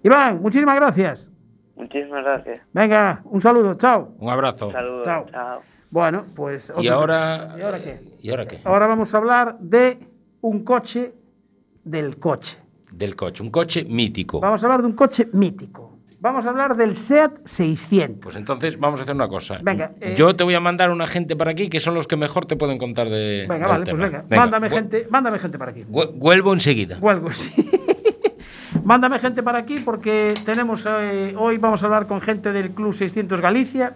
Iván, 0.03 0.41
muchísimas 0.41 0.75
gracias. 0.75 1.31
Muchísimas 1.75 2.23
gracias. 2.23 2.61
Venga, 2.73 3.21
un 3.25 3.41
saludo, 3.41 3.75
chao. 3.75 4.15
Un 4.19 4.29
abrazo. 4.29 4.71
Saludos. 4.71 5.05
Chao. 5.05 5.25
Chao. 5.31 5.61
Bueno, 5.91 6.25
pues... 6.36 6.73
Y 6.79 6.88
ahora. 6.88 7.55
¿Y 7.57 7.61
ahora 7.61 7.83
qué? 7.83 8.01
¿Y 8.21 8.29
ahora 8.29 8.45
qué? 8.47 8.59
Ahora 8.63 8.88
vamos 8.88 9.13
a 9.13 9.17
hablar 9.17 9.57
de 9.59 9.99
un 10.41 10.63
coche 10.63 11.13
del 11.83 12.17
coche. 12.17 12.57
Del 12.91 13.15
coche. 13.15 13.43
Un 13.43 13.51
coche 13.51 13.83
mítico. 13.83 14.39
Vamos 14.39 14.63
a 14.63 14.65
hablar 14.65 14.81
de 14.81 14.88
un 14.88 14.93
coche 14.93 15.27
mítico. 15.33 15.94
Vamos 16.26 16.43
a 16.47 16.49
hablar 16.49 16.76
del 16.76 16.95
SEAT 16.95 17.45
600. 17.45 18.17
Pues 18.19 18.36
entonces 18.36 18.80
vamos 18.80 18.99
a 18.99 19.03
hacer 19.03 19.13
una 19.13 19.28
cosa. 19.28 19.59
Venga, 19.61 19.91
eh, 20.01 20.15
Yo 20.17 20.36
te 20.36 20.43
voy 20.43 20.55
a 20.55 20.59
mandar 20.59 20.89
una 20.89 21.05
gente 21.05 21.36
para 21.36 21.51
aquí 21.51 21.69
que 21.69 21.80
son 21.80 21.93
los 21.93 22.07
que 22.07 22.15
mejor 22.15 22.47
te 22.47 22.55
pueden 22.55 22.80
contar 22.80 23.09
de. 23.09 23.45
venga, 23.47 23.67
del 23.67 23.67
vale, 23.69 23.84
tema. 23.86 23.99
pues 23.99 24.11
venga. 24.11 24.26
Venga, 24.28 24.41
mándame, 24.41 24.69
gente, 24.71 25.07
mándame 25.11 25.38
gente 25.38 25.59
para 25.59 25.69
aquí. 25.69 25.84
vu- 25.88 26.11
Vuelvo 26.15 26.51
enseguida. 26.51 26.97
Huelgo, 26.99 27.32
sí. 27.32 27.53
Mándame 28.84 29.19
gente 29.19 29.43
para 29.43 29.59
aquí 29.59 29.76
porque 29.86 30.34
tenemos 30.43 30.88
eh, 30.89 31.36
hoy 31.38 31.59
vamos 31.59 31.84
a 31.84 31.86
hablar 31.86 32.07
con 32.07 32.19
gente 32.21 32.51
del 32.51 32.71
Club 32.71 32.91
600 32.95 33.39
Galicia 33.39 33.93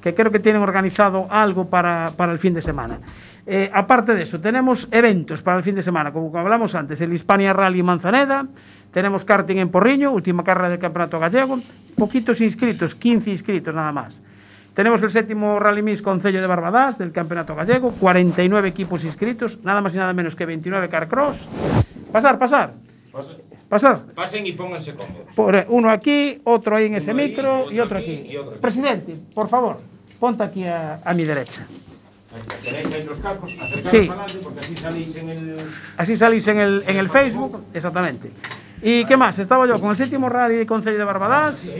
que 0.00 0.12
creo 0.12 0.32
que 0.32 0.40
tienen 0.40 0.62
organizado 0.62 1.28
algo 1.30 1.70
para, 1.70 2.06
para 2.16 2.32
el 2.32 2.38
fin 2.40 2.52
de 2.54 2.62
semana. 2.62 2.98
Eh, 3.46 3.70
aparte 3.72 4.14
de 4.14 4.22
eso, 4.22 4.40
tenemos 4.40 4.88
eventos 4.90 5.42
para 5.42 5.58
el 5.58 5.62
fin 5.62 5.74
de 5.74 5.82
semana, 5.82 6.10
como 6.12 6.36
hablamos 6.38 6.74
antes, 6.74 7.00
el 7.02 7.12
Hispania 7.12 7.52
Rally 7.52 7.82
Manzaneda, 7.82 8.46
tenemos 8.92 9.24
karting 9.24 9.58
en 9.58 9.68
Porriño, 9.70 10.10
última 10.12 10.42
carrera 10.44 10.68
del 10.70 10.78
Campeonato 10.78 11.18
Gallego, 11.18 11.58
poquitos 11.96 12.40
inscritos, 12.40 12.94
15 12.94 13.30
inscritos 13.30 13.74
nada 13.74 13.92
más. 13.92 14.20
Tenemos 14.74 15.02
el 15.02 15.10
séptimo 15.10 15.58
Rally 15.58 15.82
Mix 15.82 16.00
Concello 16.02 16.40
de 16.40 16.46
Barbadas 16.46 16.96
del 16.98 17.12
Campeonato 17.12 17.54
Gallego, 17.54 17.90
49 17.92 18.68
equipos 18.68 19.04
inscritos, 19.04 19.58
nada 19.64 19.80
más 19.80 19.94
y 19.94 19.98
nada 19.98 20.12
menos 20.12 20.34
que 20.36 20.46
29 20.46 20.88
carcross. 20.88 21.36
Pasar, 22.12 22.38
pasar. 22.38 22.72
Pasar. 23.68 24.00
Pasen 24.14 24.46
y 24.46 24.52
pónganse 24.52 24.94
cómodos. 24.94 25.54
Eh, 25.54 25.66
uno 25.68 25.90
aquí, 25.90 26.40
otro 26.44 26.74
ahí 26.76 26.86
en 26.86 26.96
ese 26.96 27.12
Uno 27.12 27.20
ahí, 27.22 27.28
micro 27.28 27.70
y 27.70 27.78
otro 27.78 27.84
otro 27.84 27.98
aquí 27.98 28.16
aquí. 28.20 28.28
y 28.32 28.36
otro 28.36 28.50
aquí. 28.52 28.60
Presidente, 28.60 29.16
por 29.34 29.48
favor, 29.48 29.78
ponte 30.18 30.42
aquí 30.42 30.64
a, 30.64 31.00
a 31.04 31.14
mi 31.14 31.22
derecha. 31.24 31.64
Tenéis 32.64 32.92
ahí 32.94 33.04
los 33.04 33.18
cascos, 33.20 33.52
acercaros 33.60 33.90
Sí. 33.90 34.08
para 34.08 34.22
adelante 34.22 34.40
porque 34.44 34.60
así 34.60 34.76
salís 34.76 35.16
en 35.16 35.28
el. 35.30 35.56
Así 35.96 36.16
salís 36.16 36.48
en 36.48 36.58
el, 36.58 36.84
en 36.86 36.96
el 36.96 37.08
Facebook, 37.08 37.62
exactamente. 37.74 38.30
¿Y 38.82 39.04
qué 39.04 39.16
más? 39.18 39.38
Estaba 39.38 39.66
yo 39.66 39.78
con 39.78 39.90
el 39.90 39.96
séptimo 39.96 40.30
Rally 40.30 40.56
de 40.56 40.66
Concello 40.66 40.96
de 40.96 41.04
Barbadas. 41.04 41.70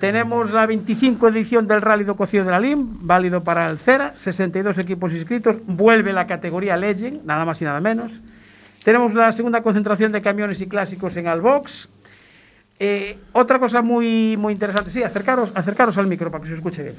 Tenemos 0.00 0.50
la 0.50 0.66
25 0.66 1.28
edición 1.28 1.68
del 1.68 1.80
Rally 1.80 2.02
do 2.02 2.16
Cocío 2.16 2.44
de 2.44 2.50
la 2.50 2.58
LIM, 2.58 3.06
válido 3.06 3.44
para 3.44 3.70
el 3.70 3.78
CERA, 3.78 4.14
62 4.16 4.78
equipos 4.78 5.12
inscritos. 5.12 5.58
Vuelve 5.64 6.12
la 6.12 6.26
categoría 6.26 6.76
Legend, 6.76 7.24
nada 7.24 7.44
más 7.44 7.62
y 7.62 7.64
nada 7.64 7.80
menos. 7.80 8.20
Tenemos 8.84 9.14
la 9.14 9.30
segunda 9.30 9.62
concentración 9.62 10.10
de 10.10 10.20
camiones 10.20 10.60
y 10.60 10.66
clásicos 10.66 11.16
en 11.16 11.28
Albox. 11.28 11.88
Eh, 12.80 13.16
otra 13.32 13.60
cosa 13.60 13.80
muy, 13.80 14.36
muy 14.36 14.54
interesante, 14.54 14.90
sí, 14.90 15.04
acercaros, 15.04 15.52
acercaros 15.54 15.96
al 15.96 16.08
micro 16.08 16.32
para 16.32 16.42
que 16.42 16.48
se 16.48 16.54
escuche 16.54 16.82
bien. 16.82 16.96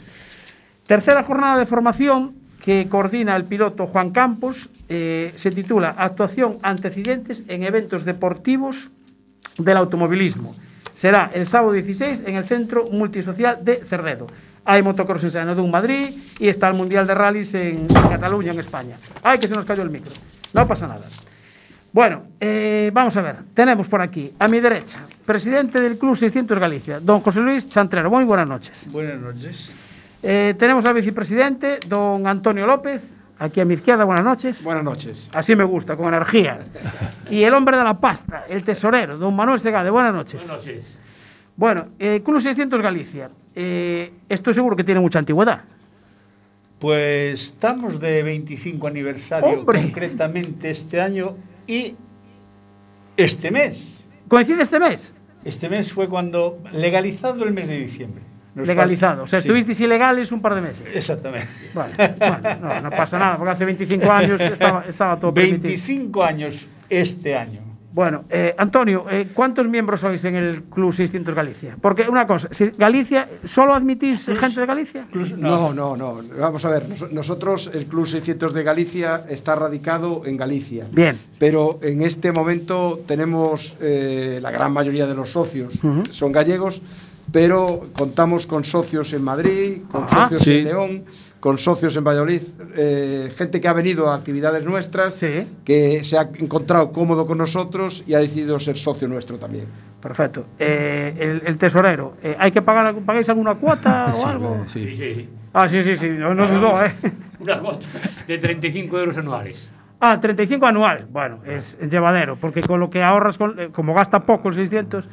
Tercera 0.87 1.21
jornada 1.23 1.57
de 1.57 1.65
formación 1.65 2.35
que 2.61 2.87
coordina 2.87 3.35
el 3.35 3.43
piloto 3.43 3.87
Juan 3.87 4.11
Campos 4.11 4.69
eh, 4.87 5.33
se 5.35 5.51
titula 5.51 5.89
Actuación 5.97 6.59
ante 6.61 6.87
accidentes 6.87 7.43
en 7.49 7.63
eventos 7.63 8.05
deportivos 8.05 8.89
del 9.57 9.77
automovilismo. 9.77 10.55
Será 10.95 11.31
el 11.33 11.47
sábado 11.47 11.73
16 11.73 12.23
en 12.25 12.35
el 12.35 12.45
Centro 12.45 12.85
Multisocial 12.91 13.63
de 13.63 13.77
Cerredo. 13.77 14.27
Hay 14.65 14.81
motocross 14.81 15.23
en 15.25 15.31
Sanadú, 15.31 15.67
Madrid, 15.67 16.09
y 16.39 16.47
está 16.47 16.69
el 16.69 16.75
Mundial 16.75 17.05
de 17.05 17.13
Rallys 17.13 17.53
en, 17.55 17.81
en 17.81 18.09
Cataluña, 18.09 18.53
en 18.53 18.59
España. 18.59 18.95
Ay, 19.21 19.37
que 19.39 19.47
se 19.47 19.55
nos 19.55 19.65
cayó 19.65 19.83
el 19.83 19.89
micro. 19.89 20.11
No 20.53 20.65
pasa 20.65 20.87
nada. 20.87 21.05
Bueno, 21.93 22.23
eh, 22.39 22.89
vamos 22.91 23.15
a 23.17 23.21
ver. 23.21 23.35
Tenemos 23.53 23.87
por 23.87 24.01
aquí, 24.01 24.33
a 24.39 24.47
mi 24.47 24.59
derecha, 24.59 24.99
presidente 25.25 25.79
del 25.79 25.97
Club 25.97 26.15
600 26.15 26.57
Galicia, 26.57 26.99
don 26.99 27.19
José 27.19 27.39
Luis 27.39 27.69
Chantrero. 27.69 28.09
Muy 28.09 28.23
buenas 28.23 28.47
noches. 28.47 28.73
Buenas 28.91 29.19
noches. 29.19 29.71
Eh, 30.23 30.55
tenemos 30.57 30.85
al 30.85 30.95
vicepresidente, 30.95 31.79
don 31.87 32.25
Antonio 32.25 32.65
López, 32.65 33.01
aquí 33.43 33.59
a 33.59 33.65
mi 33.65 33.73
izquierda. 33.73 34.05
Buenas 34.05 34.23
noches. 34.23 34.63
Buenas 34.63 34.83
noches. 34.83 35.29
Así 35.33 35.55
me 35.55 35.63
gusta, 35.63 35.95
con 35.97 36.07
energía. 36.07 36.59
Y 37.29 37.43
el 37.43 37.53
hombre 37.53 37.77
de 37.77 37.83
la 37.83 37.97
pasta, 37.97 38.45
el 38.47 38.63
tesorero, 38.63 39.17
don 39.17 39.35
Manuel 39.35 39.59
Segade. 39.59 39.89
Buenas 39.89 40.13
noches. 40.13 40.39
Buenas 40.41 40.65
noches. 40.65 40.99
Bueno, 41.55 41.89
eh, 41.99 42.21
Club 42.23 42.41
600 42.41 42.81
Galicia. 42.81 43.29
Eh, 43.53 44.13
estoy 44.29 44.53
seguro 44.53 44.75
que 44.75 44.83
tiene 44.83 44.99
mucha 45.01 45.19
antigüedad. 45.19 45.61
Pues 46.79 47.43
estamos 47.43 47.99
de 47.99 48.23
25 48.23 48.87
aniversario 48.87 49.59
¡Hombre! 49.59 49.81
concretamente 49.81 50.69
este 50.69 50.99
año 50.99 51.29
y 51.67 51.95
este 53.15 53.51
mes. 53.51 54.09
¿Coincide 54.27 54.63
este 54.63 54.79
mes? 54.79 55.13
Este 55.45 55.69
mes 55.69 55.91
fue 55.93 56.07
cuando 56.07 56.59
legalizado 56.71 57.43
el 57.43 57.53
mes 57.53 57.67
de 57.67 57.77
diciembre. 57.77 58.32
Legalizado. 58.55 59.23
O 59.23 59.27
sea, 59.27 59.39
Sí. 59.39 59.47
estuvisteis 59.47 59.79
ilegales 59.81 60.31
un 60.31 60.41
par 60.41 60.55
de 60.55 60.61
meses. 60.61 60.83
Exactamente. 60.93 61.47
Vale, 61.73 61.93
bueno, 62.19 62.39
no, 62.61 62.81
no 62.81 62.89
pasa 62.91 63.17
nada, 63.17 63.37
porque 63.37 63.51
hace 63.51 63.65
25 63.65 64.11
años 64.11 64.39
estaba, 64.41 64.85
estaba 64.87 65.19
todo 65.19 65.33
permitido. 65.33 65.63
25 65.63 66.23
años 66.23 66.67
este 66.89 67.35
año. 67.37 67.61
Bueno, 67.95 68.23
eh, 68.27 68.55
Antonio, 68.57 69.05
eh, 69.07 69.27
¿cuántos 69.35 69.67
miembros 69.67 69.99
sois 70.01 70.25
en 70.25 70.33
el 70.35 70.63
Club 70.63 70.91
600 70.91 71.35
Galicia? 71.35 71.77
Porque 71.79 72.09
una 72.09 72.25
cosa, 72.25 72.47
si 72.49 72.71
Galicia, 72.75 73.29
¿solo 73.43 73.75
admitís 73.75 74.25
gente 74.35 74.61
de 74.61 74.65
Galicia? 74.65 75.05
No, 75.37 75.71
no, 75.75 75.95
no. 75.95 76.17
Vamos 76.39 76.65
a 76.65 76.69
ver, 76.69 76.89
nos- 76.89 77.11
nosotros, 77.11 77.69
el 77.71 77.85
Club 77.85 78.07
600 78.07 78.51
de 78.51 78.63
Galicia, 78.63 79.25
está 79.29 79.53
radicado 79.55 80.23
en 80.25 80.37
Galicia. 80.37 80.87
Bien. 80.91 81.15
Pero 81.37 81.77
en 81.83 82.01
este 82.01 82.31
momento 82.31 82.99
tenemos 83.05 83.75
eh, 83.79 84.39
la 84.41 84.49
gran 84.49 84.73
mayoría 84.73 85.05
de 85.05 85.13
los 85.13 85.29
socios 85.31 85.75
Ujú. 85.83 86.01
son 86.09 86.31
gallegos, 86.31 86.81
pero 87.33 87.81
contamos 87.97 88.47
con 88.47 88.63
socios 88.63 89.11
en 89.11 89.23
Madrid, 89.23 89.81
con 89.91 90.03
Ah, 90.05 90.29
socios 90.29 90.43
sí. 90.43 90.59
en 90.59 90.63
León, 90.65 91.03
con 91.41 91.57
socios 91.57 91.93
en 91.97 92.03
Valladolid, 92.05 92.41
eh, 92.77 93.33
gente 93.35 93.59
que 93.59 93.67
ha 93.67 93.73
venido 93.73 94.09
a 94.09 94.15
actividades 94.15 94.63
nuestras, 94.63 95.15
Sí. 95.15 95.45
que 95.65 96.03
se 96.05 96.17
ha 96.17 96.29
encontrado 96.39 96.91
cómodo 96.93 97.25
con 97.25 97.37
nosotros 97.39 98.03
y 98.07 98.13
ha 98.13 98.19
decidido 98.19 98.57
ser 98.61 98.77
socio 98.77 99.09
nuestro 99.09 99.37
también. 99.39 99.65
Perfecto. 99.99 100.45
Eh, 100.59 101.15
el, 101.19 101.41
el 101.45 101.57
tesorero, 101.57 102.13
eh, 102.23 102.35
¿hay 102.39 102.51
que 102.51 102.61
pagar, 102.61 102.93
pagáis 103.05 103.27
alguna 103.29 103.55
cuota 103.55 104.13
o 104.15 104.25
algo? 104.27 104.63
Sí, 104.67 104.85
sí, 104.95 104.95
sí. 104.95 105.29
Ah, 105.53 105.67
sí, 105.67 105.81
sí, 105.83 105.95
sí, 105.95 106.09
no, 106.09 106.33
no 106.33 106.47
dudó, 106.47 106.83
¿eh? 106.85 106.93
Una 107.39 107.59
cuota 107.59 107.87
de 108.27 108.37
35 108.37 108.99
euros 108.99 109.17
anuales. 109.17 109.69
Ah, 109.99 110.19
35 110.19 110.65
anual. 110.65 111.07
Bueno, 111.09 111.39
es 111.45 111.77
llevadero, 111.89 112.35
porque 112.35 112.61
con 112.61 112.79
lo 112.79 112.89
que 112.89 113.01
ahorras, 113.01 113.37
con- 113.37 113.71
como 113.71 113.93
gasta 113.93 114.19
poco 114.25 114.49
el 114.49 114.55
600... 114.55 115.05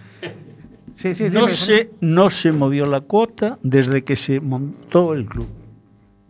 Sí, 1.01 1.14
sí, 1.14 1.24
No 1.30 1.40
dime, 1.46 1.53
se, 1.53 1.90
no 2.01 2.28
se 2.30 2.53
movió 2.53 2.84
la 2.86 3.01
cuota 3.01 3.59
desde 3.62 4.03
que 4.05 4.16
se 4.16 4.38
montó 4.40 5.14
el 5.14 5.24
club. 5.26 5.48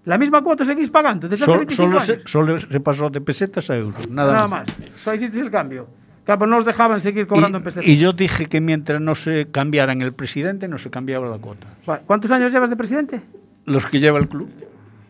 ¿La 0.04 0.16
misma 0.16 0.42
cuota 0.42 0.64
seguís 0.64 0.90
pagando 0.90 1.28
desde 1.28 1.42
hace 1.42 1.52
Sol- 1.52 1.58
25 1.58 1.82
solo, 1.86 1.98
años? 1.98 2.06
se, 2.06 2.20
solo 2.24 2.58
se 2.58 2.80
pasó 2.80 3.10
de 3.10 3.20
pesetas 3.20 3.68
a 3.70 3.76
euros, 3.76 4.08
nada, 4.08 4.32
Nada 4.32 4.48
más. 4.48 4.68
más. 4.78 4.90
Solo 5.02 5.16
hicisteis 5.16 5.44
el 5.44 5.50
cambio. 5.50 5.86
Claro, 6.24 6.38
pero 6.38 6.50
no 6.50 6.58
os 6.58 6.64
dejaban 6.64 7.00
seguir 7.00 7.26
cobrando 7.26 7.58
en 7.58 7.64
pesetas. 7.64 7.88
Y, 7.88 7.92
y 7.92 7.96
yo 7.98 8.12
dije 8.12 8.46
que 8.46 8.60
mientras 8.60 9.00
no 9.00 9.14
se 9.14 9.48
cambiaran 9.50 10.00
el 10.02 10.12
presidente, 10.12 10.68
no 10.68 10.78
se 10.78 10.88
cambiaba 10.90 11.28
la 11.28 11.38
cuota. 11.38 11.66
Vale, 11.86 12.02
¿Cuántos 12.06 12.30
años 12.30 12.52
llevas 12.52 12.70
de 12.70 12.76
presidente? 12.76 13.20
Los 13.66 13.86
que 13.86 13.98
lleva 14.00 14.18
el 14.18 14.28
club. 14.28 14.48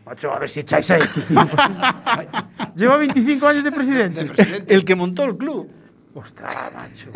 Macho, 0.06 0.30
a 0.34 0.38
ver 0.40 0.48
si 0.48 0.60
echáis 0.60 0.90
ahí. 0.90 1.00
Lleva 2.76 2.96
25 2.96 3.46
años 3.46 3.64
de 3.64 3.72
presidente. 3.72 4.30
El 4.66 4.84
que 4.84 4.94
montó 4.94 5.24
el 5.24 5.36
club. 5.36 5.68
Ostras, 6.12 6.52
macho. 6.74 7.10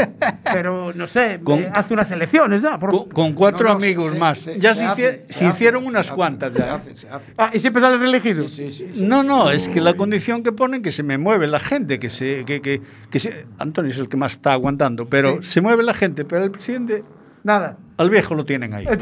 Pero 0.52 0.92
no 0.94 1.08
sé, 1.08 1.40
Con- 1.42 1.64
eh, 1.64 1.70
hace 1.74 1.94
unas 1.94 2.08
elecciones 2.12 2.62
ya. 2.62 2.78
por- 2.78 2.90
Con, 2.90 3.08
con 3.08 3.32
cuatro 3.32 3.66
No, 3.68 3.74
no, 3.74 3.80
se- 3.80 3.86
amigos 3.86 4.10
se- 4.10 4.18
más. 4.18 4.38
se- 4.38 4.58
ya 4.60 4.72
se 4.72 4.80
se, 4.80 4.86
hace, 4.86 5.24
se 5.26 5.44
hace, 5.46 5.54
hicieron 5.56 5.82
se 5.82 5.88
unas 5.88 6.06
hace, 6.06 6.14
cuantas 6.14 6.52
Se 6.52 6.58
ya. 6.60 6.74
hace, 6.76 6.96
se 6.96 7.08
hace. 7.08 7.34
Ah, 7.36 7.50
y 7.52 7.58
siempre 7.58 7.82
sale 7.82 7.98
reelegido. 7.98 8.46
Sí, 8.46 8.70
sí, 8.70 8.90
sí. 8.94 9.04
No, 9.04 9.24
no, 9.24 9.50
es 9.50 9.66
que 9.68 9.80
la 9.80 9.94
condición 9.94 10.44
que 10.44 10.52
ponen 10.52 10.80
que 10.80 10.92
se 10.92 11.02
me 11.02 11.18
mueve 11.18 11.48
la 11.48 11.58
gente, 11.58 11.98
que 11.98 12.08
se, 12.08 12.44
que, 12.44 12.60
que, 12.62 12.80
que 13.10 13.18
se, 13.18 13.46
Antonio 13.58 13.90
es 13.90 13.98
el 13.98 14.08
que 14.08 14.16
más 14.16 14.32
está 14.32 14.52
aguantando, 14.52 15.06
pero 15.06 15.42
Sí. 15.42 15.48
se 15.54 15.60
mueve 15.60 15.82
la 15.82 15.94
gente, 15.94 16.24
pero 16.24 16.44
el 16.44 16.52
presidente, 16.52 17.02
Nada. 17.42 17.76
al 17.96 18.10
viejo 18.10 18.36
lo 18.36 18.44
tienen 18.44 18.74
ahí. 18.74 18.86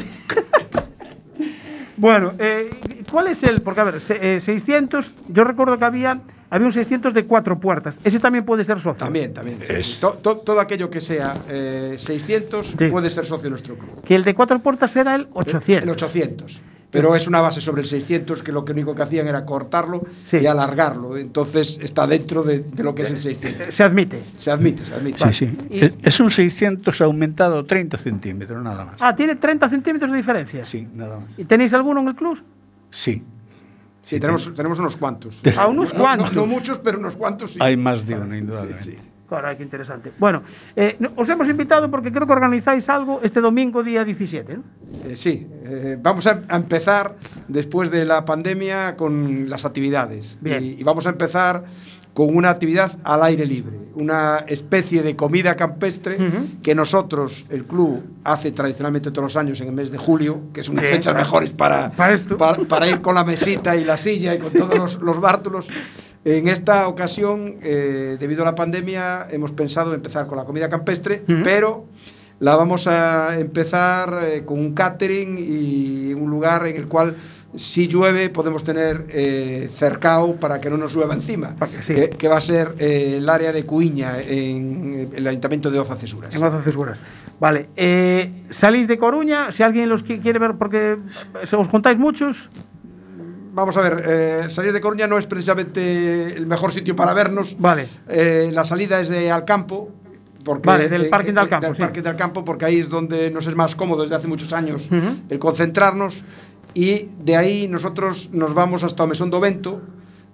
Bueno, 1.97 2.33
eh, 2.39 2.69
¿cuál 3.11 3.29
es 3.29 3.43
el? 3.45 3.61
Porque, 3.61 3.81
a 3.81 3.85
ver, 3.85 4.01
se- 4.01 4.37
eh, 4.37 4.41
600, 4.41 5.13
yo 5.29 5.45
recuerdo 5.45 5.79
que 5.79 5.85
había 5.85 6.21
había 6.53 6.67
un 6.67 6.73
600 6.73 7.13
de 7.15 7.25
cuatro 7.25 7.59
puertas. 7.59 7.97
Ese 8.05 8.21
también 8.21 8.45
puede 8.45 8.63
ser 8.63 8.77
socio. 8.79 8.95
También, 9.05 9.33
también. 9.33 9.59
sí. 9.83 9.99
To- 10.01 10.13
to- 10.23 10.37
todo 10.37 10.61
aquello 10.61 10.89
que 10.91 11.01
sea 11.01 11.35
eh, 11.49 11.95
600 11.99 12.75
Sí. 12.79 12.87
puede 12.89 13.11
ser 13.11 13.25
socio 13.25 13.45
de 13.45 13.51
nuestro 13.51 13.75
club. 13.77 14.03
Que 14.03 14.15
el 14.15 14.23
de 14.23 14.35
cuatro 14.35 14.59
puertas 14.61 14.95
era 14.97 15.15
el 15.17 15.27
800. 15.33 15.83
El 15.85 15.91
800. 15.91 16.61
Pero 16.91 17.17
es 17.17 17.27
una 17.27 17.41
base 17.41 17.63
sobre 17.63 17.81
el 17.81 17.89
600 17.89 18.43
que 18.43 18.53
lo 18.53 18.67
que 18.67 18.73
único 18.73 18.95
que 18.95 19.01
hacían 19.01 19.27
era 19.27 19.47
cortarlo 19.47 20.03
Sí. 20.27 20.37
y 20.43 20.47
alargarlo. 20.47 21.17
Entonces 21.17 21.79
está 21.83 22.07
dentro 22.07 22.43
de, 22.43 22.59
de 22.59 22.85
lo 22.85 22.95
que 22.95 23.01
es 23.01 23.11
el 23.11 23.19
600. 23.19 23.75
Se 23.75 23.83
admite. 23.83 24.23
Se 24.37 24.51
admite, 24.51 24.85
se 24.85 24.95
admite. 24.95 25.33
Sí, 25.33 25.47
sí. 25.47 25.57
Es- 25.71 25.93
Es 26.03 26.21
un 26.21 26.31
600 26.31 27.01
aumentado 27.01 27.65
30 27.65 27.97
centímetros, 27.97 28.63
nada 28.63 28.85
más. 28.85 28.97
Ah, 29.01 29.17
tiene 29.17 29.37
30 29.37 29.71
centímetros 29.71 30.11
de 30.11 30.19
diferencia. 30.19 30.65
Sí, 30.65 30.87
nada 30.95 31.17
más. 31.21 31.39
¿Y 31.39 31.47
tenéis 31.47 31.73
alguno 31.73 32.01
en 32.03 32.09
el 32.09 32.15
club? 32.15 32.39
Sí. 32.91 33.23
Sí, 34.05 34.19
tenemos, 34.21 34.53
tenemos 34.55 34.79
unos 34.79 34.97
cuantos. 34.97 35.41
A 35.57 35.67
unos 35.69 35.93
No- 35.95 36.01
cuantos. 36.01 36.33
No, 36.33 36.43
no 36.43 36.47
muchos, 36.47 36.79
pero 36.79 36.99
unos 36.99 37.17
cuantos 37.17 37.53
sí. 37.53 37.59
Hay 37.61 37.77
más 37.77 38.07
de 38.07 38.15
uno, 38.17 38.37
indudablemente. 38.37 38.85
Sí, 38.85 38.97
sí. 39.01 39.09
Caray, 39.31 39.57
qué 39.57 39.63
interesante. 39.63 40.13
Bueno, 40.19 40.43
eh, 40.77 40.99
os 41.17 41.27
hemos 41.31 41.49
invitado 41.49 41.91
porque 41.91 42.13
creo 42.13 42.27
que 42.27 42.35
organizáis 42.35 42.87
algo 42.91 43.21
este 43.23 43.41
domingo, 43.41 43.83
día 43.83 44.05
17. 44.05 44.59
¿no? 44.59 44.63
Eh, 45.09 45.17
sí, 45.17 45.47
eh, 45.65 45.97
vamos 45.99 46.27
a, 46.27 46.43
a 46.49 46.57
empezar 46.57 47.17
después 47.49 47.91
de 47.91 48.05
la 48.05 48.27
pandemia 48.27 48.95
con 48.95 49.49
las 49.49 49.65
actividades. 49.65 50.37
Bien. 50.43 50.63
Y, 50.63 50.69
y 50.73 50.83
vamos 50.83 51.07
a 51.07 51.11
empezar 51.11 51.65
con 52.15 52.37
una 52.37 52.51
actividad 52.51 52.99
al 53.05 53.23
aire 53.23 53.47
libre, 53.47 53.79
una 53.95 54.45
especie 54.47 55.03
de 55.03 55.17
comida 55.17 55.57
campestre 55.57 56.17
Ujú. 56.17 56.47
que 56.63 56.75
nosotros, 56.75 57.47
el 57.49 57.65
club, 57.65 58.03
hace 58.25 58.53
tradicionalmente 58.53 59.11
todos 59.11 59.25
los 59.25 59.37
años 59.37 59.61
en 59.63 59.69
el 59.69 59.73
mes 59.75 59.91
de 59.91 59.99
julio, 59.99 60.41
que 60.53 60.61
es 60.61 60.69
unas 60.69 60.85
Sí, 60.85 60.91
fechas 60.91 61.13
claro. 61.15 61.19
mejores 61.21 61.51
para, 61.51 61.91
Para 61.93 62.19
para, 62.37 62.59
para 62.65 62.87
ir 62.89 63.01
con 63.01 63.15
la 63.15 63.25
mesita 63.25 63.77
y 63.77 63.85
la 63.85 63.97
silla 63.97 64.35
y 64.35 64.39
con 64.39 64.53
todos 64.53 64.75
los, 64.77 65.01
los 65.01 65.21
bártulos. 65.21 65.69
En 66.25 66.49
esta 66.49 66.87
ocasión, 66.87 67.57
eh, 67.63 68.17
debido 68.21 68.43
a 68.43 68.45
la 68.45 68.55
pandemia, 68.55 69.27
hemos 69.31 69.51
pensado 69.53 69.93
empezar 69.95 70.27
con 70.27 70.37
la 70.37 70.45
comida 70.45 70.69
campestre, 70.69 71.25
Ujú. 71.27 71.39
pero 71.43 71.87
la 72.41 72.57
vamos 72.57 72.87
a 72.87 73.39
empezar 73.41 74.19
eh, 74.23 74.43
con 74.45 74.59
un 74.59 74.75
catering 74.75 75.37
y 75.39 76.13
un 76.15 76.29
lugar 76.31 76.67
en 76.67 76.77
el 76.77 76.89
cual 76.89 77.17
si 77.55 77.87
llueve 77.89 78.31
podemos 78.31 78.65
tener 78.65 79.07
eh, 79.11 79.69
cercao 79.73 80.37
para 80.37 80.59
que 80.59 80.71
no 80.71 80.77
nos 80.79 80.95
llueva 80.95 81.15
encima, 81.15 81.55
sí. 81.83 81.93
que, 81.95 82.09
que 82.11 82.29
va 82.29 82.39
a 82.39 82.41
ser 82.41 82.75
eh, 82.79 83.15
el 83.19 83.29
área 83.29 83.53
de 83.53 83.65
Cuiña 83.65 84.13
en 84.21 85.11
el 85.15 85.27
Ayuntamiento 85.27 85.71
de 85.71 85.79
Oza 85.79 85.97
Cesuras. 85.97 86.35
En 86.35 86.43
Oza 86.43 86.63
Cesuras. 86.63 87.01
Vale. 87.39 87.69
eh, 87.77 88.45
¿Salís 88.51 88.89
de 88.89 88.97
Coruña? 88.99 89.53
Si 89.53 89.63
alguien 89.63 89.89
los 89.89 90.05
qui- 90.05 90.23
quiere 90.23 90.39
ver, 90.39 90.53
porque 90.59 90.93
eh, 90.93 91.57
os 91.57 91.69
contáis 91.69 91.99
muchos. 91.99 92.49
Vamos 93.55 93.77
a 93.77 93.83
ver, 93.83 94.03
eh, 94.07 94.45
salir 94.49 94.73
de 94.73 94.81
Coruña 94.81 95.07
no 95.07 95.19
es 95.19 95.27
precisamente 95.27 96.35
el 96.37 96.47
mejor 96.47 96.73
sitio 96.73 96.97
para 96.97 97.13
vernos. 97.13 97.55
Vale. 97.59 97.87
Eh, 98.09 98.51
la 98.53 98.65
salida 98.65 99.01
es 99.01 99.09
de 99.11 99.31
Alcampo. 99.31 99.91
Porque, 100.45 100.67
Vale, 100.67 100.89
del 100.89 101.09
parking 101.09 101.35
de 101.35 101.41
Alcampo, 101.41 101.67
Del 101.67 101.77
sí. 101.77 101.83
parking 101.83 102.03
de 102.03 102.09
Alcampo, 102.09 102.45
porque 102.45 102.65
ahí 102.65 102.79
es 102.81 102.89
donde 102.89 103.31
nos 103.31 103.47
es 103.47 103.55
más 103.55 103.77
cómodo 103.77 104.03
desde 104.03 104.17
hace 104.17 104.27
muchos 104.27 104.53
años 104.53 104.87
Ujú. 104.87 105.17
el 105.29 105.39
concentrarnos. 105.39 106.25
Y 106.75 107.09
de 107.23 107.37
ahí 107.37 107.69
nosotros 107.69 108.31
nos 108.33 108.55
vamos 108.55 108.85
hasta 108.85 109.07
Mesón 109.07 109.31
do 109.31 109.41
Vento, 109.41 109.83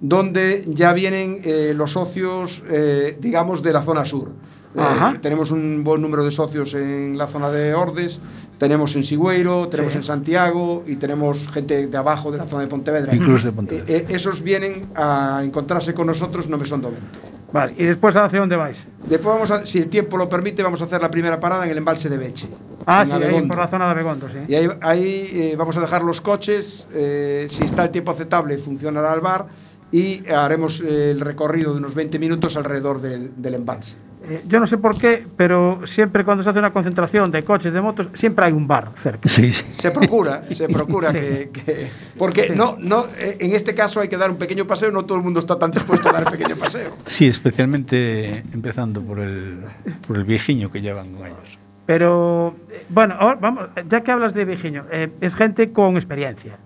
donde 0.00 0.64
ya 0.68 0.92
vienen 0.92 1.40
eh, 1.44 1.72
los 1.74 1.92
socios, 1.92 2.62
eh, 2.70 3.16
digamos, 3.20 3.62
de 3.62 3.72
la 3.72 3.82
zona 3.82 4.06
sur. 4.06 4.30
Eh, 4.76 5.18
tenemos 5.22 5.50
un 5.50 5.82
buen 5.82 6.00
número 6.02 6.24
de 6.24 6.30
socios 6.30 6.74
en 6.74 7.16
la 7.16 7.26
zona 7.26 7.50
de 7.50 7.74
Ordes, 7.74 8.20
tenemos 8.58 8.94
en 8.96 9.02
Sigüeiro, 9.04 9.68
tenemos 9.68 9.92
Sí. 9.92 9.98
en 9.98 10.04
Santiago 10.04 10.84
y 10.86 10.96
tenemos 10.96 11.48
gente 11.48 11.86
de 11.86 11.96
abajo 11.96 12.30
de 12.30 12.38
la 12.38 12.44
zona 12.44 12.62
de 12.62 12.68
Pontevedra. 12.68 13.14
Incluso 13.14 13.46
de 13.46 13.52
Pontevedra. 13.52 13.86
Eh, 13.92 14.04
eh, 14.08 14.14
esos 14.14 14.42
vienen 14.42 14.86
a 14.94 15.40
encontrarse 15.42 15.94
con 15.94 16.06
nosotros 16.06 16.48
no 16.48 16.58
Mesón 16.58 16.82
do 16.82 16.90
Vento. 16.90 17.18
Vale. 17.50 17.72
¿Y 17.78 17.84
después 17.84 18.14
hacia 18.14 18.40
dónde 18.40 18.56
vais? 18.56 18.86
Después 19.06 19.32
vamos 19.34 19.50
a, 19.50 19.64
si 19.64 19.78
el 19.78 19.88
tiempo 19.88 20.18
lo 20.18 20.28
permite, 20.28 20.62
vamos 20.62 20.82
a 20.82 20.84
hacer 20.84 21.00
la 21.00 21.10
primera 21.10 21.40
parada 21.40 21.64
en 21.64 21.70
el 21.70 21.78
embalse 21.78 22.10
de 22.10 22.18
Beche. 22.18 22.48
Ah, 22.84 23.06
sí, 23.06 23.12
ahí 23.12 23.22
Abegondo. 23.22 23.48
por 23.48 23.58
la 23.58 23.68
zona 23.68 23.88
de 23.88 23.94
Begondo, 23.94 24.28
sí. 24.28 24.38
Y 24.48 24.54
ahí, 24.54 24.68
ahí, 24.82 25.30
eh, 25.32 25.54
vamos 25.56 25.74
a 25.78 25.80
dejar 25.80 26.02
los 26.02 26.20
coches, 26.20 26.86
eh, 26.92 27.46
si 27.48 27.64
está 27.64 27.84
el 27.84 27.90
tiempo 27.90 28.10
aceptable 28.10 28.58
funcionará 28.58 29.14
el 29.14 29.20
bar 29.22 29.46
y 29.90 30.28
haremos 30.28 30.82
eh, 30.82 31.12
el 31.12 31.20
recorrido 31.20 31.72
de 31.72 31.78
unos 31.78 31.94
20 31.94 32.18
minutos 32.18 32.54
alrededor 32.58 33.00
del, 33.00 33.32
del 33.40 33.54
embalse. 33.54 33.96
Eh, 34.28 34.42
yo 34.46 34.60
no 34.60 34.66
sé 34.66 34.76
por 34.78 34.98
qué, 34.98 35.24
pero 35.36 35.80
siempre 35.86 36.24
cuando 36.24 36.42
se 36.42 36.50
hace 36.50 36.58
una 36.58 36.72
concentración 36.72 37.30
de 37.30 37.42
coches, 37.42 37.72
de 37.72 37.80
motos, 37.80 38.08
siempre 38.14 38.46
hay 38.46 38.52
un 38.52 38.66
bar 38.66 38.90
cerca. 39.02 39.28
Sí, 39.28 39.50
sí. 39.52 39.64
Se 39.78 39.90
procura, 39.90 40.42
se 40.50 40.68
procura 40.68 41.10
Sí. 41.12 41.18
que, 41.18 41.50
que- 41.50 41.90
Porque 42.18 42.48
Sí. 42.48 42.52
no, 42.56 42.76
no, 42.78 43.04
eh, 43.18 43.36
en 43.40 43.54
este 43.54 43.74
caso 43.74 44.00
hay 44.00 44.08
que 44.08 44.16
dar 44.16 44.30
un 44.30 44.36
pequeño 44.36 44.66
paseo, 44.66 44.90
no 44.92 45.04
todo 45.04 45.18
el 45.18 45.24
mundo 45.24 45.40
está 45.40 45.58
tan 45.58 45.70
dispuesto 45.70 46.08
a 46.08 46.12
dar 46.12 46.22
el 46.24 46.30
pequeño 46.38 46.56
paseo. 46.56 46.90
Sí, 47.06 47.26
especialmente 47.26 48.44
empezando 48.52 49.00
por 49.02 49.18
el, 49.20 49.60
por 50.06 50.16
el 50.16 50.24
viejiño 50.24 50.70
que 50.70 50.80
llevan 50.80 51.12
con 51.14 51.26
ellos. 51.26 51.58
Pero, 51.86 52.54
eh, 52.70 52.84
bueno, 52.90 53.14
ahora 53.18 53.38
vamos, 53.40 53.68
ya 53.88 54.02
que 54.02 54.10
hablas 54.12 54.34
de 54.34 54.44
Vigiño, 54.44 54.84
eh, 54.92 55.08
es 55.22 55.34
gente 55.34 55.72
con 55.72 55.96
experiencia, 55.96 56.58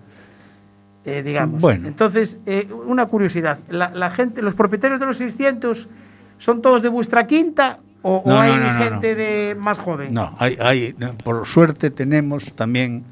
eh, 1.05 1.21
digamos. 1.23 1.61
Bueno. 1.61 1.87
Entonces, 1.87 2.39
eh, 2.45 2.67
una 2.85 3.05
curiosidad, 3.05 3.59
la, 3.69 3.89
la 3.91 4.09
gente, 4.09 4.41
los 4.41 4.53
propietarios 4.53 4.99
de 4.99 5.05
los 5.05 5.17
600, 5.17 5.87
¿son 6.43 6.61
todos 6.61 6.81
de 6.81 6.89
vuestra 6.89 7.25
quinta 7.25 7.79
o, 8.01 8.21
No, 8.25 8.37
hay 8.39 8.51
no, 8.51 8.73
no, 8.73 8.77
gente 8.79 9.11
no. 9.13 9.17
de 9.17 9.55
más 9.57 9.79
joven? 9.79 10.13
No, 10.13 10.35
hay, 10.39 10.57
hay, 10.59 10.93
por 11.23 11.45
suerte 11.47 11.89
tenemos 11.89 12.51
también 12.53 13.03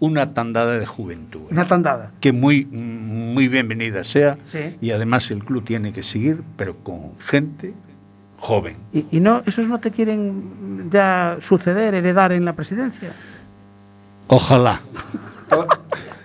una 0.00 0.34
tandada 0.34 0.76
de 0.76 0.86
juventud. 0.86 1.42
¿eh? 1.42 1.52
Una 1.52 1.66
tandada. 1.66 2.10
que 2.20 2.32
muy, 2.32 2.64
muy 2.64 3.46
bienvenida 3.46 4.02
sea 4.02 4.38
Sí. 4.50 4.76
y 4.80 4.90
además 4.90 5.30
el 5.30 5.44
club 5.44 5.62
tiene 5.64 5.92
que 5.92 6.02
seguir, 6.02 6.42
pero 6.56 6.74
con 6.78 7.16
gente 7.20 7.74
joven. 8.38 8.76
¿Y, 8.92 9.06
y 9.12 9.20
no, 9.20 9.42
esos 9.46 9.68
no 9.68 9.78
te 9.78 9.92
quieren 9.92 10.88
ya 10.90 11.36
suceder, 11.40 11.94
heredar 11.94 12.32
en 12.32 12.44
la 12.44 12.54
presidencia? 12.54 13.12
Ojalá, 14.26 14.80
To- 15.48 15.66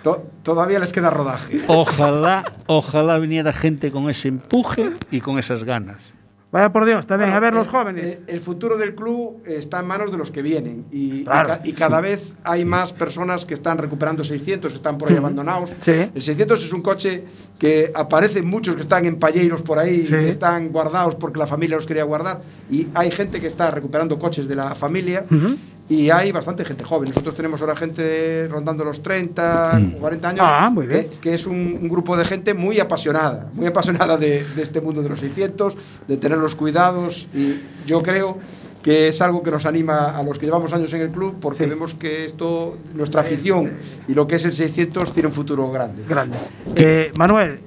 to- 0.03 0.23
todavía 0.43 0.79
les 0.79 0.93
queda 0.93 1.09
rodaje. 1.09 1.63
ojalá, 1.67 2.43
ojalá 2.67 3.17
viniera 3.19 3.51
gente 3.53 3.91
con 3.91 4.09
ese 4.09 4.29
empuje 4.29 4.93
y 5.11 5.19
con 5.21 5.37
esas 5.37 5.63
ganas. 5.63 6.13
Vaya 6.55 6.69
por 6.71 6.85
Dios, 6.85 7.05
también, 7.05 7.31
a 7.31 7.39
ver 7.41 7.53
los 7.53 7.67
Eh, 7.67 7.69
jóvenes. 7.69 8.05
eh, 8.05 8.21
el 8.27 8.39
futuro 8.39 8.77
del 8.77 8.95
club 8.95 9.43
está 9.45 9.81
en 9.81 9.87
manos 9.87 10.09
de 10.09 10.17
los 10.17 10.31
que 10.31 10.41
vienen 10.41 10.85
y, 10.89 11.25
Claro. 11.25 11.57
cada 11.77 11.99
vez 11.99 12.37
hay 12.45 12.63
más 12.63 12.93
personas 12.93 13.45
que 13.45 13.53
están 13.53 13.77
recuperando 13.77 14.23
600, 14.23 14.71
que 14.71 14.77
están 14.77 14.97
por 14.97 15.11
ahí 15.11 15.17
abandonados. 15.17 15.75
Sí. 15.81 15.91
El 16.15 16.21
600 16.21 16.63
es 16.63 16.71
un 16.71 16.81
coche 16.81 17.25
que 17.59 17.91
aparecen 17.93 18.45
muchos 18.47 18.73
que 18.77 18.81
están 18.83 19.03
en 19.05 19.19
palleiros 19.19 19.63
por 19.63 19.79
ahí, 19.79 20.05
Sí. 20.05 20.13
que 20.13 20.29
están 20.29 20.69
guardados 20.69 21.15
porque 21.15 21.39
la 21.39 21.47
familia 21.47 21.75
los 21.75 21.85
quería 21.85 22.05
guardar 22.05 22.39
y 22.71 22.87
hay 22.93 23.11
gente 23.11 23.41
que 23.41 23.47
está 23.47 23.69
recuperando 23.69 24.17
coches 24.17 24.47
de 24.47 24.55
la 24.55 24.75
familia. 24.75 25.25
Ujú. 25.29 25.57
Y 25.87 26.09
hay 26.09 26.31
bastante 26.31 26.65
gente 26.65 26.83
joven. 26.83 27.09
Nosotros 27.09 27.35
tenemos 27.35 27.61
ahora 27.61 27.75
gente 27.75 28.47
rondando 28.47 28.83
los 28.83 29.03
30, 29.03 29.79
40 29.99 30.29
años. 30.29 30.41
Ah, 30.43 30.69
muy 30.71 30.87
bien. 30.87 31.09
que- 31.09 31.17
que 31.19 31.33
es 31.35 31.45
un, 31.45 31.77
un 31.79 31.87
grupo 31.89 32.17
de 32.17 32.25
gente 32.25 32.53
muy 32.55 32.79
apasionada, 32.79 33.49
muy 33.53 33.67
apasionada 33.67 34.17
de, 34.17 34.43
de 34.55 34.63
este 34.63 34.81
mundo 34.81 35.03
de 35.03 35.09
los 35.09 35.19
600, 35.19 35.75
de 36.07 36.17
tener 36.17 36.39
los 36.39 36.55
cuidados 36.55 37.27
y 37.35 37.59
yo 37.85 38.01
creo 38.01 38.39
que 38.85 39.07
es 39.07 39.19
algo 39.19 39.41
que 39.41 39.49
nos 39.49 39.65
anima 39.65 40.15
a 40.15 40.21
los 40.21 40.37
que 40.37 40.45
llevamos 40.45 40.71
años 40.71 40.93
en 40.93 41.01
el 41.01 41.09
club 41.09 41.37
porque 41.41 41.63
Sí. 41.63 41.69
vemos 41.71 41.95
que 41.95 42.23
esto, 42.23 42.77
nuestra 42.93 43.21
afición 43.21 43.71
y 44.07 44.13
lo 44.13 44.27
que 44.27 44.35
es 44.35 44.45
el 44.45 44.53
600 44.53 45.11
tiene 45.11 45.25
un 45.29 45.33
futuro 45.33 45.71
grande. 45.71 46.03
Grande. 46.07 46.37
Eh, 46.75 47.09
Manuel, 47.17 47.61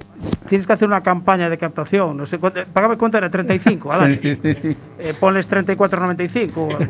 tienes 0.47 0.65
que 0.65 0.71
hacer 0.71 0.87
una 0.87 1.03
campaña 1.03 1.49
de 1.49 1.57
captación. 1.57 2.15
No 2.15 2.25
sé 2.25 2.37
cuánto, 2.37 2.61
págame 2.71 2.97
cuánto 2.97 3.17
era, 3.17 3.29
35 3.29 3.91
al 3.91 4.01
año. 4.01 4.17
Eh, 4.23 5.13
ponles 5.19 5.45
34,95 5.49 6.87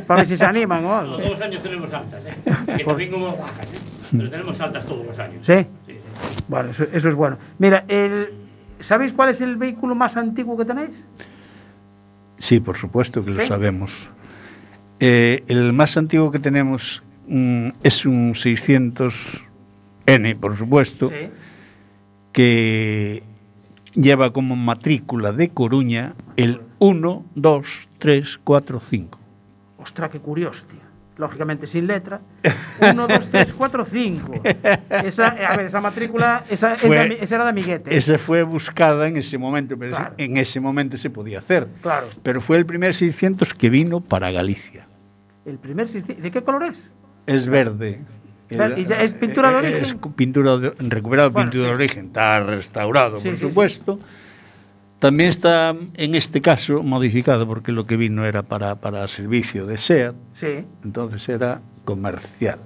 para 0.06 0.18
ver 0.20 0.26
si 0.26 0.36
se 0.36 0.44
animan 0.44 0.84
o 0.84 0.94
algo. 0.94 1.16
Todos 1.16 1.30
los 1.30 1.40
años 1.40 1.62
tenemos 1.62 1.94
altas, 1.94 2.26
¿eh? 2.26 2.34
Que 2.76 2.84
también 2.84 3.10
como 3.10 3.34
bajas, 3.34 3.72
¿eh? 3.72 3.78
Pero 4.18 4.30
tenemos 4.30 4.60
altas 4.60 4.84
todos 4.84 5.06
los 5.06 5.18
años. 5.18 5.46
¿Sí? 5.46 5.54
Sí, 5.86 5.92
sí. 5.94 5.98
Bueno, 6.46 6.72
eso, 6.72 6.84
eso 6.92 7.08
es 7.08 7.14
bueno. 7.14 7.38
Mira, 7.58 7.86
el, 7.88 8.34
¿sabéis 8.80 9.14
cuál 9.14 9.30
es 9.30 9.40
el 9.40 9.56
vehículo 9.56 9.94
más 9.94 10.18
antiguo 10.18 10.58
que 10.58 10.66
tenéis? 10.66 11.02
Sí, 12.42 12.58
por 12.58 12.76
supuesto 12.76 13.24
que 13.24 13.30
lo 13.30 13.46
sabemos. 13.46 14.10
Eh, 14.98 15.44
el 15.46 15.72
más 15.72 15.96
antiguo 15.96 16.32
que 16.32 16.40
tenemos 16.40 17.04
mm, 17.28 17.68
es 17.84 18.04
un 18.04 18.34
600N, 18.34 20.36
por 20.40 20.56
supuesto, 20.56 21.10
Sí. 21.10 21.28
que 22.32 23.22
lleva 23.94 24.32
como 24.32 24.56
matrícula 24.56 25.30
de 25.30 25.50
Coruña 25.50 26.14
el 26.36 26.62
1, 26.80 27.24
2, 27.36 27.66
3, 28.00 28.40
4, 28.42 28.80
5. 28.80 29.18
Ostras, 29.78 30.10
qué 30.10 30.18
curioso, 30.18 30.66
tío. 30.66 30.80
Lógicamente 31.18 31.66
sin 31.66 31.86
letra. 31.86 32.20
1, 32.80 33.06
2, 33.06 33.28
3, 33.30 33.52
4, 33.52 33.84
5. 33.84 34.42
Esa, 35.04 35.28
eh, 35.38 35.44
a 35.46 35.56
ver, 35.56 35.66
esa 35.66 35.80
matrícula, 35.80 36.42
esa, 36.48 36.72
es 36.74 36.80
Fue- 36.80 37.18
esa 37.22 37.34
era 37.34 37.44
de 37.44 37.50
amiguete. 37.50 37.94
Esa 37.94 38.16
fue 38.16 38.42
buscada 38.42 39.06
en 39.06 39.18
ese 39.18 39.36
momento, 39.36 39.76
pero 39.78 39.94
Claro. 39.94 40.14
en 40.16 40.36
ese 40.38 40.58
momento 40.58 40.96
se 40.96 41.10
podía 41.10 41.38
hacer. 41.40 41.68
Claro. 41.82 42.06
Pero 42.22 42.40
fue 42.40 42.56
el 42.56 42.64
primer 42.64 42.94
600 42.94 43.52
que 43.52 43.68
vino 43.68 44.00
para 44.00 44.30
Galicia. 44.30 44.86
El 45.44 45.58
primer 45.58 45.86
sisti- 45.86 46.16
¿De 46.16 46.30
qué 46.30 46.42
color 46.42 46.64
es? 46.64 46.90
Es 47.26 47.46
verde. 47.46 48.00
Claro, 48.48 48.78
¿y 48.78 48.84
ya 48.86 49.02
es 49.02 49.12
pintura 49.12 49.48
de 49.50 49.54
eh, 49.54 49.58
origen? 49.58 49.82
Es 49.82 49.94
pintura 50.14 50.56
de- 50.56 50.74
recuperado 50.78 51.30
Bueno, 51.30 51.50
pintura 51.50 51.64
sí. 51.64 51.68
de 51.70 51.74
origen. 51.74 52.06
Está 52.06 52.40
restaurado, 52.40 53.18
Sí, 53.18 53.28
por 53.28 53.36
sí. 53.38 53.42
supuesto. 53.48 53.98
También 55.02 55.30
está, 55.30 55.74
en 55.94 56.14
este 56.14 56.40
caso, 56.40 56.80
modificado 56.84 57.44
porque 57.44 57.72
lo 57.72 57.88
que 57.88 57.96
vino 57.96 58.24
era 58.24 58.44
para, 58.44 58.76
para 58.76 59.08
servicio 59.08 59.66
de 59.66 59.76
SEAT, 59.76 60.14
Sí. 60.32 60.64
entonces 60.84 61.28
era 61.28 61.60
comercial. 61.84 62.60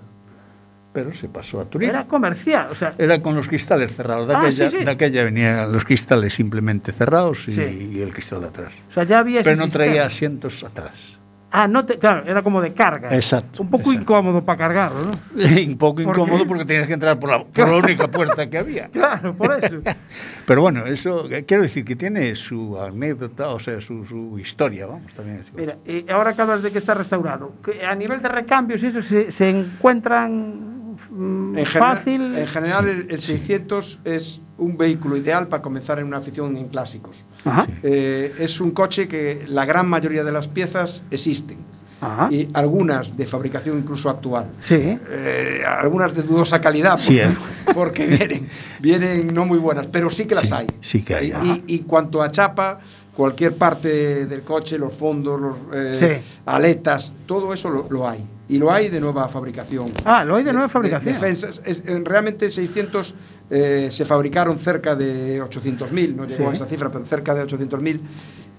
Pero 0.92 1.14
se 1.14 1.30
pasó 1.30 1.60
a 1.62 1.64
turismo. 1.64 1.94
Era 1.94 2.04
comercial, 2.06 2.68
o 2.70 2.74
sea, 2.74 2.94
Era 2.98 3.22
con 3.22 3.34
los 3.36 3.48
cristales 3.48 3.94
cerrados. 3.96 4.28
De 4.28 4.34
Ah, 4.34 4.38
aquella, 4.40 4.68
sí, 4.70 4.76
sí. 4.78 4.84
de 4.84 4.90
aquella 4.90 5.24
venían 5.24 5.72
los 5.72 5.84
cristales 5.86 6.34
simplemente 6.34 6.92
cerrados 6.92 7.48
y, 7.48 7.54
Sí. 7.54 7.90
y 7.94 8.00
el 8.02 8.12
cristal 8.12 8.42
de 8.42 8.48
atrás. 8.48 8.72
o 8.90 8.92
sea, 8.92 9.04
ya 9.04 9.18
había 9.20 9.42
Pero 9.42 9.56
no 9.56 9.68
traía 9.68 10.04
asientos 10.04 10.62
atrás. 10.62 11.18
Ah, 11.58 11.66
no 11.66 11.86
te, 11.86 11.98
claro, 11.98 12.22
era 12.26 12.42
como 12.42 12.60
de 12.60 12.74
carga. 12.74 13.08
Exacto, 13.14 13.62
Un 13.62 13.70
poco 13.70 13.90
incómodo 13.90 14.44
para 14.44 14.58
cargarlo, 14.58 15.00
¿no? 15.00 15.12
Un 15.66 15.78
poco 15.78 16.02
¿Por 16.02 16.14
qué? 16.14 16.20
incómodo 16.20 16.46
porque 16.48 16.66
tenías 16.66 16.86
que 16.86 16.92
entrar 16.92 17.18
por 17.18 17.30
la, 17.30 17.44
por 17.44 17.66
la 17.66 17.76
única 17.78 18.08
puerta 18.08 18.50
que 18.50 18.58
había. 18.58 18.88
Claro, 18.92 19.34
por 19.34 19.64
eso. 19.64 19.76
Pero 20.46 20.60
bueno, 20.60 20.84
eso 20.84 21.30
eh, 21.30 21.44
quiero 21.46 21.62
decir 21.62 21.82
que 21.86 21.96
tiene 21.96 22.34
su 22.34 22.78
anécdota, 22.78 23.48
o 23.48 23.58
sea, 23.58 23.80
su, 23.80 24.04
su 24.04 24.38
historia, 24.38 24.86
vamos, 24.86 25.14
también. 25.14 25.40
Mira, 25.54 25.76
y 25.86 26.10
ahora 26.10 26.34
que 26.34 26.42
hablas 26.42 26.62
de 26.62 26.70
que 26.70 26.76
está 26.76 26.92
restaurado, 26.92 27.52
a 27.88 27.94
nivel 27.94 28.20
de 28.20 28.28
recambios 28.28 28.82
y 28.82 28.88
eso 28.88 29.00
se, 29.00 29.30
se 29.30 29.48
encuentran 29.48 30.76
mm, 31.10 31.58
En, 31.58 31.66
general- 31.66 31.96
fácil. 31.96 32.36
en 32.36 32.46
general, 32.46 32.88
el, 32.88 33.06
el 33.10 33.20
600 33.20 34.00
es 34.04 34.40
un 34.58 34.76
vehículo 34.76 35.16
ideal 35.16 35.48
para 35.48 35.62
comenzar 35.62 35.98
en 35.98 36.06
una 36.06 36.18
afición 36.18 36.56
en 36.56 36.68
clásicos. 36.68 37.24
Ajá. 37.44 37.66
Eh, 37.82 38.34
es 38.38 38.60
un 38.60 38.70
coche 38.70 39.06
que 39.08 39.44
la 39.48 39.64
gran 39.64 39.88
mayoría 39.88 40.24
de 40.24 40.32
las 40.32 40.48
piezas 40.48 41.02
existen. 41.10 41.58
Ajá. 42.00 42.28
Y 42.30 42.48
algunas 42.52 43.16
de 43.16 43.24
fabricación 43.26 43.78
incluso 43.78 44.10
actual. 44.10 44.50
Sí. 44.60 44.74
Eh, 44.78 45.62
algunas 45.66 46.14
de 46.14 46.22
dudosa 46.22 46.60
calidad, 46.60 46.98
Sí, 46.98 47.18
porque, 47.18 47.30
eh. 47.30 47.74
porque 47.74 48.06
vienen, 48.06 48.48
vienen 48.80 49.34
no 49.34 49.46
muy 49.46 49.58
buenas, 49.58 49.86
pero 49.86 50.10
sí 50.10 50.26
que 50.26 50.34
las 50.34 50.48
Sí, 50.48 50.54
hay. 50.54 50.66
sí 50.80 51.02
que 51.02 51.14
hay, 51.14 51.28
Y, 51.28 51.32
ajá. 51.32 51.44
y, 51.44 51.64
y 51.66 51.78
cuanto 51.80 52.22
a 52.22 52.30
chapa, 52.30 52.80
cualquier 53.14 53.56
parte 53.56 54.26
del 54.26 54.42
coche, 54.42 54.76
los 54.78 54.92
fondos, 54.94 55.40
los 55.40 55.56
eh, 55.72 56.20
Sí. 56.22 56.40
aletas, 56.44 57.14
todo 57.24 57.54
eso 57.54 57.70
lo, 57.70 57.86
lo 57.90 58.06
hay. 58.08 58.22
Y 58.48 58.58
lo 58.58 58.70
hay 58.72 58.88
de 58.90 59.00
nueva 59.00 59.28
fabricación. 59.28 59.90
Ah, 60.04 60.24
lo 60.24 60.36
hay 60.36 60.44
de 60.44 60.52
nueva 60.52 60.68
fabricación. 60.68 61.12
defensas. 61.14 61.60
Es- 61.64 61.82
realmente 62.04 62.50
600 62.50 63.14
eh, 63.50 63.88
se 63.90 64.04
fabricaron 64.04 64.58
cerca 64.58 64.94
de 64.94 65.40
800.000, 65.42 66.14
no 66.14 66.24
llegó 66.26 66.44
Sí. 66.44 66.50
a 66.50 66.52
esa 66.52 66.66
cifra, 66.66 66.90
pero 66.90 67.04
cerca 67.04 67.34
de 67.34 67.42
800.000. 67.42 68.00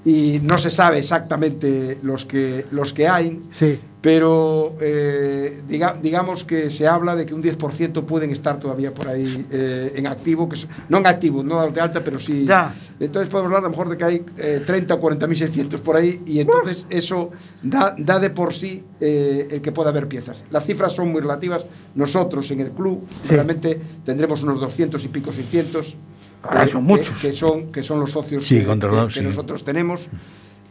Y 0.06 0.40
no 0.44 0.58
se 0.58 0.70
sabe 0.70 1.00
exactamente 1.00 1.98
los 2.02 2.26
que, 2.26 2.66
los 2.72 2.94
que 2.94 3.08
hay, 3.08 3.42
Sí. 3.52 3.80
Pero 4.02 4.76
eh, 4.80 5.62
diga- 5.68 5.98
digamos 6.00 6.44
que 6.44 6.70
se 6.70 6.88
habla 6.88 7.16
de 7.16 7.26
que 7.26 7.34
un 7.34 7.42
10% 7.44 8.04
pueden 8.06 8.30
estar 8.32 8.60
todavía 8.60 8.94
por 8.94 9.08
ahí 9.08 9.46
eh, 9.52 9.94
en 9.96 10.06
activo, 10.08 10.48
que 10.48 10.58
no 10.90 11.00
en 11.00 11.08
activo, 11.08 11.44
no 11.44 11.68
de 11.72 11.82
alta, 11.82 12.04
pero 12.04 12.20
sí. 12.20 12.46
Ya. 12.48 12.74
Entonces 13.00 13.28
podemos 13.30 13.48
hablar 13.48 13.62
a 13.62 13.64
lo 13.66 13.70
mejor 13.72 13.90
de 13.90 13.98
que 13.98 14.04
hay 14.04 14.26
eh, 14.38 14.62
30 14.66 14.94
o 14.94 15.02
40.600 15.02 15.80
por 15.80 15.96
ahí, 15.98 16.22
y 16.26 16.40
entonces 16.40 16.86
eso 16.90 17.32
da, 17.64 17.96
da 17.98 18.20
de 18.20 18.30
por 18.30 18.54
sí 18.54 18.84
eh, 19.02 19.48
el 19.52 19.62
que 19.62 19.72
pueda 19.72 19.90
haber 19.90 20.08
piezas. 20.08 20.44
Las 20.52 20.66
cifras 20.66 20.94
son 20.94 21.12
muy 21.12 21.22
relativas. 21.22 21.66
Nosotros 21.96 22.50
en 22.52 22.62
el 22.62 22.72
club 22.72 23.06
Sí. 23.24 23.34
realmente 23.34 23.80
tendremos 24.06 24.44
unos 24.44 24.60
200 24.62 25.04
y 25.04 25.08
pico 25.08 25.34
600. 25.34 25.96
Ah, 26.44 26.64
eh, 26.64 26.68
son 26.68 26.84
que- 26.84 26.88
muchos. 26.88 27.18
Que, 27.20 27.32
son, 27.34 27.68
que 27.68 27.82
son 27.84 28.00
los 28.00 28.12
socios 28.12 28.46
Sí, 28.46 28.60
que- 28.60 28.66
que- 28.66 28.80
que 29.08 29.10
sí. 29.12 29.22
nosotros 29.22 29.64
tenemos. 29.64 30.08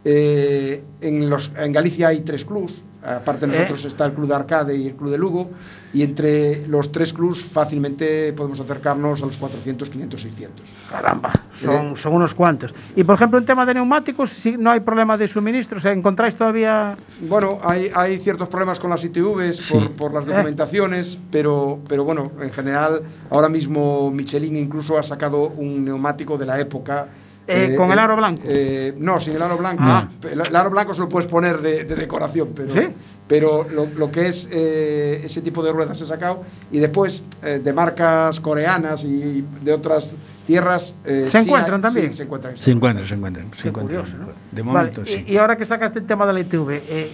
Eh, 0.08 0.84
en, 1.00 1.28
los, 1.28 1.50
en 1.58 1.72
Galicia 1.72 2.08
hay 2.08 2.20
tres 2.20 2.44
clubs, 2.44 2.84
aparte 3.06 3.46
de 3.46 3.54
Eh. 3.54 3.58
nosotros 3.60 3.84
está 3.84 4.06
el 4.06 4.12
Club 4.12 4.26
de 4.28 4.34
Arcade 4.34 4.76
y 4.76 4.86
el 4.88 4.94
Club 4.94 5.10
de 5.10 5.18
Lugo, 5.18 5.50
y 5.94 6.02
entre 6.02 6.66
los 6.68 6.90
tres 6.92 7.12
clubs 7.12 7.42
fácilmente 7.42 8.32
podemos 8.32 8.60
acercarnos 8.60 9.22
a 9.22 9.26
los 9.26 9.36
400, 9.36 9.88
500, 9.88 10.20
600. 10.20 10.66
Caramba, 10.90 11.30
son, 11.54 11.96
son 11.96 12.12
unos 12.14 12.34
cuantos. 12.34 12.74
Y 12.96 13.04
por 13.04 13.14
ejemplo, 13.14 13.38
en 13.38 13.46
tema 13.46 13.64
de 13.64 13.74
neumáticos, 13.74 14.30
si 14.30 14.56
no 14.56 14.70
hay 14.70 14.80
problema 14.80 15.16
de 15.16 15.28
suministro, 15.28 15.78
o 15.78 15.80
sea, 15.80 15.92
¿encontráis 15.92 16.34
todavía...? 16.34 16.92
Bueno, 17.20 17.58
hay, 17.64 17.90
hay 17.94 18.18
ciertos 18.18 18.48
problemas 18.48 18.78
con 18.80 18.90
las 18.90 19.02
ITVs 19.04 19.56
Sí. 19.56 19.72
por, 19.74 19.90
por 19.92 20.14
las 20.14 20.24
Eh. 20.26 20.30
documentaciones, 20.32 21.18
pero, 21.30 21.78
pero 21.88 22.04
bueno, 22.04 22.32
en 22.40 22.50
general, 22.50 23.02
ahora 23.30 23.48
mismo 23.48 24.10
Michelin 24.10 24.56
incluso 24.56 24.98
ha 24.98 25.02
sacado 25.02 25.48
un 25.56 25.84
neumático 25.84 26.36
de 26.36 26.46
la 26.46 26.60
época. 26.60 27.06
Eh, 27.48 27.74
¿con 27.76 27.90
el 27.92 27.98
aro 27.98 28.16
blanco? 28.16 28.42
eh, 28.46 28.92
no, 28.98 29.20
sin 29.20 29.36
el 29.36 29.42
aro 29.42 29.56
blanco. 29.56 29.82
Ah. 29.86 30.08
El, 30.30 30.40
el 30.46 30.56
aro 30.56 30.70
blanco 30.70 30.94
se 30.94 31.00
lo 31.00 31.08
puedes 31.08 31.28
poner 31.28 31.58
de, 31.58 31.84
de 31.84 31.94
decoración, 31.94 32.50
pero, 32.54 32.72
¿Sí? 32.72 32.80
pero 33.28 33.66
lo, 33.70 33.86
lo 33.86 34.10
que 34.10 34.26
es 34.28 34.48
eh, 34.50 35.20
ese 35.24 35.40
tipo 35.42 35.62
de 35.62 35.72
ruedas 35.72 35.96
se 35.98 36.04
ha 36.04 36.06
sacado. 36.08 36.42
Y 36.72 36.78
después, 36.80 37.22
eh, 37.44 37.60
de 37.62 37.72
marcas 37.72 38.40
coreanas 38.40 39.04
y 39.04 39.44
de 39.62 39.72
otras 39.72 40.14
tierras. 40.46 40.96
eh, 41.04 41.28
¿Se 41.30 41.38
encuentran 41.38 41.80
también? 41.80 42.10
Sí, 42.12 42.16
se 42.18 42.22
encuentran. 42.24 42.56
Se 42.56 42.70
encuentran, 42.72 43.06
se 43.06 43.14
encuentran. 43.14 43.52
Se 43.54 43.62
Qué 43.62 43.68
encuentran. 43.68 44.02
curioso, 44.02 44.18
¿no? 44.24 44.32
De 44.50 44.62
momento, 44.62 45.02
y- 45.02 45.06
sí. 45.06 45.24
y, 45.28 45.36
ahora 45.36 45.56
que 45.56 45.64
sacaste 45.64 45.98
el 46.00 46.06
tema 46.06 46.26
de 46.26 46.32
la 46.32 46.40
ITV, 46.40 46.70
eh, 46.72 46.82
eh, 46.88 47.10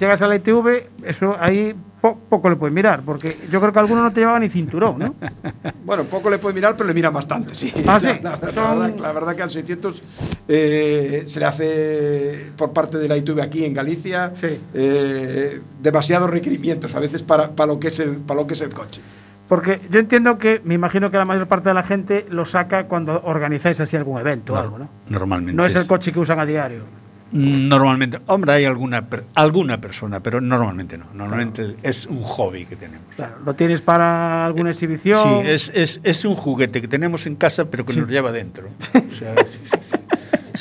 llegas 0.00 0.20
a 0.22 0.26
la 0.26 0.36
ITV, 0.36 0.88
eso 1.04 1.36
ahí 1.38 1.74
po- 2.00 2.18
poco 2.28 2.48
le 2.50 2.56
puedes 2.56 2.74
mirar, 2.74 3.02
porque 3.04 3.36
yo 3.50 3.60
creo 3.60 3.72
que 3.72 3.78
alguno 3.78 4.02
no 4.02 4.10
te 4.12 4.20
llevaba 4.20 4.38
ni 4.38 4.48
cinturón, 4.48 4.98
¿no? 4.98 5.14
Bueno, 5.84 6.04
poco 6.04 6.30
le 6.30 6.38
puede 6.38 6.54
mirar, 6.54 6.74
pero 6.76 6.86
le 6.88 6.94
miran 6.94 7.12
bastante, 7.12 7.54
sí. 7.54 7.72
Ah, 7.86 7.98
sí. 8.00 8.06
La, 8.22 8.30
la- 8.30 8.38
la 8.38 8.52
Son- 8.52 8.78
verdad, 8.78 8.98
la 9.00 9.12
verdad 9.12 9.36
que 9.36 9.42
al 9.42 9.50
600 9.50 10.02
eh, 10.48 11.22
se 11.26 11.40
le 11.40 11.46
hace 11.46 12.46
por 12.56 12.72
parte 12.72 12.98
de 12.98 13.08
la 13.08 13.16
ITV 13.16 13.40
aquí 13.40 13.64
en 13.64 13.74
Galicia 13.74 14.32
Sí. 14.36 14.60
eh, 14.74 15.60
demasiados 15.82 16.30
requerimientos 16.30 16.94
a 16.94 17.00
veces 17.00 17.22
para, 17.22 17.50
para, 17.50 17.72
lo 17.72 17.80
que 17.80 17.88
es 17.88 17.98
el, 18.00 18.16
para 18.18 18.40
lo 18.40 18.46
que 18.46 18.54
es 18.54 18.60
el 18.60 18.70
coche. 18.72 19.00
Porque 19.48 19.80
yo 19.90 19.98
entiendo 19.98 20.38
que, 20.38 20.60
me 20.64 20.74
imagino 20.74 21.10
que 21.10 21.16
la 21.16 21.24
mayor 21.24 21.48
parte 21.48 21.70
de 21.70 21.74
la 21.74 21.82
gente 21.82 22.24
lo 22.30 22.44
saca 22.44 22.84
cuando 22.84 23.20
organizáis 23.24 23.80
así 23.80 23.96
algún 23.96 24.20
evento 24.20 24.52
o 24.52 24.56
algo, 24.56 24.78
¿no? 24.78 24.88
Normalmente. 25.08 25.54
No 25.56 25.64
es 25.66 25.74
el 25.74 25.88
coche 25.88 26.12
que 26.12 26.20
usan 26.20 26.38
a 26.38 26.46
diario. 26.46 26.84
Normalmente, 27.32 28.18
hombre, 28.26 28.52
hay 28.52 28.64
alguna, 28.64 29.04
alguna 29.34 29.80
persona, 29.80 30.20
pero 30.20 30.40
normalmente 30.40 30.98
no. 30.98 31.06
Normalmente 31.14 31.76
es 31.82 32.06
un 32.06 32.22
hobby 32.22 32.66
que 32.66 32.76
tenemos. 32.76 33.06
Claro, 33.14 33.36
lo 33.44 33.54
tienes 33.54 33.80
para 33.80 34.46
alguna 34.46 34.70
exhibición. 34.70 35.16
Sí, 35.44 35.48
es, 35.50 35.70
es, 35.74 36.00
es 36.02 36.24
un 36.24 36.34
juguete 36.34 36.80
que 36.80 36.88
tenemos 36.88 37.26
en 37.26 37.36
casa, 37.36 37.66
pero 37.66 37.84
que 37.86 37.92
Sí. 37.92 38.00
nos 38.00 38.08
lleva 38.08 38.32
dentro. 38.32 38.68
O 39.10 39.14
sea, 39.14 39.34
sí, 39.46 39.58
sí, 39.64 39.96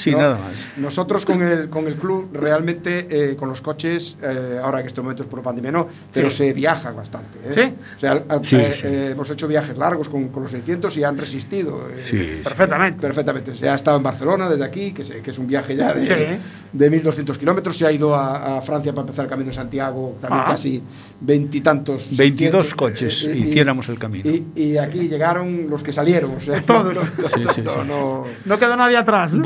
sí. 0.02 0.12
No, 0.12 0.18
nada 0.20 0.38
más. 0.38 0.68
Nosotros 0.78 1.26
con 1.26 1.42
el, 1.42 1.70
con 1.70 1.88
el 1.88 1.96
club 1.96 2.30
realmente 2.34 3.08
eh, 3.10 3.36
con 3.36 3.50
los 3.50 3.62
coches, 3.62 4.18
eh, 4.22 4.60
ahora 4.64 4.82
que 4.82 4.88
este 4.88 5.02
momento 5.02 5.24
es 5.24 5.30
por 5.30 5.42
pandemia 5.42 5.72
no, 5.72 5.88
pero 6.14 6.30
Sí. 6.30 6.38
se 6.38 6.54
viaja 6.54 6.92
bastante. 6.92 7.38
¿eh? 7.46 7.52
¿Sí? 7.54 7.62
O 7.96 8.00
sea, 8.00 8.12
al- 8.28 8.46
Sí, 8.46 8.56
eh, 8.56 8.74
sí. 8.74 8.88
eh, 8.88 9.10
hemos 9.12 9.30
hecho 9.30 9.48
viajes 9.48 9.78
largos 9.78 10.10
con, 10.10 10.30
con 10.30 10.44
los 10.44 10.52
600 10.52 10.96
y 10.98 11.04
han 11.04 11.18
resistido. 11.18 11.88
eh. 11.92 12.42
Perfectamente. 12.44 13.00
Perfectamente. 13.02 13.56
Se 13.56 13.68
ha 13.70 13.76
estado 13.76 13.98
en 13.98 14.04
Barcelona 14.04 14.50
desde 14.50 14.64
aquí, 14.66 14.92
que, 14.92 15.04
se- 15.04 15.22
que 15.22 15.32
es 15.32 15.38
un 15.38 15.48
viaje 15.48 15.76
ya 15.76 15.94
de, 15.94 16.06
Sí. 16.06 16.42
de 16.74 16.90
1.200 16.92 17.38
kilómetros. 17.38 17.78
Se 17.78 17.86
ha 17.86 17.92
ido 17.92 18.16
a, 18.16 18.58
a 18.58 18.62
Francia 18.62 18.92
para 18.94 19.02
empezar 19.02 19.26
el 19.26 19.30
Camino 19.30 19.50
de 19.50 19.56
Santiago, 19.56 20.18
también 20.22 20.44
Ah. 20.46 20.52
casi 20.52 20.82
veintitantos. 21.22 22.16
22 22.18 22.38
cientos, 22.38 22.76
coches 22.76 23.26
eh, 23.26 23.36
y- 23.38 23.48
hiciéramos 23.50 23.88
el 23.90 24.00
camino. 24.00 24.30
Y, 24.30 24.48
y 24.56 24.78
aquí 24.78 25.08
llegaron 25.08 25.68
los 25.70 25.84
que 25.84 25.94
salieron. 25.94 26.32
O 26.38 26.42
sea, 26.42 26.62
Todos. 26.62 26.96
no- 26.96 27.02
no- 27.04 27.28
Sí, 27.30 27.44
sí, 27.56 27.62
no- 27.62 27.74
sí. 27.74 27.80
no- 27.88 28.24
No 28.46 28.58
quedó 28.60 28.76
nadie 28.76 28.98
atrás. 28.98 29.34
¿no? 29.34 29.42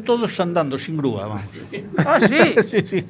Todos 0.00 0.40
andando 0.40 0.78
sin 0.78 0.96
grúa. 0.96 1.26
vamos. 1.26 1.42
Ah, 1.98 2.18
sí. 2.20 2.36
Sí, 2.66 2.80
sí. 2.86 3.04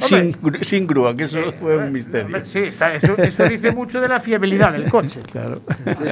sin, 0.00 0.36
sin 0.62 0.86
grúa, 0.86 1.16
que 1.16 1.24
eso 1.24 1.38
fue 1.60 1.76
un 1.76 1.92
misterio. 1.92 2.44
Sí, 2.46 2.60
está, 2.60 2.94
eso, 2.94 3.16
eso 3.18 3.44
dice 3.44 3.70
mucho 3.72 4.00
de 4.00 4.08
la 4.08 4.20
fiabilidad 4.20 4.72
del 4.72 4.88
coche. 4.90 5.20
Claro. 5.32 5.60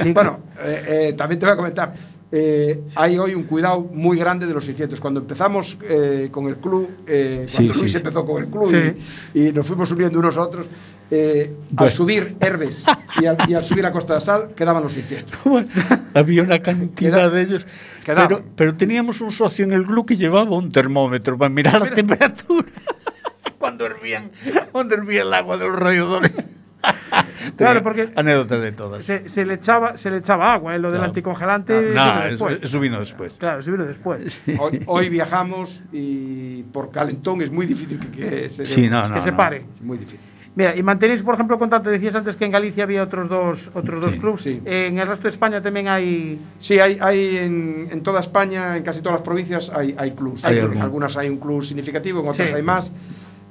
Sí, 0.01 0.11
bueno, 0.13 0.39
eh, 0.61 0.85
eh, 1.09 1.13
también 1.13 1.39
te 1.39 1.45
voy 1.45 1.53
a 1.53 1.57
comentar. 1.57 1.93
eh, 2.31 2.81
hay 2.95 3.17
hoy 3.17 3.33
un 3.33 3.43
cuidado 3.43 3.81
muy 3.81 4.17
grande 4.17 4.45
de 4.45 4.53
los 4.53 4.65
600. 4.65 4.99
Cuando 4.99 5.21
empezamos 5.21 5.77
eh, 5.83 6.29
con 6.31 6.47
el 6.47 6.57
club, 6.57 6.89
eh, 7.07 7.43
Sí, 7.47 7.57
cuando 7.57 7.73
sí, 7.73 7.79
Luis 7.81 7.91
sí. 7.93 7.97
empezó 7.97 8.25
con 8.25 8.43
el 8.43 8.49
club 8.49 8.69
Sí. 8.69 8.93
y, 9.33 9.47
y 9.47 9.51
nos 9.53 9.65
fuimos 9.65 9.89
subiendo 9.89 10.19
unos 10.19 10.35
a 10.37 10.41
otros, 10.41 10.67
eh, 11.09 11.51
al 11.71 11.75
Bueno. 11.75 11.95
subir 11.95 12.35
Herbes 12.41 12.85
y 13.21 13.25
al, 13.25 13.37
y 13.47 13.53
al 13.53 13.63
subir 13.63 13.85
a 13.85 13.91
Costa 13.93 14.15
de 14.15 14.21
Sal 14.21 14.49
quedaban 14.55 14.83
los 14.83 14.91
600. 14.91 15.39
Bueno, 15.45 15.67
había 16.13 16.43
una 16.43 16.59
cantidad 16.59 17.17
Queda- 17.17 17.29
de 17.29 17.41
ellos. 17.43 17.65
Quedaban. 18.07 18.27
Pero, 18.27 18.43
pero 18.55 18.75
teníamos 18.75 19.21
un 19.21 19.31
socio 19.31 19.65
en 19.65 19.71
el 19.73 19.85
club 19.85 20.05
que 20.07 20.15
llevaba 20.17 20.55
un 20.57 20.71
termómetro 20.71 21.37
para 21.37 21.49
mirar 21.49 21.81
la 21.81 21.93
temperatura. 21.93 22.67
cuando 23.57 23.85
hervían, 23.85 24.31
cuando 24.71 24.95
hervía 24.95 25.21
el 25.23 25.33
agua 25.33 25.57
de 25.57 25.67
los 25.67 25.79
radiadores. 25.79 26.33
Claro, 27.55 27.81
porque- 27.83 28.11
Anécdotas 28.15 28.61
de 28.61 28.71
todas. 28.71 29.05
Se, 29.05 29.27
se 29.29 29.45
le 29.45 29.55
echaba, 29.55 29.97
se 29.97 30.11
le 30.11 30.17
echaba 30.17 30.53
agua, 30.53 30.75
¿eh? 30.75 30.79
lo 30.79 30.91
del 30.91 31.01
anticongelante. 31.01 31.91
Ah, 31.97 32.19
no, 32.19 32.25
eso, 32.25 32.29
después. 32.45 32.59
eso 32.61 32.79
vino 32.79 32.99
después. 32.99 33.37
Claro, 33.39 33.59
eso 33.59 33.71
vino 33.71 33.85
después. 33.85 34.41
Hoy, 34.59 34.83
hoy 34.85 35.09
viajamos 35.09 35.81
y 35.91 36.63
por 36.63 36.89
calentón 36.89 37.41
es 37.41 37.51
muy 37.51 37.65
difícil 37.65 37.99
que, 37.99 38.09
que 38.11 38.49
se, 38.49 38.65
Sí, 38.65 38.87
no, 38.89 39.03
que 39.03 39.09
no, 39.09 39.21
se 39.21 39.31
no. 39.31 39.37
pare. 39.37 39.65
Es 39.73 39.81
muy 39.81 39.97
difícil. 39.97 40.19
Mira, 40.57 40.75
y 40.75 40.81
mantenéis, 40.81 41.21
por 41.21 41.35
ejemplo, 41.35 41.59
contacto. 41.59 41.91
Decías 41.91 42.15
antes 42.15 42.35
que 42.35 42.43
en 42.43 42.51
Galicia 42.51 42.83
había 42.83 43.03
otros 43.03 43.29
dos, 43.29 43.69
otros 43.75 44.01
dos 44.03 44.13
Sí, 44.13 44.19
clubs. 44.19 44.41
sí. 44.41 44.59
En 44.65 44.97
el 44.97 45.07
resto 45.07 45.23
de 45.25 45.29
España 45.29 45.61
también 45.61 45.87
hay. 45.87 46.39
Sí, 46.57 46.79
hay, 46.79 46.97
hay 46.99 47.37
en, 47.37 47.87
en 47.91 48.01
toda 48.01 48.19
España, 48.21 48.75
en 48.75 48.81
casi 48.81 49.01
todas 49.01 49.19
las 49.19 49.21
provincias, 49.21 49.71
hay, 49.73 49.93
hay 49.97 50.11
clubs. 50.13 50.43
Hay 50.43 50.57
algunas 50.57 51.15
hay 51.15 51.29
un 51.29 51.37
club 51.37 51.63
significativo, 51.63 52.21
en 52.21 52.29
otras 52.29 52.49
Sí. 52.49 52.55
hay 52.55 52.63
más. 52.63 52.91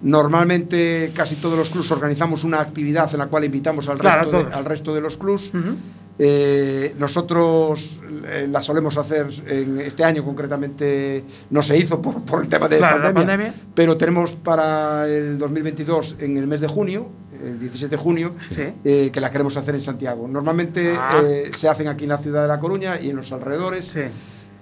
Normalmente 0.03 1.13
casi 1.15 1.37
todos 1.37 1.57
los 1.57 1.71
clubs 1.71 1.91
organizamos 1.93 2.43
una 2.45 2.61
actividad 2.61 3.09
en 3.13 3.19
la 3.19 3.27
cual 3.29 3.45
invitamos 3.45 3.89
al, 3.89 3.99
Claro, 3.99 4.23
resto, 4.23 4.45
de, 4.45 4.55
al 4.55 4.65
resto 4.65 4.95
de 4.95 5.01
los 5.01 5.17
clubs. 5.17 5.49
Ujú. 5.55 5.77
Eh, 6.19 6.95
nosotros 6.99 8.01
eh, 8.27 8.49
la 8.51 8.62
solemos 8.62 8.97
hacer 8.97 9.27
en 9.47 9.81
este 9.81 10.03
año 10.03 10.25
concretamente 10.25 11.23
no 11.51 11.62
se 11.62 11.77
hizo 11.77 12.01
por, 12.01 12.25
por 12.25 12.41
el 12.43 12.49
tema 12.49 12.69
de 12.69 12.79
Claro, 12.79 12.99
la 13.01 13.05
pandemia, 13.12 13.27
pandemia. 13.37 13.55
pero 13.75 13.99
tenemos 13.99 14.33
para 14.33 15.07
el 15.09 15.37
2022 15.39 16.17
en 16.21 16.39
el 16.39 16.47
mes 16.47 16.62
de 16.62 16.69
junio 16.69 17.09
el 17.45 17.61
17 17.61 17.97
de 17.97 18.03
junio 18.03 18.33
Sí. 18.51 18.62
eh, 18.83 19.11
que 19.12 19.21
la 19.21 19.29
queremos 19.29 19.59
hacer 19.59 19.75
en 19.75 19.83
Santiago 19.83 20.27
normalmente 20.27 20.95
Ah. 20.99 21.21
eh, 21.23 21.51
se 21.55 21.69
hacen 21.69 21.87
aquí 21.89 22.05
en 22.05 22.11
la 22.11 22.19
ciudad 22.19 22.43
de 22.43 22.49
La 22.49 22.61
Coruña 22.61 22.99
y 22.99 23.11
en 23.11 23.17
los 23.17 23.31
alrededores 23.33 23.95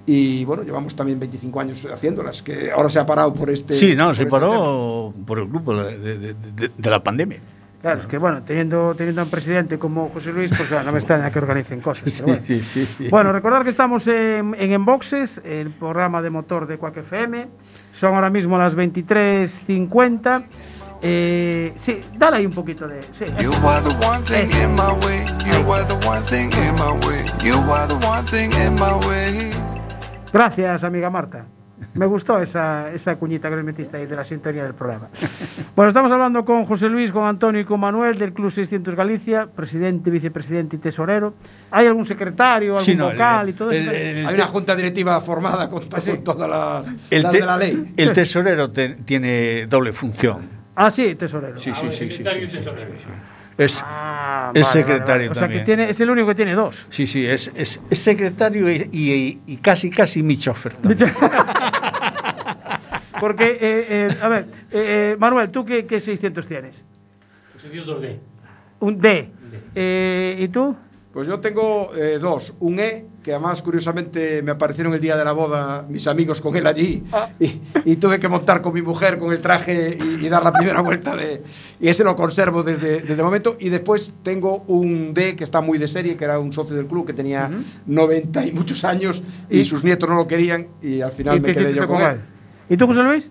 y 0.07 0.45
bueno 0.45 0.65
llevamos 0.65 0.97
también 0.97 1.21
25 1.21 1.61
años 1.61 1.87
haciéndolas 1.87 2.43
que 2.43 2.73
ahora 2.73 2.91
se 2.91 2.99
ha 2.99 3.07
parado 3.07 3.33
por 3.33 3.49
este 3.49 3.75
Sí, 3.75 3.95
no, 3.95 4.07
se 4.13 4.25
este 4.25 4.25
tema. 4.25 4.41
paró 4.49 5.15
por 5.25 5.39
el 5.39 5.47
grupo 5.47 5.73
de, 5.77 5.99
de- 5.99 6.19
de- 6.19 6.35
de- 6.35 6.71
de 6.77 6.91
la 6.91 7.01
pandemia. 7.03 7.39
Claro, 7.85 8.01
es 8.01 8.07
que 8.07 8.17
bueno, 8.17 8.43
teniendo, 8.43 8.95
teniendo 8.95 9.21
a 9.21 9.25
un 9.25 9.31
presidente 9.31 9.79
como 9.79 10.09
José 10.09 10.33
Luis, 10.33 10.51
pues 10.57 10.71
claro, 10.71 10.85
no 10.87 10.93
me 10.93 11.01
extraña 11.01 11.31
que 11.31 11.39
organicen 11.39 11.83
cosas. 11.83 12.11
pero 12.23 12.29
bueno. 12.29 12.43
Sí, 12.47 12.63
sí, 12.63 12.89
sí. 12.97 13.09
Bueno, 13.11 13.31
recordar 13.31 13.63
que 13.63 13.69
estamos 13.69 14.09
en, 14.09 14.55
en 14.59 14.73
Enboxes, 14.73 15.43
el 15.45 15.69
programa 15.69 16.23
de 16.23 16.31
motor 16.31 16.67
de 16.67 16.79
Quack 16.79 16.97
FM. 16.97 17.47
Son 17.93 18.15
ahora 18.15 18.31
mismo 18.31 18.57
las 18.57 18.75
23.50. 18.75 20.45
Eh, 21.03 21.75
sí, 21.77 22.01
dale 22.17 22.39
ahí 22.39 22.47
un 22.47 22.55
poquito 22.55 22.89
de... 22.89 23.03
Sí, 23.13 23.27
You 23.39 23.53
are 23.69 23.83
the 23.83 24.07
one 24.07 24.25
thing 24.25 24.51
in 24.63 24.75
my 24.75 24.95
way. 25.05 25.27
You 25.45 25.71
are 25.71 25.85
the 25.85 26.09
one 26.09 26.25
thing 26.25 26.51
in 26.55 26.75
my 26.77 27.07
way. 27.07 27.27
You 27.45 27.59
are 27.71 27.87
the 27.87 28.07
one 28.07 28.27
thing 28.31 28.51
in 28.67 28.77
my 28.77 28.95
way. 29.07 29.51
Gracias, 30.33 30.85
amiga 30.85 31.11
Marta. 31.11 31.45
Me 31.95 32.07
gustó 32.07 32.41
esa, 32.41 32.91
esa 32.93 33.15
cuñita 33.17 33.49
que 33.49 33.57
le 33.57 33.63
metiste 33.63 33.97
ahí 33.97 34.07
de 34.07 34.17
la 34.17 34.25
sintonía 34.25 34.65
del 34.65 34.75
programa. 34.75 35.09
Bueno, 35.77 35.89
estamos 35.89 36.11
hablando 36.13 36.45
con 36.45 36.65
José 36.67 36.89
Luis, 36.89 37.11
con 37.11 37.25
Antonio 37.27 37.61
y 37.61 37.65
con 37.65 37.81
Manuel 37.81 38.17
del 38.19 38.33
Club 38.33 38.51
600 38.51 38.95
Galicia, 38.95 39.47
presidente, 39.47 40.09
vicepresidente 40.11 40.77
y 40.77 40.79
tesorero. 40.79 41.35
¿Hay 41.73 41.87
algún 41.89 42.07
secretario, 42.07 42.73
algún 42.75 42.85
Sí, 42.85 42.95
no, 42.95 43.07
el- 43.09 43.15
vocal 43.17 43.49
y 43.49 43.53
todo 43.55 43.71
eso? 43.73 43.91
el- 43.91 44.27
hay 44.27 44.35
una 44.35 44.47
junta 44.47 44.77
directiva 44.77 45.21
formada 45.21 45.69
con, 45.69 45.89
to- 45.89 45.97
Ah, 45.97 46.01
con 46.05 46.23
todas 46.25 46.49
las, 46.49 46.95
El, 47.11 47.23
las 47.23 47.33
te- 47.33 47.41
de 47.41 47.47
la 47.47 47.57
ley 47.57 47.93
el 47.97 48.13
tesorero 48.13 48.71
te- 48.71 48.91
tiene 49.05 49.67
doble 49.67 49.93
función. 49.93 50.49
Ah, 50.77 50.91
sí, 50.91 51.15
tesorero. 51.17 51.59
Sí, 51.59 51.73
sí, 51.75 51.87
sí, 51.91 52.11
sí, 52.11 52.11
secretario 52.11 52.51
sí, 52.51 52.59
Es, 53.57 53.81
Ah, 53.85 54.51
es 54.55 54.63
vale, 54.67 54.81
secretario 54.81 55.29
vale. 55.29 55.31
O 55.31 55.35
sea, 55.35 55.41
también. 55.43 55.61
que 55.61 55.65
tiene, 55.67 55.91
es 55.91 56.01
el 56.01 56.11
único 56.11 56.27
que 56.29 56.35
tiene 56.35 56.55
dos. 56.55 56.87
Sí, 56.89 57.07
sí, 57.07 57.25
es, 57.25 57.53
es, 57.55 57.81
es 57.89 57.99
secretario 58.01 58.69
y, 58.71 58.89
y- 58.93 59.41
y 59.47 59.57
casi, 59.59 59.91
casi 59.91 60.23
mi 60.23 60.37
chofer. 60.37 60.75
Porque, 63.21 63.45
eh, 63.61 63.87
eh, 63.89 64.09
a 64.21 64.29
ver, 64.29 64.43
eh, 64.73 65.13
eh, 65.13 65.17
Manuel, 65.19 65.51
¿tú 65.51 65.65
qué, 65.65 65.87
qué 65.87 66.01
600 66.01 66.47
tienes? 66.47 66.85
Pues 67.53 67.73
dio 67.73 67.85
2D. 67.85 68.19
Un 68.81 69.01
D. 69.01 69.31
Eh, 69.75 70.37
¿Y 70.41 70.49
tú? 70.49 70.77
Pues 71.13 71.29
yo 71.29 71.39
tengo 71.41 71.95
eh, 71.95 72.19
dos. 72.19 72.55
Un 72.61 72.81
E, 72.81 73.07
que 73.25 73.33
además 73.33 73.63
curiosamente 73.63 74.43
me 74.43 74.51
aparecieron 74.53 74.93
el 74.93 75.01
día 75.01 75.17
de 75.17 75.25
la 75.25 75.33
boda 75.33 75.85
mis 75.89 76.07
amigos 76.07 76.41
con 76.43 76.55
él 76.57 76.67
allí. 76.67 77.03
Y, 77.41 77.61
y 77.87 77.97
tuve 77.97 78.21
que 78.21 78.29
montar 78.29 78.61
con 78.61 78.75
mi 78.75 78.83
mujer 78.83 79.19
con 79.19 79.33
el 79.33 79.39
traje 79.39 79.99
y, 80.01 80.27
y 80.27 80.29
dar 80.29 80.45
la 80.45 80.53
primera 80.53 80.83
vuelta 80.83 81.17
de... 81.17 81.43
Y 81.81 81.89
ese 81.89 82.05
lo 82.05 82.15
conservo 82.17 82.63
desde, 82.63 83.01
desde 83.01 83.15
el 83.15 83.23
momento. 83.25 83.57
Y 83.59 83.71
después 83.71 84.15
tengo 84.23 84.59
un 84.69 85.15
D 85.15 85.35
que 85.37 85.43
está 85.43 85.63
muy 85.63 85.79
de 85.79 85.89
serie, 85.89 86.17
que 86.17 86.25
era 86.25 86.39
un 86.39 86.53
socio 86.53 86.77
del 86.77 86.87
club 86.87 87.07
que 87.07 87.15
tenía 87.15 87.51
90 87.87 88.47
y 88.47 88.53
muchos 88.53 88.85
años 88.85 89.23
y, 89.49 89.61
Y- 89.61 89.65
sus 89.65 89.83
nietos 89.83 90.07
no 90.09 90.17
lo 90.17 90.27
querían 90.29 90.67
y 90.83 91.01
al 91.01 91.13
final 91.13 91.39
¿Y 91.39 91.41
me 91.41 91.53
quedé 91.53 91.75
yo 91.75 91.87
con 91.89 91.97
con 91.97 92.03
él? 92.03 92.11
él. 92.17 92.21
¿Y 92.69 92.77
tú, 92.77 92.87
José 92.87 93.03
Luis? 93.03 93.31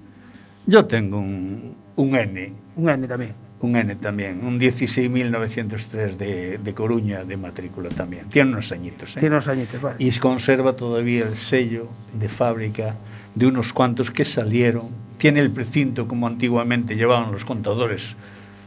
Yo 0.66 0.84
tengo 0.84 1.20
un, 1.20 1.76
un 1.96 2.16
N, 2.16 2.54
Un 2.76 2.90
N 2.90 3.08
también. 3.08 3.34
Un 3.64 3.76
N 3.78 3.96
también, 3.96 4.46
un 4.46 4.60
16.903 4.60 6.18
de, 6.18 6.58
de 6.58 6.74
Coruña 6.74 7.24
de 7.24 7.38
matrícula 7.38 7.90
también. 7.90 8.28
Tiene 8.30 8.52
unos 8.52 8.72
añitos, 8.72 9.16
¿eh? 9.16 9.22
Tiene 9.22 9.36
unos 9.36 9.48
añitos, 9.48 9.82
vale. 9.82 9.96
Y 10.00 10.12
conserva 10.20 10.74
todavía 10.74 11.24
el 11.24 11.36
sello 11.36 11.88
de 12.14 12.28
fábrica 12.28 12.96
de 13.36 13.48
unos 13.48 13.72
cuantos 13.72 14.12
que 14.12 14.26
salieron. 14.26 14.90
Tiene 15.18 15.40
el 15.40 15.52
precinto 15.52 16.08
como 16.08 16.28
antiguamente 16.28 16.96
llevaban 16.96 17.32
los 17.32 17.46
contadores 17.46 18.18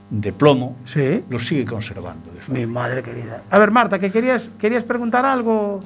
de 0.09 0.33
plomo. 0.33 0.79
Sí. 0.87 1.21
Lo 1.29 1.39
sigue 1.39 1.67
conservando. 1.67 2.31
de. 2.33 2.59
Mi 2.59 2.67
madre 2.67 3.03
querida. 3.03 3.43
A 3.51 3.59
ver, 3.59 3.71
Marta, 3.71 3.99
que 3.99 4.11
querías, 4.11 4.51
querías 4.59 4.85
preguntar 4.85 5.27
algo. 5.27 5.81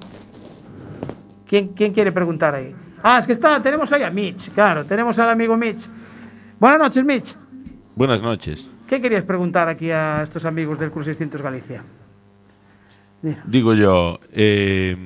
¿Quién, 1.48 1.68
¿Quién 1.68 1.92
quiere 1.92 2.12
preguntar 2.12 2.54
ahí? 2.54 2.72
Ah, 3.02 3.18
es 3.18 3.26
que 3.26 3.32
está, 3.32 3.60
tenemos 3.60 3.92
ahí 3.92 4.02
a 4.02 4.10
Mitch, 4.10 4.50
claro, 4.50 4.84
tenemos 4.84 5.18
al 5.18 5.30
amigo 5.30 5.56
Mitch. 5.56 5.88
Buenas 6.60 6.78
noches, 6.78 7.04
Mitch. 7.04 7.36
Buenas 7.96 8.22
noches. 8.22 8.70
¿Qué 8.90 9.00
querías 9.00 9.22
preguntar 9.22 9.68
aquí 9.68 9.92
a 9.92 10.20
estos 10.20 10.44
amigos 10.44 10.80
del 10.80 10.90
Club 10.90 11.04
600 11.04 11.40
Galicia? 11.40 11.84
Mira. 13.22 13.40
Digo 13.46 13.72
yo, 13.74 14.18
eh, 14.32 14.96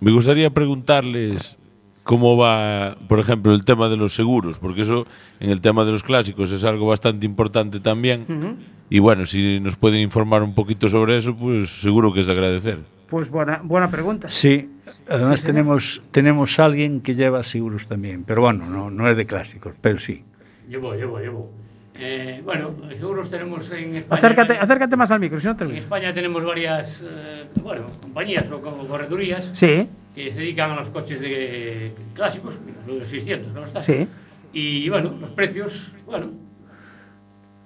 me 0.00 0.10
gustaría 0.10 0.48
preguntarles 0.48 1.58
cómo 2.02 2.38
va, 2.38 2.96
por 3.08 3.18
ejemplo, 3.20 3.52
el 3.52 3.62
tema 3.66 3.90
de 3.90 3.98
los 3.98 4.14
seguros, 4.14 4.58
porque 4.58 4.80
eso 4.80 5.06
en 5.38 5.50
el 5.50 5.60
tema 5.60 5.84
de 5.84 5.92
los 5.92 6.02
clásicos 6.02 6.50
es 6.50 6.64
algo 6.64 6.86
bastante 6.86 7.26
importante 7.26 7.78
también. 7.78 8.24
Ujú. 8.26 8.56
Y 8.88 9.00
bueno, 9.00 9.26
si 9.26 9.60
nos 9.60 9.76
pueden 9.76 10.00
informar 10.00 10.42
un 10.42 10.54
poquito 10.54 10.88
sobre 10.88 11.18
eso, 11.18 11.36
pues 11.36 11.68
seguro 11.68 12.14
que 12.14 12.20
es 12.20 12.26
de 12.26 12.32
agradecer. 12.32 12.78
Pues 13.10 13.28
buena, 13.28 13.60
buena 13.62 13.90
pregunta. 13.90 14.30
Sí, 14.30 14.70
además 15.06 15.40
Sí, 15.40 15.46
tenemos, 15.46 16.02
tenemos 16.10 16.58
alguien 16.58 17.02
que 17.02 17.14
lleva 17.14 17.42
seguros 17.42 17.86
también, 17.86 18.24
pero 18.24 18.40
bueno, 18.40 18.64
no, 18.64 18.90
no 18.90 19.06
es 19.06 19.14
de 19.14 19.26
clásicos, 19.26 19.74
pero 19.78 19.98
sí. 19.98 20.24
Llevo, 20.70 20.94
llevo, 20.94 21.18
llevo. 21.18 21.60
Eh, 21.94 22.40
bueno, 22.44 22.74
seguros 22.96 23.28
tenemos 23.30 23.70
en 23.72 23.96
España. 23.96 24.18
Acércate, 24.18 24.52
acércate 24.58 24.96
más 24.96 25.10
al 25.10 25.20
micro, 25.20 25.40
si 25.40 25.46
no 25.48 25.56
te 25.56 25.64
En. 25.64 25.74
España 25.76 26.14
tenemos 26.14 26.42
varias 26.44 27.02
eh, 27.04 27.44
bueno, 27.62 27.86
compañías 28.00 28.50
o 28.50 28.60
co- 28.60 28.86
corredurías 28.86 29.50
Sí. 29.54 29.88
que 30.14 30.32
se 30.32 30.38
dedican 30.38 30.70
a 30.70 30.76
los 30.76 30.90
coches 30.90 31.20
de 31.20 31.92
clásicos, 32.14 32.58
los 32.86 33.06
600, 33.08 33.52
¿no 33.52 33.64
está? 33.64 33.82
Sí. 33.82 34.06
Y 34.52 34.88
bueno, 34.88 35.14
los 35.20 35.30
precios, 35.30 35.92
bueno, 36.06 36.30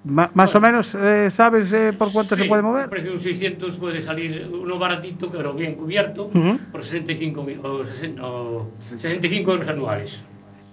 Ma- 0.07 0.31
más 0.35 0.55
o 0.55 0.61
menos, 0.61 0.95
eh, 1.01 1.31
¿sabes 1.31 1.72
eh, 1.72 1.95
por 1.97 2.12
cuánto 2.12 2.37
se 2.37 2.43
sí, 2.43 2.49
puede 2.49 2.61
El 2.61 2.66
mover? 2.66 2.91
precio 2.91 3.11
de 3.11 3.16
un 3.16 3.22
600 3.22 3.77
puede 3.77 4.03
salir 4.03 4.47
uno 4.53 4.79
baratito, 4.79 5.31
pero 5.31 5.55
bien 5.55 5.77
cubierto, 5.77 6.27
Ujú. 6.27 6.59
por 6.72 6.83
65, 6.83 7.43
mi- 7.43 7.57
o 7.62 7.85
60 7.87 8.22
o 8.27 8.70
65 8.79 9.53
euros 9.53 9.68
anuales. 9.68 10.22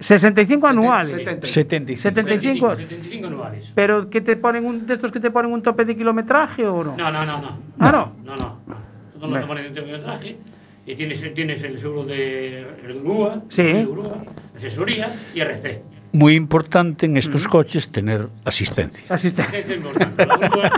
65 0.02 0.68
anuales. 0.68 1.10
75. 1.12 1.98
75. 2.02 2.76
75 2.76 3.28
anuales. 3.28 3.72
Pero 3.76 4.10
que 4.10 4.22
te 4.22 4.36
ponen 4.36 4.66
un 4.66 4.86
de 4.86 4.96
estos 4.96 5.12
que 5.12 5.20
te 5.20 5.32
ponen 5.32 5.52
un 5.52 5.62
tope 5.62 5.86
de 5.86 5.96
kilometraje 5.96 6.66
o 6.68 6.84
no? 6.84 6.98
No, 6.98 7.12
no, 7.12 7.26
no, 7.26 7.42
no. 7.42 7.58
Ah, 7.80 7.92
no. 7.92 8.14
No, 8.24 8.36
no. 8.36 8.60
no. 8.68 8.76
Todo 9.14 9.30
Bueno. 9.30 9.36
lo 9.36 9.42
toman 9.48 9.58
en 9.66 9.78
el 9.78 10.02
traje 10.02 10.38
y 10.86 10.96
tienes, 10.96 11.34
tienes 11.36 11.62
el 11.64 11.80
seguro 11.80 12.04
de 12.06 12.60
el 12.86 13.02
grúa, 13.02 13.44
Sí. 13.50 13.62
el 13.62 13.86
grúa, 13.88 14.18
asesoría 14.58 15.16
y 15.36 15.42
RC. 15.42 15.84
Muy 16.14 16.34
importante 16.34 17.06
en 17.06 17.16
estos 17.16 17.48
coches 17.48 17.90
tener 17.90 18.28
asistencia. 18.44 19.02
Asistente. 19.08 19.60
Ese 19.60 19.72
es 19.72 19.78
importante. 19.78 20.26
La 20.26 20.36
grúa, 20.38 20.72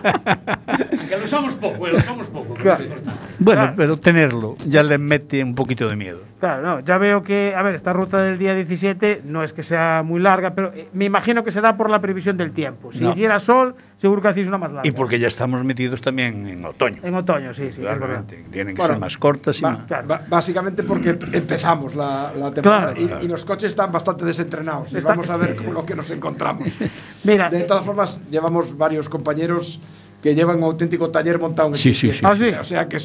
aunque 1.00 1.18
lo 1.18 1.26
usamos 1.26 1.54
poco, 1.56 1.88
eh, 1.88 1.92
lo 1.92 1.98
usamos 1.98 2.28
poco, 2.28 2.54
pero 2.54 2.62
Claro. 2.64 2.84
es 2.84 2.90
importante. 2.90 3.20
Bueno, 3.40 3.62
Claro. 3.62 3.74
pero 3.78 3.98
tenerlo 3.98 4.56
ya 4.68 4.84
le 4.84 4.98
mete 5.00 5.44
un 5.44 5.56
poquito 5.56 5.88
de 5.90 5.96
miedo. 5.96 6.20
Claro, 6.44 6.62
no, 6.62 6.80
ya 6.82 6.98
veo 6.98 7.24
que, 7.24 7.56
a 7.56 7.62
ver, 7.64 7.74
esta 7.74 7.94
ruta 7.94 8.22
del 8.22 8.38
día 8.38 8.54
17 8.54 9.22
no 9.24 9.46
es 9.46 9.54
que 9.54 9.64
sea 9.64 10.04
muy 10.04 10.20
larga, 10.20 10.54
pero 10.54 10.74
eh, 10.74 10.90
me 10.92 11.06
imagino 11.06 11.42
que 11.42 11.52
será 11.52 11.78
por 11.78 11.90
la 11.90 12.02
previsión 12.02 12.36
del 12.36 12.52
tiempo. 12.52 12.92
Si 12.92 13.02
No. 13.02 13.12
hiciera 13.12 13.40
sol, 13.40 13.76
seguro 13.96 14.22
que 14.22 14.28
hacéis 14.28 14.48
una 14.50 14.58
más 14.58 14.70
larga. 14.74 14.86
Y 14.86 14.92
porque 14.92 15.18
ya 15.20 15.28
estamos 15.28 15.64
metidos 15.64 16.02
también 16.02 16.46
en 16.46 16.66
otoño. 16.66 17.00
En 17.02 17.16
otoño, 17.16 17.54
sí, 17.54 17.72
sí. 17.72 17.80
Claramente. 17.80 18.44
Tienen 18.52 18.76
que 18.76 18.82
Bueno, 18.82 18.96
ser 18.96 19.00
más 19.00 19.18
cortas 19.18 19.58
y 19.58 19.64
más. 19.64 19.88
ba- 20.06 20.22
básicamente 20.28 20.84
porque 20.84 21.12
empezamos 21.32 21.96
la, 21.96 22.34
la 22.38 22.52
temporada 22.54 22.94
Claro. 22.94 23.20
y, 23.22 23.26
y 23.26 23.28
los 23.30 23.46
coches 23.46 23.70
están 23.70 23.94
bastante 23.94 24.26
desentrenados. 24.26 24.92
Y 24.94 24.98
Está- 24.98 25.12
vamos 25.12 25.30
a 25.30 25.38
ver 25.38 25.56
con 25.64 25.74
lo 25.74 25.86
que 25.86 25.96
nos 25.96 26.12
encontramos. 26.12 26.78
Mira, 27.24 27.50
De 27.50 27.64
todas 27.64 27.86
formas, 27.86 28.20
llevamos 28.30 28.78
varios 28.78 29.08
compañeros 29.08 29.80
que 30.24 30.34
llevan 30.34 30.58
un 30.58 30.64
auténtico 30.64 31.12
taller 31.12 31.38
montado 31.38 31.68
en 31.68 31.74
el 31.76 31.80
Sí, 31.80 31.94
sí, 31.94 32.08
600. 32.08 32.38
sí, 32.38 32.44
sí. 32.46 32.58
O 32.58 32.64
sea 32.64 32.88
que 32.88 32.98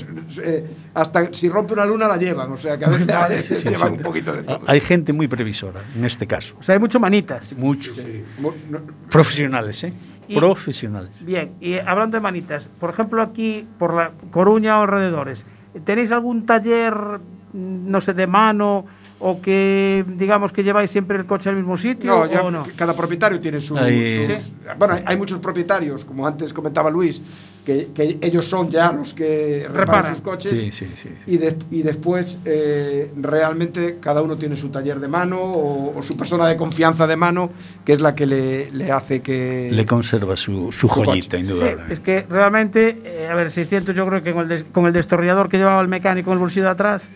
eh, 0.44 0.64
hasta 0.94 1.34
si 1.34 1.48
rompe 1.48 1.72
una 1.74 1.84
luna 1.84 2.06
la 2.06 2.16
llevan. 2.16 2.52
O 2.52 2.56
sea 2.56 2.78
que 2.78 2.84
a 2.84 2.88
veces, 2.88 3.64
llevan 3.68 3.94
un 3.94 3.98
poquito 4.02 4.32
de 4.32 4.44
todo. 4.44 4.60
Hay 4.68 4.80
gente 4.80 5.12
muy 5.12 5.26
previsora 5.26 5.80
en 5.96 6.04
este 6.04 6.26
caso. 6.28 6.54
o 6.60 6.62
sea, 6.62 6.74
hay 6.74 6.78
mucho 6.80 7.00
manitas. 7.00 7.52
Muchos. 7.54 8.00
Profesionales, 9.10 9.84
¿eh? 9.84 9.92
Y- 10.28 10.34
Profesionales. 10.34 11.24
Bien, 11.24 11.54
y 11.60 11.78
hablando 11.78 12.16
de 12.16 12.20
manitas, 12.20 12.68
por 12.78 12.90
ejemplo, 12.90 13.22
aquí, 13.22 13.66
por 13.78 13.94
la 13.94 14.12
Coruña 14.30 14.78
o 14.78 14.82
alrededores, 14.82 15.46
¿tenéis 15.84 16.12
algún 16.12 16.44
taller, 16.44 16.94
mm, 17.52 17.90
no 17.90 18.00
sé, 18.00 18.12
de 18.12 18.26
mano 18.26 18.84
o 19.20 19.40
que 19.40 20.04
digamos 20.16 20.52
que 20.52 20.62
lleváis 20.62 20.90
siempre 20.90 21.18
el 21.18 21.26
coche 21.26 21.50
al 21.50 21.56
mismo 21.56 21.76
sitio 21.76 22.10
No, 22.10 22.26
ya 22.30 22.42
o 22.42 22.50
no? 22.50 22.64
cada 22.76 22.94
propietario 22.94 23.40
tiene 23.40 23.60
su, 23.60 23.74
Bueno, 23.74 24.94
hay- 24.94 25.02
hay 25.06 25.16
muchos 25.16 25.40
propietarios, 25.40 26.04
como 26.04 26.26
antes 26.26 26.52
comentaba 26.52 26.90
Luis, 26.90 27.20
que, 27.64 27.88
que 27.94 28.18
ellos 28.22 28.44
son 28.46 28.70
ya 28.70 28.92
los 28.92 29.12
que 29.14 29.64
reparan, 29.68 29.76
Reparan. 29.86 30.14
sus 30.14 30.22
coches. 30.22 30.58
Sí, 30.58 30.70
sí, 30.72 30.86
sí. 30.94 31.10
Y, 31.26 31.36
de- 31.38 31.56
y 31.70 31.82
después, 31.82 32.38
eh, 32.44 33.10
realmente, 33.20 33.98
cada 34.00 34.22
uno 34.22 34.36
tiene 34.36 34.56
su 34.56 34.68
taller 34.70 35.00
de 35.00 35.08
mano 35.08 35.38
o, 35.40 35.98
o 35.98 36.02
su 36.02 36.16
persona 36.16 36.46
de 36.46 36.56
confianza 36.56 37.06
de 37.06 37.16
mano, 37.16 37.50
que 37.84 37.94
es 37.94 38.00
la 38.00 38.14
que 38.14 38.24
le, 38.26 38.70
le 38.72 38.90
hace 38.92 39.20
que. 39.20 39.68
Le 39.72 39.84
conserva 39.84 40.36
su, 40.36 40.70
su 40.72 40.88
joyita, 40.88 41.36
Sí, 41.36 41.42
indudablemente. 41.42 41.92
es 41.94 42.00
que 42.00 42.24
realmente, 42.28 42.98
eh, 43.04 43.28
a 43.30 43.34
ver, 43.34 43.50
600 43.52 43.94
yo 43.94 44.06
creo 44.06 44.22
que 44.22 44.32
con 44.32 44.42
el, 44.44 44.48
des- 44.48 44.64
con 44.72 44.86
el 44.86 44.92
destornillador 44.92 45.48
que 45.48 45.58
llevaba 45.58 45.80
el 45.82 45.88
mecánico 45.88 46.30
en 46.30 46.34
el 46.34 46.38
bolsillo 46.40 46.64
de 46.66 46.70
atrás, 46.72 47.10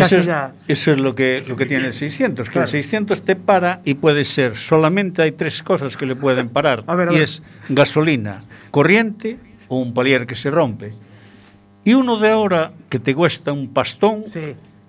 Eso 0.00 0.18
es, 0.18 0.28
eso 0.68 0.92
es 0.92 1.00
lo 1.00 1.14
que, 1.14 1.42
lo 1.48 1.56
que 1.56 1.66
tiene 1.66 1.86
el 1.86 1.92
600, 1.92 2.48
que 2.48 2.52
Claro. 2.52 2.64
el 2.64 2.70
600 2.70 3.22
te 3.22 3.36
para 3.36 3.80
y 3.84 3.94
puede 3.94 4.24
ser, 4.24 4.56
solamente 4.56 5.22
hay 5.22 5.32
tres 5.32 5.62
cosas 5.62 5.96
que 5.96 6.06
le 6.06 6.14
pueden 6.16 6.48
parar, 6.48 6.84
A 6.86 6.94
ver, 6.94 7.08
a 7.08 7.12
y 7.12 7.14
ver. 7.16 7.24
es 7.24 7.42
gasolina, 7.68 8.40
corriente 8.70 9.38
o 9.68 9.78
un 9.80 9.92
palier 9.94 10.26
que 10.26 10.34
se 10.34 10.50
rompe. 10.50 10.92
Y 11.84 11.94
uno 11.94 12.16
de 12.18 12.30
ahora 12.30 12.72
que 12.88 12.98
te 12.98 13.14
cuesta 13.14 13.52
un 13.52 13.68
pastón, 13.72 14.24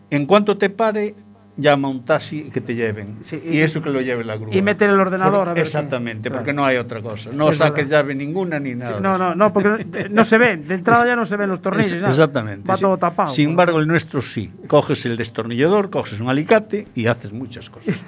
en 0.10 0.26
cuanto 0.26 0.57
te 0.57 0.70
pare, 0.70 1.16
llama 1.60 1.88
a 1.88 1.91
un 1.91 2.03
taxi 2.05 2.49
que 2.49 2.62
te 2.62 2.74
lleven. 2.76 3.18
y- 3.32 3.57
y, 3.57 3.62
eso 3.62 3.82
que 3.82 3.89
lo 3.89 4.01
lleve 4.01 4.24
la 4.24 4.38
grúa. 4.38 4.55
y 4.55 4.62
meter 4.62 4.89
el 4.89 4.99
ordenador, 4.99 5.39
Por- 5.39 5.49
a 5.49 5.53
ver 5.53 5.64
exactamente, 5.64 6.24
qué- 6.24 6.32
porque 6.32 6.51
claro. 6.51 6.62
no 6.62 6.66
hay 6.66 6.78
otra 6.78 7.01
cosa. 7.01 7.32
No 7.34 7.49
Es 7.49 7.57
saques 7.57 7.88
llave 7.89 8.16
ninguna 8.16 8.60
ni 8.60 8.76
nada. 8.76 8.99
No, 8.99 9.18
no, 9.18 9.36
no, 9.36 9.51
porque 9.53 9.70
no, 9.70 9.78
no 10.10 10.26
se 10.26 10.38
ven, 10.38 10.68
de 10.68 10.76
entrada 10.76 11.05
ya 11.05 11.16
no 11.16 11.26
se 11.26 11.36
ven 11.38 11.49
los 11.49 11.62
tornillos. 11.62 11.91
Es- 11.91 11.97
nada. 12.01 12.10
exactamente. 12.10 12.68
Va 12.68 12.76
Sí. 12.76 12.82
todo 12.84 12.97
tapado. 12.97 13.28
Sin 13.30 13.49
embargo, 13.49 13.80
el 13.80 13.88
nuestro 13.88 14.22
sí. 14.22 14.51
Coges 14.68 15.05
el 15.05 15.18
destornillador, 15.18 15.89
coges 15.89 16.20
un 16.20 16.30
alicate 16.30 16.88
y 16.95 17.07
haces 17.07 17.32
muchas 17.34 17.70
cosas. 17.70 17.95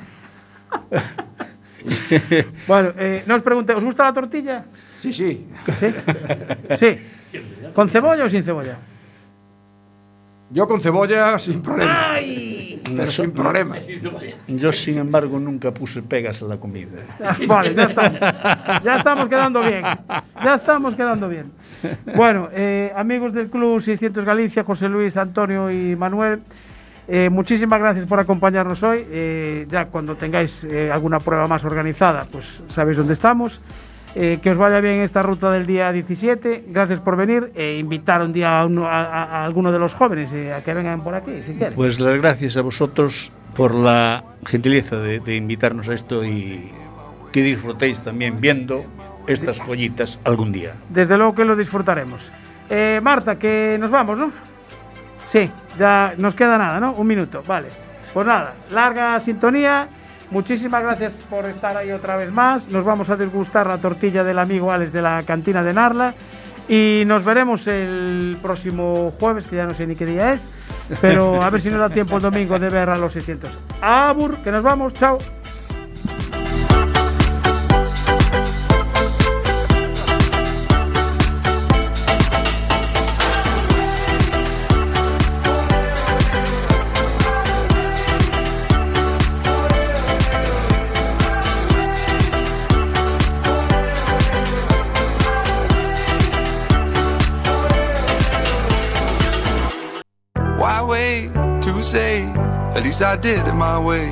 Bueno, 2.68 2.92
eh, 2.98 3.24
no 3.26 3.36
os 3.36 3.42
pregunté, 3.42 3.74
¿os 3.74 3.84
gusta 3.84 4.04
la 4.04 4.14
tortilla? 4.14 4.66
Sí, 5.00 5.12
sí. 5.12 5.48
¿Sí? 5.80 5.88
Sí. 6.78 6.88
¿Con 7.74 7.90
cebolla 7.90 8.26
o 8.26 8.30
sin 8.30 8.44
cebolla? 8.44 8.78
Yo 10.52 10.68
con 10.68 10.80
cebolla 10.80 11.40
sin 11.40 11.62
problema. 11.62 12.14
Pero 12.96 13.04
Eso- 13.04 13.24
sin 13.24 13.32
problema. 13.32 13.76
Yo, 14.48 14.72
sin 14.74 14.98
embargo, 14.98 15.40
nunca 15.40 15.72
puse 15.74 16.02
pegas 16.02 16.42
a 16.42 16.46
la 16.46 16.58
comida. 16.58 17.00
Ah, 17.24 17.36
Vale, 17.48 17.74
ya 17.76 17.84
estamos. 17.84 18.20
Ya 18.84 18.96
estamos 18.96 19.28
quedando 19.30 19.62
bien. 19.62 19.84
Ya 20.44 20.56
estamos 20.56 20.96
quedando 20.96 21.30
bien. 21.30 21.52
Bueno, 22.16 22.50
eh, 22.54 22.92
amigos 22.96 23.34
del 23.34 23.50
Club 23.50 23.82
600 23.82 24.24
Galicia, 24.26 24.64
José 24.64 24.88
Luis, 24.88 25.18
Antonio 25.18 25.72
y 25.72 25.96
Manuel, 25.96 26.42
eh, 27.08 27.30
muchísimas 27.30 27.80
gracias 27.80 28.06
por 28.06 28.20
acompañarnos 28.20 28.82
hoy. 28.84 29.06
Eh, 29.10 29.66
ya 29.70 29.86
cuando 29.86 30.16
tengáis 30.16 30.64
eh, 30.64 30.92
alguna 30.92 31.20
prueba 31.20 31.48
más 31.48 31.64
organizada, 31.66 32.26
pues 32.32 32.62
sabéis 32.70 32.98
dónde 32.98 33.14
estamos. 33.14 33.60
Eh, 34.14 34.40
que 34.44 34.52
os 34.52 34.58
vaya 34.58 34.82
bien 34.82 35.02
esta 35.02 35.22
ruta 35.24 35.50
del 35.52 35.66
día 35.66 35.90
17. 35.92 36.66
Gracias 36.68 37.00
por 37.00 37.16
venir 37.16 37.52
e 37.56 37.78
invitar 37.80 38.22
un 38.22 38.34
día 38.34 38.60
a, 38.60 38.66
uno- 38.66 38.86
a- 38.86 39.04
a- 39.06 39.24
a 39.24 39.46
alguno 39.46 39.72
de 39.72 39.80
los 39.80 39.94
jóvenes 39.94 40.34
eh, 40.34 40.52
a 40.54 40.62
que 40.62 40.74
vengan 40.74 41.02
por 41.02 41.16
aquí, 41.16 41.32
si 41.46 41.54
quieren. 41.54 41.74
Pues 41.76 42.00
las 42.02 42.18
gracias 42.18 42.58
a 42.58 42.62
vosotros 42.62 43.32
por 43.56 43.74
la 43.74 44.24
gentileza 44.46 44.98
de, 44.98 45.20
de 45.22 45.36
invitarnos 45.38 45.88
a 45.88 45.94
esto 45.94 46.26
y 46.26 46.70
que 47.32 47.42
disfrutéis 47.42 48.02
también 48.02 48.42
viendo 48.42 48.84
estas 49.28 49.60
joyitas 49.62 50.20
algún 50.26 50.52
día. 50.52 50.74
Desde 50.90 51.16
luego 51.16 51.34
que 51.34 51.46
lo 51.46 51.56
disfrutaremos. 51.56 52.32
Eh, 52.70 53.00
Marta, 53.02 53.38
que 53.38 53.78
nos 53.80 53.92
vamos, 53.92 54.18
¿no? 54.20 54.32
Sí, 55.26 55.50
ya 55.80 56.14
nos 56.18 56.36
queda 56.36 56.58
nada, 56.58 56.82
¿no? 56.82 56.92
Un 56.94 57.08
minuto, 57.08 57.44
vale. 57.48 57.70
Pues 58.14 58.28
nada, 58.28 58.56
larga 58.72 59.18
sintonía. 59.22 59.88
Muchísimas 60.32 60.82
gracias 60.82 61.22
por 61.30 61.46
estar 61.46 61.76
ahí 61.76 61.92
otra 61.92 62.16
vez 62.16 62.32
más. 62.32 62.70
Nos 62.70 62.86
vamos 62.86 63.10
a 63.10 63.18
degustar 63.18 63.68
la 63.68 63.78
tortilla 63.78 64.24
del 64.24 64.40
amigo 64.40 64.72
Alex 64.72 64.94
de 64.94 65.02
la 65.02 65.22
cantina 65.24 65.62
de 65.62 65.74
Narla. 65.74 66.14
Y 66.70 67.04
nos 67.06 67.26
veremos 67.26 67.68
el 67.68 68.38
próximo 68.42 69.12
jueves, 69.20 69.46
que 69.46 69.58
ya 69.58 69.66
no 69.66 69.74
sé 69.74 69.86
ni 69.86 69.96
qué 69.96 70.06
día 70.06 70.34
es. 70.34 70.54
Pero 71.02 71.44
a 71.44 71.50
ver 71.50 71.62
si 71.62 71.70
nos 71.70 71.80
da 71.80 71.90
tiempo 71.90 72.16
el 72.16 72.22
domingo 72.22 72.58
de 72.58 72.70
ver 72.70 72.90
a 72.90 72.96
los 72.96 73.12
600. 73.12 73.60
Abur, 73.82 74.42
que 74.42 74.52
nos 74.52 74.64
vamos, 74.64 74.94
chao. 74.94 75.18
At 102.82 102.86
least 102.86 103.04
I 103.04 103.16
did 103.16 103.46
it 103.46 103.54
my 103.54 103.78
way. 103.78 104.10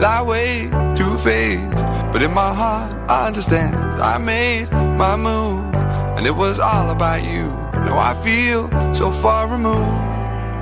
Lie 0.00 0.22
way 0.22 0.62
too 0.96 1.16
faced, 1.18 1.86
but 2.10 2.20
in 2.20 2.34
my 2.34 2.52
heart 2.52 2.92
I 3.08 3.28
understand. 3.28 3.76
I 4.02 4.18
made 4.18 4.72
my 4.72 5.14
move, 5.14 5.72
and 6.16 6.26
it 6.26 6.34
was 6.34 6.58
all 6.58 6.90
about 6.90 7.22
you. 7.22 7.46
Now 7.86 7.96
I 7.96 8.14
feel 8.20 8.68
so 8.92 9.12
far 9.12 9.46
removed. 9.46 10.17